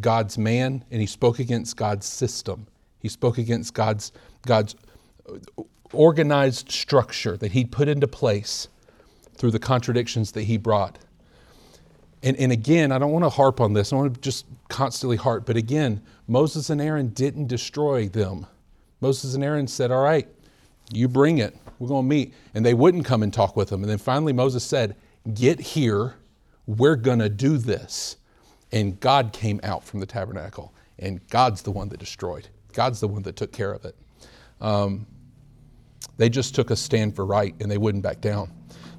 God's 0.00 0.38
man 0.38 0.84
and 0.90 1.00
he 1.00 1.06
spoke 1.06 1.38
against 1.38 1.76
God's 1.76 2.06
system. 2.06 2.66
He 2.98 3.08
spoke 3.08 3.38
against 3.38 3.74
God's, 3.74 4.12
God's 4.46 4.76
organized 5.92 6.70
structure 6.70 7.36
that 7.36 7.52
he 7.52 7.64
put 7.64 7.88
into 7.88 8.08
place 8.08 8.68
through 9.34 9.50
the 9.50 9.58
contradictions 9.58 10.32
that 10.32 10.42
he 10.42 10.56
brought. 10.56 10.98
And, 12.22 12.36
and 12.36 12.52
again, 12.52 12.92
I 12.92 12.98
don't 12.98 13.10
want 13.12 13.24
to 13.24 13.30
harp 13.30 13.60
on 13.60 13.72
this. 13.72 13.92
I 13.92 13.96
want 13.96 14.14
to 14.14 14.20
just 14.20 14.46
constantly 14.68 15.16
harp. 15.16 15.46
But 15.46 15.56
again, 15.56 16.02
Moses 16.28 16.70
and 16.70 16.80
Aaron 16.80 17.08
didn't 17.08 17.48
destroy 17.48 18.08
them. 18.08 18.46
Moses 19.00 19.34
and 19.34 19.42
Aaron 19.42 19.66
said, 19.66 19.90
All 19.90 20.02
right, 20.02 20.28
you 20.92 21.08
bring 21.08 21.38
it. 21.38 21.56
We're 21.78 21.88
going 21.88 22.04
to 22.04 22.08
meet. 22.08 22.34
And 22.54 22.64
they 22.64 22.74
wouldn't 22.74 23.04
come 23.04 23.22
and 23.22 23.32
talk 23.32 23.56
with 23.56 23.70
them. 23.70 23.82
And 23.82 23.90
then 23.90 23.98
finally, 23.98 24.32
Moses 24.32 24.64
said, 24.64 24.96
Get 25.34 25.60
here. 25.60 26.14
We're 26.66 26.96
going 26.96 27.18
to 27.18 27.28
do 27.28 27.58
this. 27.58 28.16
And 28.70 29.00
God 29.00 29.32
came 29.32 29.60
out 29.64 29.84
from 29.84 30.00
the 30.00 30.06
tabernacle. 30.06 30.72
And 30.98 31.26
God's 31.28 31.62
the 31.62 31.72
one 31.72 31.88
that 31.88 31.98
destroyed, 31.98 32.48
God's 32.72 33.00
the 33.00 33.08
one 33.08 33.22
that 33.22 33.34
took 33.36 33.52
care 33.52 33.72
of 33.72 33.84
it. 33.84 33.96
Um, 34.60 35.06
They 36.16 36.28
just 36.28 36.54
took 36.54 36.70
a 36.70 36.76
stand 36.76 37.16
for 37.16 37.26
right 37.26 37.54
and 37.60 37.70
they 37.70 37.78
wouldn't 37.78 38.04
back 38.04 38.20
down. 38.20 38.52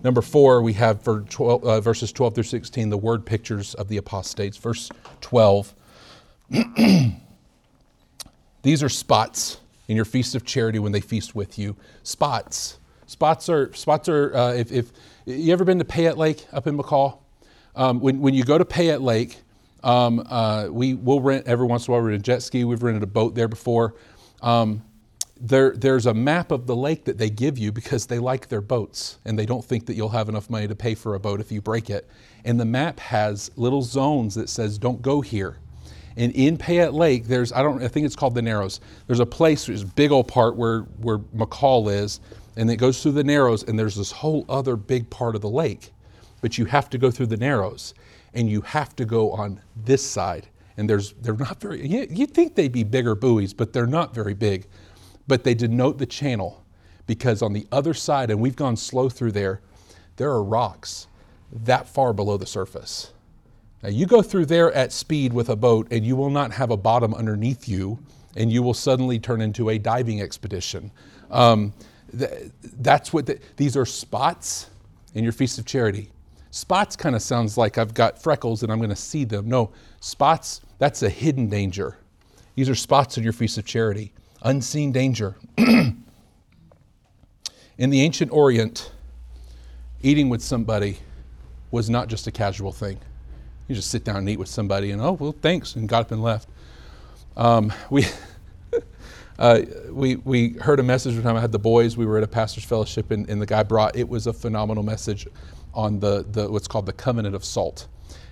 Number 0.04 0.22
four, 0.22 0.62
we 0.62 0.74
have 0.74 1.02
for 1.02 1.22
12, 1.22 1.64
uh, 1.64 1.82
verses 1.82 2.12
12 2.12 2.36
through 2.36 2.44
16 2.44 2.90
the 2.90 2.98
word 2.98 3.26
pictures 3.26 3.74
of 3.74 3.88
the 3.88 3.98
apostates. 3.98 4.58
Verse 4.58 4.92
12 5.22 5.74
These 8.64 8.84
are 8.84 8.90
spots 8.90 9.60
in 9.88 9.96
your 9.96 10.06
feast 10.06 10.36
of 10.36 10.46
charity 10.46 10.80
when 10.80 10.92
they 10.92 11.02
feast 11.02 11.36
with 11.36 11.58
you. 11.58 11.76
Spots. 12.04 12.80
Spots 13.06 13.50
are, 13.50 13.74
spots 13.74 14.10
are 14.10 14.36
uh, 14.36 14.54
if, 14.54 14.72
if 14.72 14.92
you 15.26 15.54
ever 15.54 15.64
been 15.64 15.80
to 15.80 15.86
Payette 15.86 16.18
Lake 16.18 16.46
up 16.52 16.68
in 16.68 16.78
McCall? 16.78 17.20
Um, 17.76 18.00
when, 18.00 18.20
when 18.20 18.34
you 18.34 18.44
go 18.44 18.58
to 18.58 18.66
Payette 18.66 19.02
Lake, 19.02 19.38
um, 19.84 20.26
uh, 20.30 20.68
we 20.70 20.94
will 20.94 21.22
rent 21.22 21.48
every 21.48 21.66
once 21.66 21.88
in 21.88 21.92
a 21.92 21.96
while. 21.96 22.04
We 22.04 22.12
rent 22.12 22.22
a 22.22 22.24
jet 22.24 22.42
ski. 22.44 22.64
We've 22.64 22.82
rented 22.82 23.04
a 23.04 23.08
boat 23.08 23.36
there 23.36 23.48
before. 23.48 23.96
Um, 24.42 24.84
there, 25.46 25.72
there's 25.76 26.06
a 26.06 26.14
map 26.14 26.52
of 26.52 26.68
the 26.68 26.76
lake 26.76 27.04
that 27.04 27.18
they 27.18 27.30
give 27.30 27.58
you 27.58 27.74
because 27.74 28.06
they 28.06 28.18
like 28.18 28.48
their 28.48 28.62
boats 28.62 29.20
and 29.26 29.38
they 29.38 29.46
don't 29.46 29.64
think 29.64 29.86
that 29.88 29.96
you'll 29.96 30.08
have 30.08 30.30
enough 30.30 30.50
money 30.50 30.70
to 30.70 30.76
pay 30.76 30.96
for 30.96 31.16
a 31.16 31.20
boat 31.20 31.42
if 31.42 31.52
you 31.52 31.62
break 31.62 31.90
it. 31.90 32.10
And 32.46 32.58
the 32.58 32.66
map 32.66 32.98
has 33.02 33.52
little 33.58 33.82
zones 33.82 34.36
that 34.36 34.48
says 34.48 34.78
don't 34.78 35.02
go 35.02 35.20
here. 35.20 35.58
And 36.16 36.32
in 36.32 36.58
Payette 36.58 36.94
Lake, 36.94 37.28
there's 37.28 37.52
I 37.52 37.62
don't 37.62 37.84
I 37.84 37.90
think 37.90 38.06
it's 38.06 38.16
called 38.16 38.36
the 38.36 38.42
Narrows. 38.42 38.80
There's 39.08 39.20
a 39.20 39.26
place, 39.26 39.66
there's 39.66 39.82
a 39.82 39.88
big 39.88 40.12
old 40.12 40.30
part 40.30 40.56
where 40.56 40.82
where 41.02 41.18
McCall 41.18 41.92
is, 41.92 42.22
and 42.56 42.72
it 42.72 42.78
goes 42.78 43.02
through 43.04 43.14
the 43.14 43.24
Narrows, 43.24 43.64
and 43.64 43.78
there's 43.78 43.96
this 43.96 44.12
whole 44.12 44.46
other 44.48 44.78
big 44.78 45.10
part 45.10 45.36
of 45.36 45.42
the 45.42 45.50
lake. 45.50 45.92
But 46.40 46.58
you 46.58 46.66
have 46.66 46.90
to 46.92 46.98
go 46.98 47.12
through 47.12 47.28
the 47.28 47.38
Narrows, 47.38 47.96
and 48.34 48.50
you 48.50 48.62
have 48.62 48.96
to 48.96 49.06
go 49.06 49.32
on 49.32 49.60
this 49.76 50.06
side. 50.06 50.48
And 50.78 50.90
there's 50.90 51.14
they're 51.14 51.36
not 51.36 51.60
very 51.60 51.86
you, 51.86 52.08
you'd 52.10 52.34
think 52.34 52.56
they'd 52.56 52.72
be 52.72 52.84
bigger 52.84 53.16
buoys, 53.16 53.54
but 53.54 53.74
they're 53.74 53.88
not 53.88 54.14
very 54.14 54.36
big 54.36 54.68
but 55.28 55.44
they 55.44 55.54
denote 55.54 55.98
the 55.98 56.06
channel 56.06 56.64
because 57.08 57.42
on 57.42 57.54
the 57.54 57.68
other 57.72 57.94
side, 57.94 58.30
and 58.30 58.40
we've 58.40 58.56
gone 58.56 58.76
slow 58.76 59.10
through 59.10 59.32
there, 59.32 59.62
there 60.16 60.30
are 60.30 60.44
rocks 60.44 61.08
that 61.52 61.88
far 61.88 62.14
below 62.14 62.38
the 62.38 62.46
surface. 62.46 63.12
Now, 63.82 63.90
you 63.90 64.06
go 64.06 64.22
through 64.22 64.46
there 64.46 64.72
at 64.74 64.92
speed 64.94 65.34
with 65.34 65.50
a 65.50 65.56
boat, 65.56 65.88
and 65.92 66.06
you 66.06 66.16
will 66.16 66.30
not 66.30 66.52
have 66.54 66.72
a 66.72 66.78
bottom 66.78 67.14
underneath 67.14 67.68
you, 67.68 68.00
and 68.36 68.52
you 68.52 68.64
will 68.64 68.74
suddenly 68.74 69.20
turn 69.20 69.42
into 69.42 69.70
a 69.70 69.78
diving 69.78 70.22
expedition. 70.22 70.92
Um, 71.30 71.74
th- 72.18 72.52
that's 72.80 73.12
what 73.12 73.26
the, 73.26 73.40
these 73.58 73.76
are 73.76 73.86
spots 73.86 74.70
in 75.14 75.24
your 75.24 75.34
Feast 75.34 75.60
of 75.60 75.66
Charity. 75.66 76.10
Spots 76.52 76.96
kind 76.96 77.16
of 77.16 77.22
sounds 77.22 77.58
like 77.58 77.78
I've 77.78 77.94
got 77.94 78.22
freckles 78.22 78.64
and 78.64 78.72
I'm 78.72 78.78
going 78.78 78.90
to 78.90 78.96
see 78.96 79.26
them. 79.26 79.50
No, 79.50 79.72
spots, 80.00 80.62
that's 80.78 81.02
a 81.02 81.10
hidden 81.10 81.50
danger. 81.50 81.98
These 82.56 82.70
are 82.70 82.76
spots 82.76 83.18
in 83.18 83.24
your 83.24 83.34
Feast 83.34 83.58
of 83.58 83.66
Charity 83.66 84.14
unseen 84.44 84.92
danger. 84.92 85.36
In 85.58 86.04
the 87.78 88.02
ancient 88.02 88.32
Orient, 88.32 88.92
eating 90.02 90.30
with 90.30 90.42
somebody 90.42 91.00
was 91.72 91.90
not 91.90 92.08
just 92.08 92.28
a 92.28 92.32
casual 92.32 92.72
thing. 92.72 93.00
You 93.68 93.76
just 93.76 93.90
sit 93.90 94.04
down 94.04 94.18
and 94.18 94.30
eat 94.30 94.38
with 94.38 94.50
somebody 94.50 94.92
and, 94.92 95.02
oh, 95.02 95.14
well, 95.14 95.36
thanks, 95.42 95.76
and 95.76 95.90
got 95.90 96.02
up 96.02 96.12
and 96.12 96.22
left. 96.22 96.48
Um, 97.36 97.74
we, 97.90 98.06
uh, 99.40 99.62
we, 99.90 100.18
we 100.18 100.50
heard 100.50 100.80
a 100.80 100.84
message 100.84 101.16
one 101.16 101.24
time 101.24 101.36
I 101.36 101.42
had 101.42 101.52
the 101.52 101.60
boys. 101.60 101.98
We 101.98 102.06
were 102.06 102.18
at 102.18 102.24
a 102.24 102.28
pastor's 102.28 102.66
fellowship, 102.66 103.10
and, 103.10 103.28
and 103.30 103.42
the 103.42 103.46
guy 103.46 103.64
brought, 103.64 103.96
it 103.96 104.08
was 104.08 104.28
a 104.28 104.34
phenomenal 104.34 104.84
message 104.84 105.26
on 105.74 106.00
the, 106.00 106.26
the 106.32 106.52
what's 106.52 106.68
called 106.68 106.86
the 106.86 106.94
covenant 106.94 107.34
of 107.34 107.44
salt. 107.44 107.88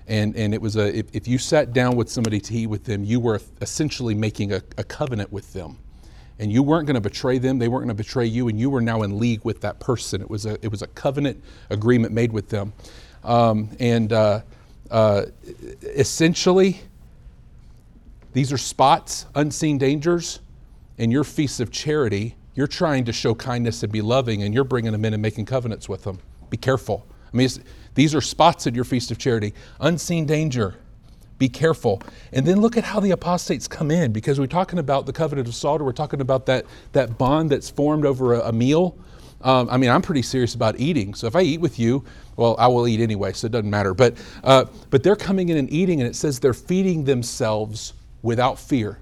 And, 0.07 0.35
and 0.35 0.53
it 0.53 0.61
was 0.61 0.75
a, 0.75 0.95
if, 0.95 1.07
if 1.13 1.27
you 1.27 1.37
sat 1.37 1.73
down 1.73 1.95
with 1.95 2.09
somebody 2.09 2.39
to 2.41 2.53
eat 2.53 2.67
with 2.67 2.83
them, 2.83 3.03
you 3.03 3.19
were 3.19 3.39
essentially 3.61 4.13
making 4.13 4.53
a, 4.53 4.61
a 4.77 4.83
covenant 4.83 5.31
with 5.31 5.51
them 5.53 5.77
and 6.39 6.51
you 6.51 6.63
weren't 6.63 6.87
going 6.87 6.95
to 6.95 7.01
betray 7.01 7.37
them 7.37 7.59
they 7.59 7.67
weren't 7.67 7.85
going 7.85 7.95
to 7.95 8.03
betray 8.03 8.25
you 8.25 8.47
and 8.47 8.59
you 8.59 8.69
were 8.69 8.81
now 8.81 9.03
in 9.03 9.19
league 9.19 9.43
with 9.43 9.61
that 9.61 9.79
person. 9.79 10.21
It 10.21 10.29
was 10.29 10.45
a, 10.45 10.53
it 10.61 10.69
was 10.69 10.81
a 10.81 10.87
covenant 10.87 11.41
agreement 11.69 12.13
made 12.13 12.31
with 12.31 12.49
them. 12.49 12.73
Um, 13.23 13.69
and 13.79 14.11
uh, 14.11 14.41
uh, 14.89 15.25
essentially 15.83 16.81
these 18.33 18.51
are 18.51 18.57
spots 18.57 19.25
unseen 19.35 19.77
dangers 19.77 20.39
in 20.97 21.11
your 21.11 21.23
feasts 21.23 21.59
of 21.59 21.71
charity 21.71 22.35
you're 22.53 22.67
trying 22.67 23.05
to 23.05 23.13
show 23.13 23.33
kindness 23.33 23.83
and 23.83 23.91
be 23.91 24.01
loving 24.01 24.43
and 24.43 24.53
you're 24.53 24.63
bringing 24.63 24.91
them 24.91 25.05
in 25.05 25.13
and 25.13 25.21
making 25.21 25.45
covenants 25.45 25.87
with 25.87 26.03
them. 26.03 26.19
Be 26.49 26.57
careful. 26.57 27.05
I 27.33 27.37
mean 27.37 27.49
these 27.93 28.15
are 28.15 28.21
spots 28.21 28.67
in 28.67 28.75
your 28.75 28.83
feast 28.83 29.11
of 29.11 29.17
charity. 29.17 29.53
Unseen 29.79 30.25
danger 30.25 30.75
be 31.41 31.49
careful. 31.49 32.01
And 32.31 32.45
then 32.45 32.61
look 32.61 32.77
at 32.77 32.83
how 32.83 32.99
the 32.99 33.11
apostates 33.11 33.67
come 33.67 33.89
in 33.89 34.13
because 34.13 34.39
we're 34.39 34.45
talking 34.45 34.77
about 34.77 35.07
the 35.07 35.11
covenant 35.11 35.47
of 35.47 35.55
salt, 35.55 35.81
or 35.81 35.85
we're 35.85 35.91
talking 35.91 36.21
about 36.21 36.45
that, 36.45 36.67
that 36.93 37.17
bond 37.17 37.49
that's 37.49 37.67
formed 37.69 38.05
over 38.05 38.35
a, 38.35 38.49
a 38.49 38.51
meal. 38.53 38.95
Um, 39.41 39.67
I 39.71 39.77
mean, 39.77 39.89
I'm 39.89 40.03
pretty 40.03 40.21
serious 40.21 40.53
about 40.53 40.79
eating. 40.79 41.15
So 41.15 41.25
if 41.25 41.35
I 41.35 41.41
eat 41.41 41.59
with 41.59 41.79
you, 41.79 42.05
well, 42.35 42.55
I 42.59 42.67
will 42.67 42.87
eat 42.87 42.99
anyway, 42.99 43.33
so 43.33 43.47
it 43.47 43.51
doesn't 43.51 43.71
matter. 43.71 43.95
But, 43.95 44.23
uh, 44.43 44.65
but 44.91 45.01
they're 45.01 45.15
coming 45.15 45.49
in 45.49 45.57
and 45.57 45.73
eating, 45.73 45.99
and 45.99 46.07
it 46.07 46.15
says 46.15 46.39
they're 46.39 46.53
feeding 46.53 47.05
themselves 47.05 47.93
without 48.21 48.59
fear. 48.59 48.99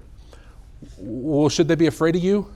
Well, 0.96 1.50
should 1.50 1.68
they 1.68 1.74
be 1.74 1.88
afraid 1.88 2.16
of 2.16 2.24
you 2.24 2.50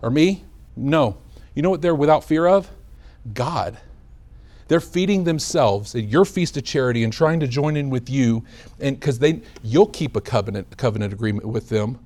or 0.00 0.08
me? 0.08 0.44
No. 0.76 1.18
You 1.54 1.60
know 1.60 1.68
what 1.68 1.82
they're 1.82 1.94
without 1.94 2.24
fear 2.24 2.46
of? 2.46 2.70
God. 3.34 3.76
They're 4.68 4.80
feeding 4.80 5.24
themselves 5.24 5.94
at 5.94 6.04
your 6.04 6.24
feast 6.24 6.56
of 6.56 6.64
charity 6.64 7.04
and 7.04 7.12
trying 7.12 7.40
to 7.40 7.46
join 7.46 7.76
in 7.76 7.90
with 7.90 8.10
you, 8.10 8.44
and 8.80 8.98
because 8.98 9.18
they 9.18 9.42
you'll 9.62 9.86
keep 9.86 10.16
a 10.16 10.20
covenant 10.20 10.76
covenant 10.76 11.12
agreement 11.12 11.46
with 11.46 11.68
them, 11.68 11.98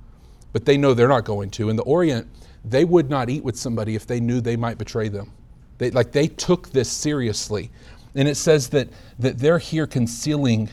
but 0.52 0.64
they 0.66 0.76
know 0.76 0.92
they're 0.92 1.08
not 1.08 1.24
going 1.24 1.50
to. 1.52 1.70
In 1.70 1.76
the 1.76 1.82
Orient, 1.84 2.26
they 2.64 2.84
would 2.84 3.08
not 3.08 3.30
eat 3.30 3.42
with 3.42 3.56
somebody 3.56 3.94
if 3.94 4.06
they 4.06 4.20
knew 4.20 4.40
they 4.40 4.56
might 4.56 4.76
betray 4.76 5.08
them. 5.08 5.32
They, 5.78 5.90
like 5.90 6.12
they 6.12 6.28
took 6.28 6.70
this 6.70 6.90
seriously, 6.90 7.70
and 8.14 8.28
it 8.28 8.36
says 8.36 8.68
that 8.70 8.88
that 9.18 9.38
they're 9.38 9.58
here 9.58 9.86
concealing. 9.86 10.68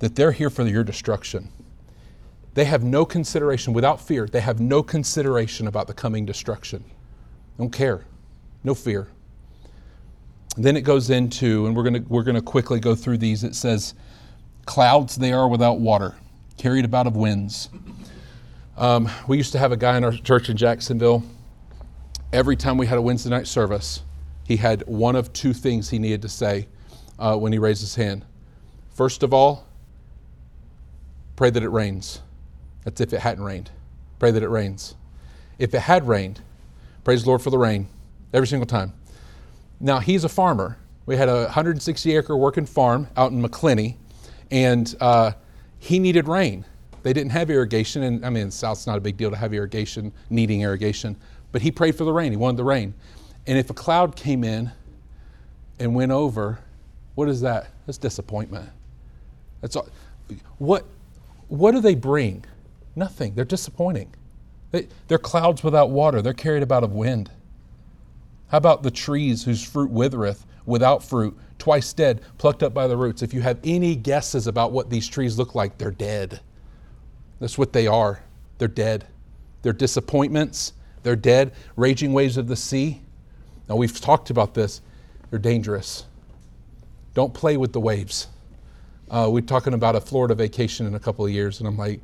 That 0.00 0.16
they're 0.16 0.32
here 0.32 0.50
for 0.50 0.66
your 0.66 0.84
destruction. 0.84 1.48
They 2.54 2.64
have 2.64 2.84
no 2.84 3.04
consideration, 3.04 3.72
without 3.72 4.00
fear, 4.00 4.26
they 4.26 4.40
have 4.40 4.60
no 4.60 4.82
consideration 4.82 5.66
about 5.66 5.86
the 5.86 5.94
coming 5.94 6.24
destruction. 6.24 6.84
Don't 7.58 7.72
care. 7.72 8.04
No 8.62 8.74
fear. 8.74 9.08
Then 10.56 10.76
it 10.76 10.82
goes 10.82 11.10
into, 11.10 11.66
and 11.66 11.76
we're 11.76 11.82
going 11.82 12.04
to 12.04 12.08
we're 12.08 12.22
going 12.22 12.36
to 12.36 12.42
quickly 12.42 12.78
go 12.78 12.94
through 12.94 13.18
these. 13.18 13.42
It 13.42 13.54
says, 13.54 13.94
"Clouds 14.66 15.16
they 15.16 15.32
are 15.32 15.48
without 15.48 15.80
water, 15.80 16.14
carried 16.56 16.84
about 16.84 17.06
of 17.06 17.16
winds." 17.16 17.68
Um, 18.76 19.08
we 19.28 19.36
used 19.36 19.52
to 19.52 19.58
have 19.58 19.72
a 19.72 19.76
guy 19.76 19.96
in 19.96 20.04
our 20.04 20.12
church 20.12 20.48
in 20.48 20.56
Jacksonville. 20.56 21.22
Every 22.32 22.56
time 22.56 22.76
we 22.76 22.86
had 22.86 22.98
a 22.98 23.02
Wednesday 23.02 23.30
night 23.30 23.46
service, 23.46 24.02
he 24.44 24.56
had 24.56 24.82
one 24.86 25.16
of 25.16 25.32
two 25.32 25.52
things 25.52 25.90
he 25.90 25.98
needed 25.98 26.22
to 26.22 26.28
say 26.28 26.66
uh, 27.18 27.36
when 27.36 27.52
he 27.52 27.58
raised 27.58 27.80
his 27.80 27.94
hand. 27.94 28.24
First 28.94 29.22
of 29.22 29.32
all, 29.32 29.66
pray 31.36 31.50
that 31.50 31.62
it 31.62 31.68
rains. 31.68 32.20
That's 32.84 33.00
if 33.00 33.12
it 33.12 33.20
hadn't 33.20 33.44
rained. 33.44 33.70
Pray 34.18 34.30
that 34.30 34.42
it 34.42 34.48
rains. 34.48 34.94
If 35.58 35.74
it 35.74 35.80
had 35.80 36.06
rained, 36.06 36.40
praise 37.02 37.22
the 37.22 37.28
Lord 37.28 37.42
for 37.42 37.50
the 37.50 37.58
rain 37.58 37.88
every 38.32 38.46
single 38.46 38.66
time. 38.66 38.92
Now, 39.84 39.98
he's 39.98 40.24
a 40.24 40.30
farmer. 40.30 40.78
We 41.04 41.14
had 41.14 41.28
a 41.28 41.42
160 41.42 42.16
acre 42.16 42.34
working 42.34 42.64
farm 42.64 43.06
out 43.18 43.32
in 43.32 43.42
Macclenny, 43.42 43.98
and 44.50 44.96
uh, 44.98 45.32
he 45.78 45.98
needed 45.98 46.26
rain. 46.26 46.64
They 47.02 47.12
didn't 47.12 47.32
have 47.32 47.50
irrigation, 47.50 48.02
and 48.02 48.24
I 48.24 48.30
mean, 48.30 48.50
South's 48.50 48.86
not 48.86 48.96
a 48.96 49.00
big 49.02 49.18
deal 49.18 49.30
to 49.30 49.36
have 49.36 49.52
irrigation, 49.52 50.10
needing 50.30 50.62
irrigation, 50.62 51.16
but 51.52 51.60
he 51.60 51.70
prayed 51.70 51.96
for 51.96 52.04
the 52.04 52.14
rain. 52.14 52.32
He 52.32 52.38
wanted 52.38 52.56
the 52.56 52.64
rain. 52.64 52.94
And 53.46 53.58
if 53.58 53.68
a 53.68 53.74
cloud 53.74 54.16
came 54.16 54.42
in 54.42 54.72
and 55.78 55.94
went 55.94 56.12
over, 56.12 56.60
what 57.14 57.28
is 57.28 57.42
that? 57.42 57.66
That's 57.84 57.98
disappointment. 57.98 58.70
That's 59.60 59.76
all. 59.76 59.86
What, 60.56 60.86
what 61.48 61.72
do 61.72 61.80
they 61.80 61.94
bring? 61.94 62.46
Nothing. 62.96 63.34
They're 63.34 63.44
disappointing. 63.44 64.14
They, 64.70 64.88
they're 65.08 65.18
clouds 65.18 65.62
without 65.62 65.90
water, 65.90 66.22
they're 66.22 66.32
carried 66.32 66.62
about 66.62 66.84
of 66.84 66.92
wind. 66.92 67.30
How 68.54 68.58
about 68.58 68.84
the 68.84 68.90
trees 68.92 69.42
whose 69.42 69.64
fruit 69.64 69.90
withereth, 69.90 70.46
without 70.64 71.02
fruit, 71.02 71.36
twice 71.58 71.92
dead, 71.92 72.20
plucked 72.38 72.62
up 72.62 72.72
by 72.72 72.86
the 72.86 72.96
roots? 72.96 73.20
If 73.20 73.34
you 73.34 73.40
have 73.40 73.58
any 73.64 73.96
guesses 73.96 74.46
about 74.46 74.70
what 74.70 74.90
these 74.90 75.08
trees 75.08 75.36
look 75.36 75.56
like, 75.56 75.76
they're 75.76 75.90
dead. 75.90 76.38
That's 77.40 77.58
what 77.58 77.72
they 77.72 77.88
are. 77.88 78.22
They're 78.58 78.68
dead. 78.68 79.08
They're 79.62 79.72
disappointments. 79.72 80.72
They're 81.02 81.16
dead. 81.16 81.50
Raging 81.74 82.12
waves 82.12 82.36
of 82.36 82.46
the 82.46 82.54
sea. 82.54 83.02
Now, 83.68 83.74
we've 83.74 84.00
talked 84.00 84.30
about 84.30 84.54
this. 84.54 84.82
They're 85.30 85.40
dangerous. 85.40 86.04
Don't 87.14 87.34
play 87.34 87.56
with 87.56 87.72
the 87.72 87.80
waves. 87.80 88.28
Uh, 89.10 89.30
we're 89.32 89.40
talking 89.40 89.74
about 89.74 89.96
a 89.96 90.00
Florida 90.00 90.36
vacation 90.36 90.86
in 90.86 90.94
a 90.94 91.00
couple 91.00 91.26
of 91.26 91.32
years, 91.32 91.58
and 91.58 91.66
I'm 91.66 91.76
like, 91.76 92.00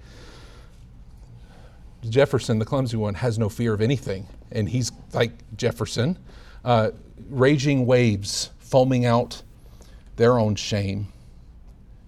Jefferson, 2.08 2.58
the 2.58 2.64
clumsy 2.64 2.96
one, 2.96 3.14
has 3.14 3.38
no 3.38 3.48
fear 3.48 3.74
of 3.74 3.80
anything. 3.80 4.26
And 4.50 4.68
he's 4.68 4.90
like 5.12 5.32
Jefferson, 5.56 6.18
uh, 6.64 6.90
raging 7.28 7.86
waves 7.86 8.50
foaming 8.58 9.04
out 9.04 9.42
their 10.16 10.38
own 10.38 10.54
shame. 10.54 11.08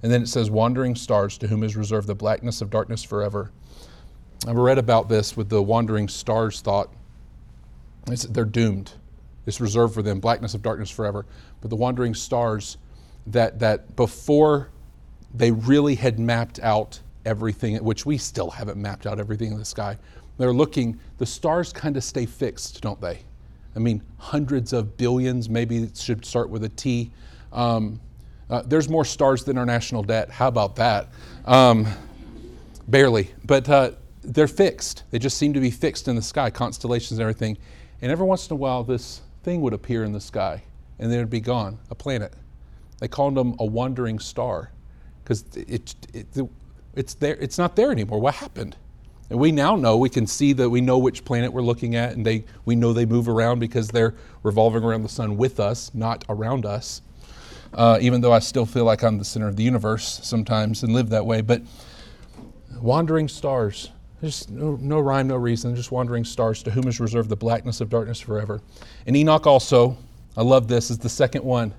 And 0.02 0.10
then 0.10 0.22
it 0.22 0.28
says, 0.28 0.50
Wandering 0.50 0.96
stars, 0.96 1.38
to 1.38 1.46
whom 1.46 1.62
is 1.62 1.76
reserved 1.76 2.08
the 2.08 2.14
blackness 2.14 2.60
of 2.60 2.70
darkness 2.70 3.02
forever. 3.02 3.52
I've 4.46 4.56
read 4.56 4.78
about 4.78 5.08
this 5.08 5.36
with 5.36 5.48
the 5.48 5.62
wandering 5.62 6.08
stars 6.08 6.60
thought. 6.60 6.90
It's, 8.08 8.24
they're 8.24 8.44
doomed. 8.44 8.92
It's 9.46 9.60
reserved 9.60 9.94
for 9.94 10.02
them, 10.02 10.18
blackness 10.18 10.54
of 10.54 10.62
darkness 10.62 10.90
forever. 10.90 11.26
But 11.60 11.70
the 11.70 11.76
wandering 11.76 12.14
stars 12.14 12.78
that, 13.28 13.60
that 13.60 13.94
before 13.94 14.70
they 15.32 15.52
really 15.52 15.94
had 15.94 16.18
mapped 16.18 16.58
out 16.60 17.00
everything, 17.24 17.76
which 17.84 18.06
we 18.06 18.18
still 18.18 18.50
haven't 18.50 18.76
mapped 18.76 19.06
out 19.06 19.18
everything 19.18 19.52
in 19.52 19.58
the 19.58 19.64
sky, 19.64 19.96
they're 20.38 20.52
looking, 20.52 20.98
the 21.18 21.26
stars 21.26 21.72
kind 21.72 21.96
of 21.96 22.04
stay 22.04 22.26
fixed, 22.26 22.80
don't 22.80 23.00
they? 23.00 23.20
I 23.74 23.78
mean, 23.78 24.02
hundreds 24.18 24.72
of 24.72 24.96
billions, 24.96 25.48
maybe 25.48 25.78
it 25.84 25.96
should 25.96 26.24
start 26.24 26.50
with 26.50 26.64
a 26.64 26.68
T. 26.68 27.10
Um, 27.52 28.00
uh, 28.50 28.62
there's 28.62 28.88
more 28.88 29.04
stars 29.04 29.44
than 29.44 29.56
our 29.56 29.66
national 29.66 30.02
debt. 30.02 30.30
How 30.30 30.48
about 30.48 30.76
that? 30.76 31.08
Um, 31.46 31.86
barely. 32.88 33.30
But 33.44 33.68
uh, 33.68 33.92
they're 34.22 34.48
fixed. 34.48 35.04
They 35.10 35.18
just 35.18 35.38
seem 35.38 35.54
to 35.54 35.60
be 35.60 35.70
fixed 35.70 36.08
in 36.08 36.16
the 36.16 36.22
sky, 36.22 36.50
constellations 36.50 37.12
and 37.12 37.20
everything. 37.20 37.56
And 38.02 38.12
every 38.12 38.26
once 38.26 38.48
in 38.48 38.54
a 38.54 38.56
while, 38.56 38.84
this 38.84 39.22
thing 39.42 39.60
would 39.62 39.72
appear 39.72 40.04
in 40.04 40.12
the 40.12 40.20
sky 40.20 40.62
and 41.02 41.10
then 41.10 41.18
it'd 41.18 41.30
be 41.30 41.40
gone, 41.40 41.78
a 41.90 41.94
planet. 41.96 42.32
They 43.00 43.08
called 43.08 43.34
them 43.34 43.56
a 43.58 43.66
wandering 43.66 44.20
star 44.20 44.70
because 45.22 45.44
it, 45.56 45.94
it, 46.14 46.36
it, 46.36 46.48
it's, 46.94 47.14
there, 47.14 47.36
it's 47.36 47.58
not 47.58 47.76
there 47.76 47.90
anymore. 47.90 48.20
What 48.20 48.34
happened? 48.34 48.76
And 49.30 49.40
we 49.40 49.50
now 49.50 49.76
know, 49.76 49.96
we 49.96 50.10
can 50.10 50.26
see 50.26 50.52
that 50.52 50.68
we 50.68 50.82
know 50.82 50.98
which 50.98 51.24
planet 51.24 51.52
we're 51.52 51.62
looking 51.62 51.96
at, 51.96 52.12
and 52.12 52.26
they, 52.26 52.44
we 52.66 52.74
know 52.74 52.92
they 52.92 53.06
move 53.06 53.28
around 53.28 53.60
because 53.60 53.88
they're 53.88 54.14
revolving 54.42 54.84
around 54.84 55.02
the 55.02 55.08
sun 55.08 55.38
with 55.38 55.58
us, 55.58 55.90
not 55.94 56.24
around 56.28 56.66
us. 56.66 57.00
Uh, 57.72 57.98
even 58.02 58.20
though 58.20 58.32
I 58.32 58.40
still 58.40 58.66
feel 58.66 58.84
like 58.84 59.02
I'm 59.02 59.16
the 59.16 59.24
center 59.24 59.48
of 59.48 59.56
the 59.56 59.62
universe 59.62 60.20
sometimes 60.22 60.82
and 60.82 60.92
live 60.92 61.08
that 61.08 61.24
way. 61.24 61.40
But 61.40 61.62
wandering 62.78 63.28
stars, 63.28 63.90
there's 64.20 64.50
no, 64.50 64.76
no 64.80 65.00
rhyme, 65.00 65.28
no 65.28 65.36
reason, 65.36 65.74
just 65.74 65.90
wandering 65.90 66.24
stars 66.24 66.62
to 66.64 66.70
whom 66.70 66.86
is 66.86 67.00
reserved 67.00 67.30
the 67.30 67.36
blackness 67.36 67.80
of 67.80 67.88
darkness 67.88 68.20
forever. 68.20 68.60
And 69.06 69.16
Enoch 69.16 69.46
also, 69.46 69.96
I 70.36 70.42
love 70.42 70.68
this, 70.68 70.90
is 70.90 70.98
the 70.98 71.08
second 71.08 71.42
one. 71.42 71.72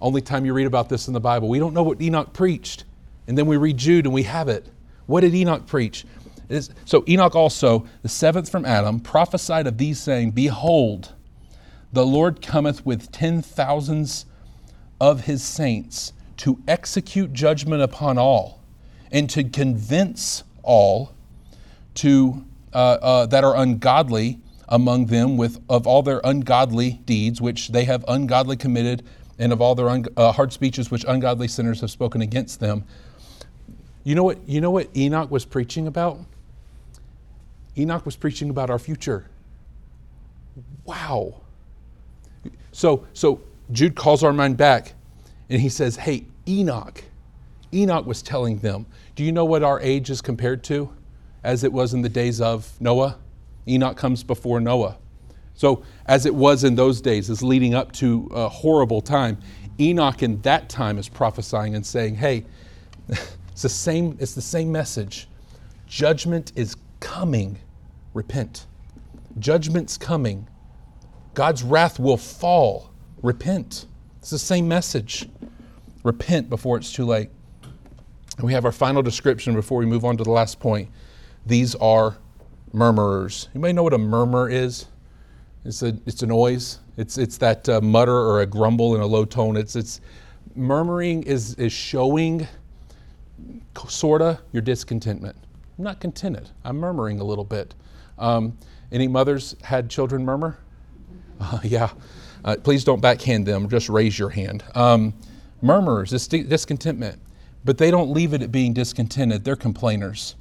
Only 0.00 0.22
time 0.22 0.44
you 0.44 0.54
read 0.54 0.66
about 0.66 0.88
this 0.88 1.06
in 1.06 1.14
the 1.14 1.20
Bible. 1.20 1.48
We 1.48 1.60
don't 1.60 1.74
know 1.74 1.84
what 1.84 2.02
Enoch 2.02 2.32
preached. 2.32 2.84
And 3.30 3.38
then 3.38 3.46
we 3.46 3.56
read 3.56 3.76
Jude 3.76 4.06
and 4.06 4.12
we 4.12 4.24
have 4.24 4.48
it. 4.48 4.66
What 5.06 5.20
did 5.20 5.36
Enoch 5.36 5.64
preach? 5.64 6.04
so 6.84 7.04
Enoch 7.06 7.36
also, 7.36 7.86
the 8.02 8.08
seventh 8.08 8.50
from 8.50 8.64
Adam, 8.64 8.98
prophesied 8.98 9.68
of 9.68 9.78
these, 9.78 10.00
saying, 10.00 10.32
Behold, 10.32 11.12
the 11.92 12.04
Lord 12.04 12.42
cometh 12.42 12.84
with 12.84 13.12
ten 13.12 13.40
thousands 13.40 14.26
of 15.00 15.26
his 15.26 15.44
saints 15.44 16.12
to 16.38 16.60
execute 16.66 17.32
judgment 17.32 17.82
upon 17.82 18.18
all 18.18 18.64
and 19.12 19.30
to 19.30 19.44
convince 19.44 20.42
all 20.64 21.14
to, 21.94 22.44
uh, 22.72 22.98
uh, 23.00 23.26
that 23.26 23.44
are 23.44 23.54
ungodly 23.54 24.40
among 24.68 25.06
them 25.06 25.36
with, 25.36 25.62
of 25.68 25.86
all 25.86 26.02
their 26.02 26.20
ungodly 26.24 27.00
deeds 27.04 27.40
which 27.40 27.68
they 27.68 27.84
have 27.84 28.04
ungodly 28.08 28.56
committed 28.56 29.04
and 29.38 29.52
of 29.52 29.60
all 29.60 29.76
their 29.76 29.88
un, 29.88 30.04
uh, 30.16 30.32
hard 30.32 30.52
speeches 30.52 30.90
which 30.90 31.04
ungodly 31.06 31.46
sinners 31.46 31.80
have 31.80 31.92
spoken 31.92 32.22
against 32.22 32.58
them. 32.58 32.84
You 34.04 34.14
know 34.14 34.24
what, 34.24 34.38
you 34.48 34.60
know 34.60 34.70
what 34.70 34.94
Enoch 34.96 35.30
was 35.30 35.44
preaching 35.44 35.86
about? 35.86 36.18
Enoch 37.76 38.04
was 38.04 38.16
preaching 38.16 38.50
about 38.50 38.70
our 38.70 38.78
future. 38.78 39.26
Wow. 40.84 41.40
So, 42.72 43.06
so 43.12 43.40
Jude 43.72 43.94
calls 43.94 44.24
our 44.24 44.32
mind 44.32 44.56
back 44.56 44.94
and 45.48 45.60
he 45.60 45.68
says, 45.68 45.96
Hey, 45.96 46.24
Enoch. 46.48 47.04
Enoch 47.72 48.06
was 48.06 48.22
telling 48.22 48.58
them, 48.58 48.86
Do 49.14 49.24
you 49.24 49.32
know 49.32 49.44
what 49.44 49.62
our 49.62 49.80
age 49.80 50.10
is 50.10 50.20
compared 50.20 50.64
to 50.64 50.90
as 51.44 51.64
it 51.64 51.72
was 51.72 51.94
in 51.94 52.02
the 52.02 52.08
days 52.08 52.40
of 52.40 52.72
Noah? 52.80 53.18
Enoch 53.68 53.96
comes 53.96 54.22
before 54.22 54.60
Noah. 54.60 54.96
So, 55.54 55.82
as 56.06 56.24
it 56.24 56.34
was 56.34 56.64
in 56.64 56.74
those 56.74 57.00
days, 57.00 57.28
is 57.28 57.42
leading 57.42 57.74
up 57.74 57.92
to 57.92 58.30
a 58.32 58.48
horrible 58.48 59.02
time, 59.02 59.38
Enoch 59.78 60.22
in 60.22 60.40
that 60.42 60.68
time 60.68 60.98
is 60.98 61.08
prophesying 61.08 61.74
and 61.74 61.84
saying, 61.84 62.16
Hey, 62.16 62.44
it's 63.52 63.62
the 63.62 63.68
same, 63.68 64.16
it's 64.20 64.34
the 64.34 64.42
same 64.42 64.70
message. 64.70 65.28
Judgment 65.86 66.52
is 66.56 66.76
coming. 67.00 67.58
Repent. 68.14 68.66
Judgment's 69.38 69.96
coming. 69.96 70.48
God's 71.34 71.62
wrath 71.62 71.98
will 71.98 72.16
fall. 72.16 72.90
Repent. 73.22 73.86
It's 74.18 74.30
the 74.30 74.38
same 74.38 74.68
message. 74.68 75.28
Repent 76.02 76.48
before 76.50 76.76
it's 76.76 76.92
too 76.92 77.04
late. 77.04 77.30
And 78.36 78.46
we 78.46 78.52
have 78.52 78.64
our 78.64 78.72
final 78.72 79.02
description 79.02 79.54
before 79.54 79.78
we 79.78 79.86
move 79.86 80.04
on 80.04 80.16
to 80.16 80.24
the 80.24 80.30
last 80.30 80.60
point. 80.60 80.88
These 81.46 81.74
are 81.76 82.16
murmurers. 82.72 83.48
You 83.54 83.60
may 83.60 83.72
know 83.72 83.82
what 83.82 83.94
a 83.94 83.98
murmur 83.98 84.48
is. 84.48 84.86
It's 85.64 85.82
a, 85.82 85.96
it's 86.06 86.22
a 86.22 86.26
noise. 86.26 86.78
It's, 86.96 87.18
it's 87.18 87.36
that 87.38 87.68
uh, 87.68 87.80
mutter 87.80 88.16
or 88.16 88.40
a 88.40 88.46
grumble 88.46 88.94
in 88.94 89.00
a 89.00 89.06
low 89.06 89.24
tone. 89.24 89.56
It's, 89.56 89.76
it's 89.76 90.00
murmuring 90.54 91.22
is, 91.24 91.54
is 91.54 91.72
showing 91.72 92.46
sorta 93.88 94.40
your 94.52 94.62
discontentment. 94.62 95.36
I'm 95.78 95.84
not 95.84 96.00
contented. 96.00 96.50
I'm 96.64 96.76
murmuring 96.76 97.20
a 97.20 97.24
little 97.24 97.44
bit. 97.44 97.74
Um, 98.18 98.58
any 98.92 99.08
mothers 99.08 99.56
had 99.62 99.88
children 99.90 100.24
murmur? 100.24 100.58
Uh, 101.42 101.58
yeah. 101.64 101.90
Uh, 102.44 102.54
please 102.62 102.84
don't 102.84 103.00
backhand 103.00 103.46
them. 103.46 103.66
Just 103.66 103.88
raise 103.88 104.18
your 104.18 104.28
hand. 104.28 104.62
Um, 104.74 105.14
murmurers, 105.62 106.10
dis- 106.10 106.28
discontentment, 106.28 107.18
but 107.64 107.78
they 107.78 107.90
don't 107.90 108.10
leave 108.10 108.34
it 108.34 108.42
at 108.42 108.52
being 108.52 108.74
discontented. 108.74 109.42
They're 109.42 109.56
complainers. 109.56 110.34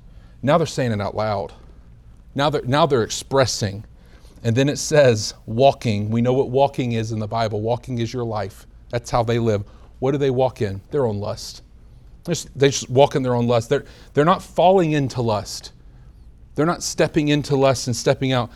Now 0.43 0.57
they're 0.57 0.67
saying 0.67 0.91
it 0.91 0.99
out 0.99 1.15
loud. 1.15 1.53
Now 2.35 2.49
they're, 2.49 2.65
now 2.65 2.85
they're 2.85 3.03
expressing. 3.03 3.85
And 4.43 4.55
then 4.55 4.67
it 4.67 4.77
says 4.77 5.33
walking. 5.45 6.09
We 6.09 6.21
know 6.21 6.33
what 6.33 6.49
walking 6.49 6.93
is 6.93 7.13
in 7.13 7.19
the 7.19 7.27
Bible. 7.27 7.61
Walking 7.61 7.99
is 7.99 8.13
your 8.13 8.25
life. 8.25 8.67
That's 8.89 9.09
how 9.09 9.23
they 9.23 9.39
live. 9.39 9.63
What 9.99 10.11
do 10.11 10.17
they 10.17 10.31
walk 10.31 10.61
in? 10.61 10.81
Their 10.91 11.05
own 11.05 11.19
lust. 11.19 11.63
They 12.23 12.31
just, 12.33 12.59
they 12.59 12.69
just 12.69 12.89
walk 12.89 13.15
in 13.15 13.23
their 13.23 13.35
own 13.35 13.47
lust. 13.47 13.69
They're, 13.69 13.85
they're 14.13 14.25
not 14.25 14.41
falling 14.43 14.91
into 14.91 15.21
lust. 15.21 15.71
They're 16.55 16.65
not 16.65 16.83
stepping 16.83 17.29
into 17.29 17.55
lust 17.55 17.87
and 17.87 17.95
stepping 17.95 18.31
out. 18.31 18.51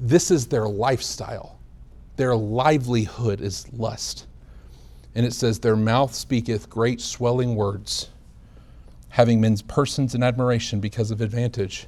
This 0.00 0.30
is 0.30 0.46
their 0.46 0.68
lifestyle. 0.68 1.58
Their 2.16 2.36
livelihood 2.36 3.40
is 3.40 3.70
lust. 3.72 4.26
And 5.14 5.26
it 5.26 5.32
says, 5.32 5.58
Their 5.58 5.76
mouth 5.76 6.14
speaketh 6.14 6.70
great 6.70 7.00
swelling 7.00 7.54
words, 7.54 8.10
having 9.10 9.40
men's 9.40 9.62
persons 9.62 10.14
in 10.14 10.22
admiration 10.22 10.80
because 10.80 11.10
of 11.10 11.20
advantage. 11.20 11.86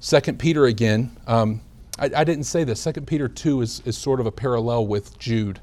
Second 0.00 0.38
Peter 0.38 0.66
again, 0.66 1.16
um, 1.26 1.60
I, 1.98 2.10
I, 2.16 2.24
didn't 2.24 2.44
say 2.44 2.64
this. 2.64 2.80
Second 2.80 3.06
Peter 3.06 3.28
2 3.28 3.60
is, 3.60 3.82
is 3.84 3.96
sort 3.96 4.18
of 4.18 4.26
a 4.26 4.32
parallel 4.32 4.86
with 4.86 5.16
Jude. 5.18 5.60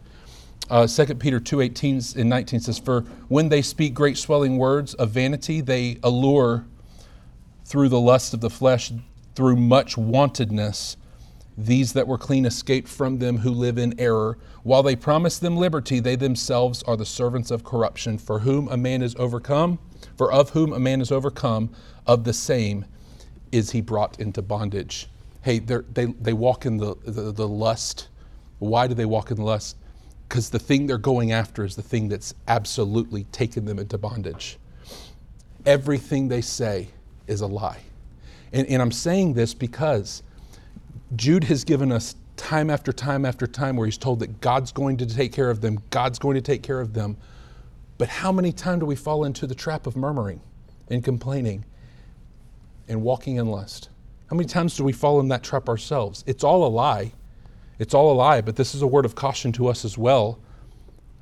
Uh, 0.70 0.86
2 0.86 1.16
Peter 1.16 1.40
2 1.40 1.62
18 1.62 2.02
and 2.18 2.30
19 2.30 2.60
says, 2.60 2.80
For 2.80 3.02
when 3.28 3.50
they 3.50 3.62
speak 3.62 3.94
great 3.94 4.18
swelling 4.18 4.58
words 4.58 4.94
of 4.96 5.12
vanity, 5.12 5.62
they 5.62 6.00
allure 6.04 6.66
through 7.66 7.90
the 7.90 8.00
lust 8.00 8.34
of 8.34 8.42
the 8.42 8.50
flesh, 8.50 8.92
through 9.36 9.56
much 9.56 9.96
wantedness. 9.96 10.96
These 11.58 11.94
that 11.94 12.08
were 12.08 12.18
clean 12.18 12.46
escaped 12.46 12.88
from 12.88 13.20
them 13.20 13.38
who 13.38 13.52
live 13.52 13.78
in 13.78 14.00
error. 14.00 14.38
While 14.64 14.82
they 14.82 14.96
promise 14.96 15.38
them 15.38 15.58
liberty, 15.58 16.00
they 16.00 16.16
themselves 16.16 16.84
are 16.84 16.96
the 16.96 17.06
servants 17.06 17.52
of 17.52 17.64
corruption, 17.64 18.18
for 18.18 18.40
whom 18.40 18.68
a 18.70 18.78
man 18.78 19.02
is 19.02 19.16
overcome, 19.18 19.78
for 20.18 20.32
of 20.32 20.52
whom 20.52 20.72
a 20.72 20.80
man 20.80 21.02
is 21.02 21.12
overcome, 21.12 21.70
of 22.08 22.24
the 22.24 22.34
same 22.34 22.86
is 23.52 23.72
he 23.72 23.82
brought 23.82 24.20
into 24.20 24.42
bondage. 24.42 25.10
Hey, 25.42 25.60
they, 25.60 26.06
they 26.06 26.34
walk 26.34 26.66
in 26.66 26.78
the, 26.78 26.96
the, 27.06 27.32
the 27.32 27.48
lust. 27.48 28.08
Why 28.60 28.88
do 28.88 28.94
they 28.94 29.06
walk 29.06 29.32
in 29.32 29.38
the 29.38 29.44
lust? 29.44 29.78
Because 30.30 30.52
the 30.52 30.60
thing 30.60 30.86
they're 30.86 31.00
going 31.00 31.32
after 31.32 31.66
is 31.66 31.76
the 31.76 31.82
thing 31.82 32.08
that's 32.08 32.36
absolutely 32.48 33.24
taken 33.26 33.66
them 33.66 33.80
into 33.80 33.98
bondage. 33.98 34.60
Everything 35.66 36.28
they 36.28 36.42
say 36.42 36.90
is 37.28 37.42
a 37.42 37.48
lie. 37.48 37.82
And, 38.54 38.68
and 38.68 38.82
I'm 38.82 38.92
saying 38.92 39.34
this 39.34 39.56
because 39.56 40.22
Jude 41.16 41.44
has 41.46 41.64
given 41.64 41.92
us 41.92 42.16
time 42.38 42.70
after 42.70 42.94
time 42.94 43.26
after 43.26 43.48
time 43.48 43.76
where 43.76 43.86
he's 43.86 43.98
told 43.98 44.20
that 44.20 44.40
God's 44.40 44.72
going 44.72 44.98
to 44.98 45.06
take 45.06 45.34
care 45.34 45.50
of 45.50 45.62
them, 45.62 45.80
God's 45.90 46.20
going 46.20 46.36
to 46.36 46.42
take 46.42 46.64
care 46.64 46.80
of 46.80 46.94
them. 46.94 47.18
But 47.98 48.08
how 48.08 48.32
many 48.32 48.52
times 48.52 48.82
do 48.82 48.86
we 48.86 48.96
fall 48.96 49.26
into 49.26 49.46
the 49.46 49.56
trap 49.56 49.88
of 49.88 49.96
murmuring 49.96 50.42
and 50.90 51.04
complaining 51.04 51.66
and 52.88 53.02
walking 53.02 53.38
in 53.38 53.48
lust? 53.48 53.90
How 54.30 54.36
many 54.36 54.48
times 54.48 54.78
do 54.78 54.84
we 54.84 54.94
fall 54.94 55.20
in 55.20 55.28
that 55.30 55.44
trap 55.44 55.68
ourselves? 55.68 56.24
It's 56.28 56.44
all 56.44 56.66
a 56.66 56.70
lie. 56.70 57.14
It's 57.80 57.94
all 57.94 58.12
a 58.12 58.14
lie, 58.14 58.42
but 58.42 58.56
this 58.56 58.76
is 58.76 58.82
a 58.82 58.88
word 58.88 59.06
of 59.06 59.16
caution 59.16 59.52
to 59.54 59.68
us 59.68 59.86
as 59.86 59.98
well. 59.98 60.38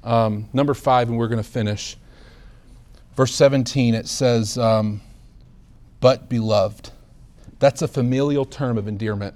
Um, 0.04 0.50
number 0.54 0.74
five, 0.74 1.08
and 1.08 1.18
we're 1.18 1.28
going 1.28 1.42
to 1.42 1.50
finish. 1.50 1.98
Verse 3.16 3.34
17, 3.36 3.94
it 3.94 4.08
says, 4.08 4.58
um, 4.58 5.02
But 6.00 6.30
beloved. 6.30 6.92
That's 7.60 7.82
a 7.82 7.88
familial 7.88 8.46
term 8.46 8.78
of 8.78 8.88
endearment. 8.88 9.36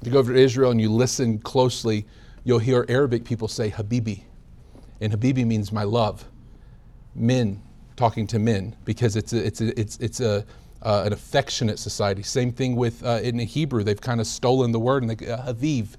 If 0.00 0.06
you 0.06 0.12
go 0.12 0.18
over 0.18 0.32
to 0.32 0.38
Israel 0.38 0.70
and 0.70 0.80
you 0.80 0.90
listen 0.90 1.38
closely, 1.38 2.06
you'll 2.44 2.58
hear 2.58 2.86
Arabic 2.88 3.24
people 3.24 3.48
say 3.48 3.70
Habibi. 3.70 4.22
And 5.00 5.12
Habibi 5.12 5.46
means 5.46 5.72
my 5.72 5.82
love. 5.82 6.24
Men 7.14 7.62
talking 7.96 8.26
to 8.28 8.38
men 8.38 8.76
because 8.84 9.16
it's 9.16 9.32
a, 9.32 9.44
it's 9.44 9.60
a, 9.60 9.78
it's, 9.78 9.96
it's 9.98 10.20
a, 10.20 10.44
uh, 10.82 11.02
an 11.04 11.12
affectionate 11.12 11.78
society. 11.78 12.22
Same 12.22 12.52
thing 12.52 12.76
with 12.76 13.04
uh, 13.04 13.20
in 13.22 13.36
the 13.36 13.44
Hebrew, 13.44 13.82
they've 13.82 14.00
kind 14.00 14.20
of 14.20 14.26
stolen 14.26 14.72
the 14.72 14.78
word 14.78 15.02
and 15.02 15.10
they 15.10 15.26
uh, 15.26 15.52
Haviv, 15.52 15.96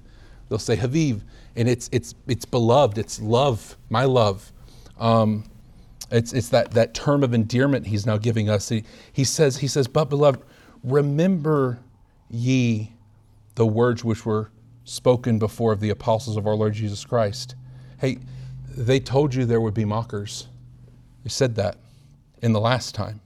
they'll 0.50 0.58
say 0.58 0.76
Haviv, 0.76 1.22
and 1.56 1.66
it's 1.66 1.88
it's 1.90 2.14
it's 2.26 2.44
beloved. 2.44 2.98
It's 2.98 3.18
love, 3.20 3.78
my 3.88 4.04
love. 4.04 4.52
Um, 4.98 5.44
it's 6.10 6.34
it's 6.34 6.50
that 6.50 6.72
that 6.72 6.92
term 6.92 7.24
of 7.24 7.32
endearment 7.32 7.86
he's 7.86 8.04
now 8.04 8.18
giving 8.18 8.50
us. 8.50 8.68
He, 8.68 8.84
he 9.12 9.24
says 9.24 9.56
he 9.56 9.68
says, 9.68 9.88
but 9.88 10.10
beloved, 10.10 10.42
remember 10.84 11.78
ye 12.28 12.92
the 13.54 13.66
words 13.66 14.04
which 14.04 14.26
were 14.26 14.50
spoken 14.84 15.38
before 15.38 15.72
of 15.72 15.80
the 15.80 15.90
apostles 15.90 16.36
of 16.36 16.46
our 16.46 16.54
Lord 16.54 16.74
Jesus 16.74 17.04
Christ. 17.04 17.54
Hey, 17.98 18.18
they 18.68 19.00
told 19.00 19.34
you 19.34 19.44
there 19.44 19.60
would 19.60 19.74
be 19.74 19.84
mockers. 19.84 20.48
They 21.22 21.30
said 21.30 21.54
that 21.56 21.76
in 22.42 22.52
the 22.52 22.60
last 22.60 22.94
time, 22.94 23.20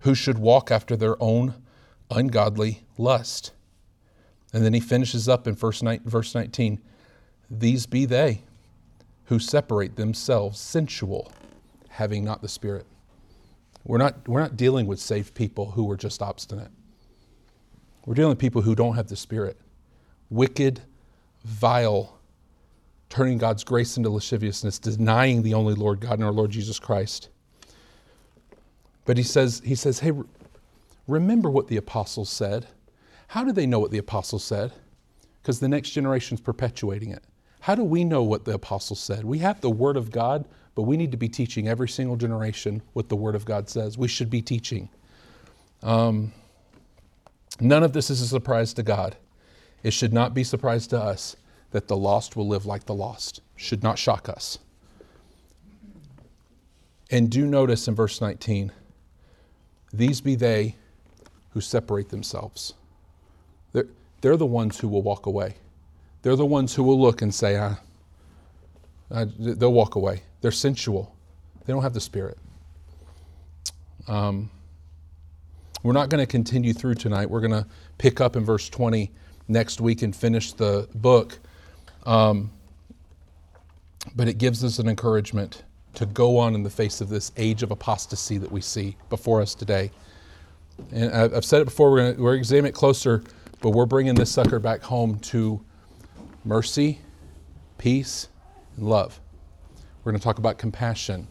who 0.00 0.14
should 0.14 0.38
walk 0.38 0.70
after 0.70 0.96
their 0.96 1.16
own 1.22 1.54
ungodly 2.10 2.82
lust. 2.98 3.52
And 4.52 4.64
then 4.64 4.74
he 4.74 4.80
finishes 4.80 5.28
up 5.28 5.46
in 5.46 5.54
verse 5.54 5.82
19 5.82 6.80
These 7.50 7.86
be 7.86 8.04
they 8.04 8.42
who 9.26 9.38
separate 9.38 9.96
themselves 9.96 10.60
sensual, 10.60 11.32
having 11.88 12.24
not 12.24 12.42
the 12.42 12.48
Spirit. 12.48 12.86
We're 13.84 13.98
not, 13.98 14.28
we're 14.28 14.40
not 14.40 14.56
dealing 14.56 14.86
with 14.86 15.00
saved 15.00 15.34
people 15.34 15.72
who 15.72 15.90
are 15.90 15.96
just 15.96 16.22
obstinate. 16.22 16.70
We're 18.04 18.14
dealing 18.14 18.30
with 18.30 18.38
people 18.38 18.62
who 18.62 18.74
don't 18.74 18.96
have 18.96 19.08
the 19.08 19.16
Spirit. 19.16 19.56
Wicked, 20.30 20.80
vile, 21.44 22.18
turning 23.08 23.38
God's 23.38 23.64
grace 23.64 23.96
into 23.96 24.10
lasciviousness, 24.10 24.78
denying 24.78 25.42
the 25.42 25.54
only 25.54 25.74
Lord 25.74 26.00
God 26.00 26.14
and 26.14 26.24
our 26.24 26.32
Lord 26.32 26.50
Jesus 26.50 26.78
Christ. 26.78 27.28
But 29.04 29.16
he 29.16 29.22
says, 29.22 29.60
he 29.64 29.74
says, 29.74 29.98
hey, 30.00 30.12
remember 31.08 31.50
what 31.50 31.68
the 31.68 31.76
apostles 31.76 32.30
said. 32.30 32.66
How 33.32 33.44
do 33.44 33.50
they 33.50 33.64
know 33.64 33.78
what 33.78 33.90
the 33.90 33.96
apostles 33.96 34.44
said? 34.44 34.72
Because 35.40 35.58
the 35.58 35.66
next 35.66 35.92
generation 35.92 36.34
is 36.34 36.40
perpetuating 36.42 37.12
it. 37.12 37.24
How 37.60 37.74
do 37.74 37.82
we 37.82 38.04
know 38.04 38.22
what 38.22 38.44
the 38.44 38.52
apostles 38.52 39.00
said? 39.00 39.24
We 39.24 39.38
have 39.38 39.62
the 39.62 39.70
Word 39.70 39.96
of 39.96 40.10
God, 40.10 40.44
but 40.74 40.82
we 40.82 40.98
need 40.98 41.10
to 41.12 41.16
be 41.16 41.30
teaching 41.30 41.66
every 41.66 41.88
single 41.88 42.16
generation 42.16 42.82
what 42.92 43.08
the 43.08 43.16
Word 43.16 43.34
of 43.34 43.46
God 43.46 43.70
says. 43.70 43.96
We 43.96 44.06
should 44.06 44.28
be 44.28 44.42
teaching. 44.42 44.90
Um, 45.82 46.34
none 47.58 47.82
of 47.82 47.94
this 47.94 48.10
is 48.10 48.20
a 48.20 48.26
surprise 48.26 48.74
to 48.74 48.82
God. 48.82 49.16
It 49.82 49.94
should 49.94 50.12
not 50.12 50.34
be 50.34 50.44
surprise 50.44 50.86
to 50.88 51.00
us 51.00 51.34
that 51.70 51.88
the 51.88 51.96
lost 51.96 52.36
will 52.36 52.48
live 52.48 52.66
like 52.66 52.84
the 52.84 52.94
lost. 52.94 53.40
Should 53.56 53.82
not 53.82 53.98
shock 53.98 54.28
us. 54.28 54.58
And 57.10 57.30
do 57.30 57.46
notice 57.46 57.88
in 57.88 57.94
verse 57.94 58.20
19 58.20 58.72
these 59.90 60.20
be 60.20 60.34
they 60.34 60.76
who 61.52 61.62
separate 61.62 62.10
themselves. 62.10 62.74
They're, 63.72 63.86
they're 64.20 64.36
the 64.36 64.46
ones 64.46 64.78
who 64.78 64.88
will 64.88 65.02
walk 65.02 65.26
away. 65.26 65.54
They're 66.22 66.36
the 66.36 66.46
ones 66.46 66.74
who 66.74 66.82
will 66.82 67.00
look 67.00 67.22
and 67.22 67.34
say, 67.34 67.56
ah, 67.56 67.78
uh, 69.10 69.26
they'll 69.38 69.72
walk 69.72 69.96
away. 69.96 70.22
They're 70.40 70.50
sensual. 70.50 71.14
They 71.64 71.72
don't 71.72 71.82
have 71.82 71.94
the 71.94 72.00
Spirit. 72.00 72.38
Um, 74.08 74.50
we're 75.82 75.92
not 75.92 76.08
going 76.08 76.24
to 76.24 76.30
continue 76.30 76.72
through 76.72 76.94
tonight. 76.94 77.28
We're 77.28 77.40
going 77.40 77.52
to 77.52 77.66
pick 77.98 78.20
up 78.20 78.36
in 78.36 78.44
verse 78.44 78.68
20 78.68 79.10
next 79.48 79.80
week 79.80 80.02
and 80.02 80.14
finish 80.14 80.52
the 80.52 80.88
book. 80.94 81.38
Um, 82.06 82.50
but 84.16 84.28
it 84.28 84.38
gives 84.38 84.64
us 84.64 84.78
an 84.78 84.88
encouragement 84.88 85.64
to 85.94 86.06
go 86.06 86.38
on 86.38 86.54
in 86.54 86.62
the 86.62 86.70
face 86.70 87.00
of 87.00 87.08
this 87.08 87.32
age 87.36 87.62
of 87.62 87.70
apostasy 87.70 88.38
that 88.38 88.50
we 88.50 88.60
see 88.60 88.96
before 89.10 89.40
us 89.40 89.54
today. 89.54 89.90
And 90.90 91.12
I've 91.12 91.44
said 91.44 91.60
it 91.60 91.66
before, 91.66 91.90
we're 91.90 92.14
going 92.14 92.16
to 92.16 92.30
examine 92.30 92.66
it 92.66 92.74
closer, 92.74 93.22
but 93.62 93.70
we're 93.70 93.86
bringing 93.86 94.14
this 94.14 94.30
sucker 94.30 94.58
back 94.58 94.82
home 94.82 95.18
to 95.20 95.64
mercy, 96.44 96.98
peace, 97.78 98.28
and 98.76 98.86
love. 98.86 99.18
We're 100.04 100.12
going 100.12 100.20
to 100.20 100.24
talk 100.24 100.38
about 100.38 100.58
compassion 100.58 101.26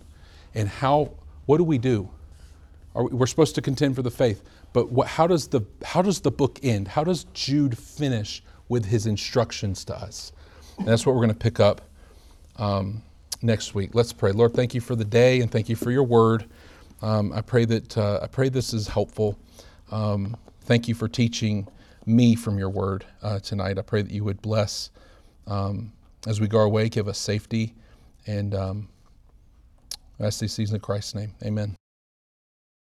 and 0.55 0.67
how, 0.67 1.11
what 1.45 1.57
do 1.57 1.63
we 1.63 1.77
do? 1.77 2.09
We, 2.95 3.03
we're 3.03 3.27
supposed 3.27 3.53
to 3.55 3.61
contend 3.61 3.95
for 3.95 4.01
the 4.01 4.11
faith, 4.11 4.41
but 4.73 4.91
what, 4.91 5.07
how, 5.07 5.27
does 5.27 5.47
the, 5.47 5.61
how 5.83 6.01
does 6.01 6.21
the 6.21 6.31
book 6.31 6.59
end? 6.63 6.87
How 6.87 7.03
does 7.03 7.25
Jude 7.33 7.77
finish 7.77 8.41
with 8.69 8.85
his 8.85 9.05
instructions 9.05 9.85
to 9.85 9.95
us? 9.95 10.31
And 10.79 10.87
that's 10.87 11.05
what 11.05 11.13
we're 11.13 11.21
going 11.21 11.33
to 11.33 11.39
pick 11.39 11.59
up. 11.59 11.81
Um, 12.57 13.03
next 13.41 13.73
week. 13.73 13.95
Let's 13.95 14.13
pray. 14.13 14.31
Lord, 14.31 14.53
thank 14.53 14.73
you 14.73 14.81
for 14.81 14.95
the 14.95 15.05
day 15.05 15.41
and 15.41 15.51
thank 15.51 15.69
you 15.69 15.75
for 15.75 15.91
your 15.91 16.03
word. 16.03 16.45
Um, 17.01 17.33
I 17.33 17.41
pray 17.41 17.65
that 17.65 17.97
uh, 17.97 18.19
I 18.21 18.27
pray 18.27 18.49
this 18.49 18.73
is 18.73 18.87
helpful. 18.87 19.37
Um, 19.89 20.37
thank 20.61 20.87
you 20.87 20.95
for 20.95 21.07
teaching 21.07 21.67
me 22.05 22.35
from 22.35 22.57
your 22.57 22.69
word 22.69 23.05
uh, 23.21 23.39
tonight. 23.39 23.77
I 23.77 23.81
pray 23.81 24.01
that 24.01 24.11
you 24.11 24.23
would 24.23 24.41
bless 24.41 24.89
um, 25.47 25.93
as 26.27 26.39
we 26.39 26.47
go 26.47 26.59
our 26.59 26.69
way, 26.69 26.89
give 26.89 27.07
us 27.07 27.17
safety, 27.17 27.73
and 28.27 28.53
um, 28.53 28.89
I 30.19 30.25
ask 30.27 30.39
these 30.39 30.55
things 30.55 30.71
in 30.71 30.79
Christ's 30.79 31.15
name. 31.15 31.33
Amen. 31.43 31.80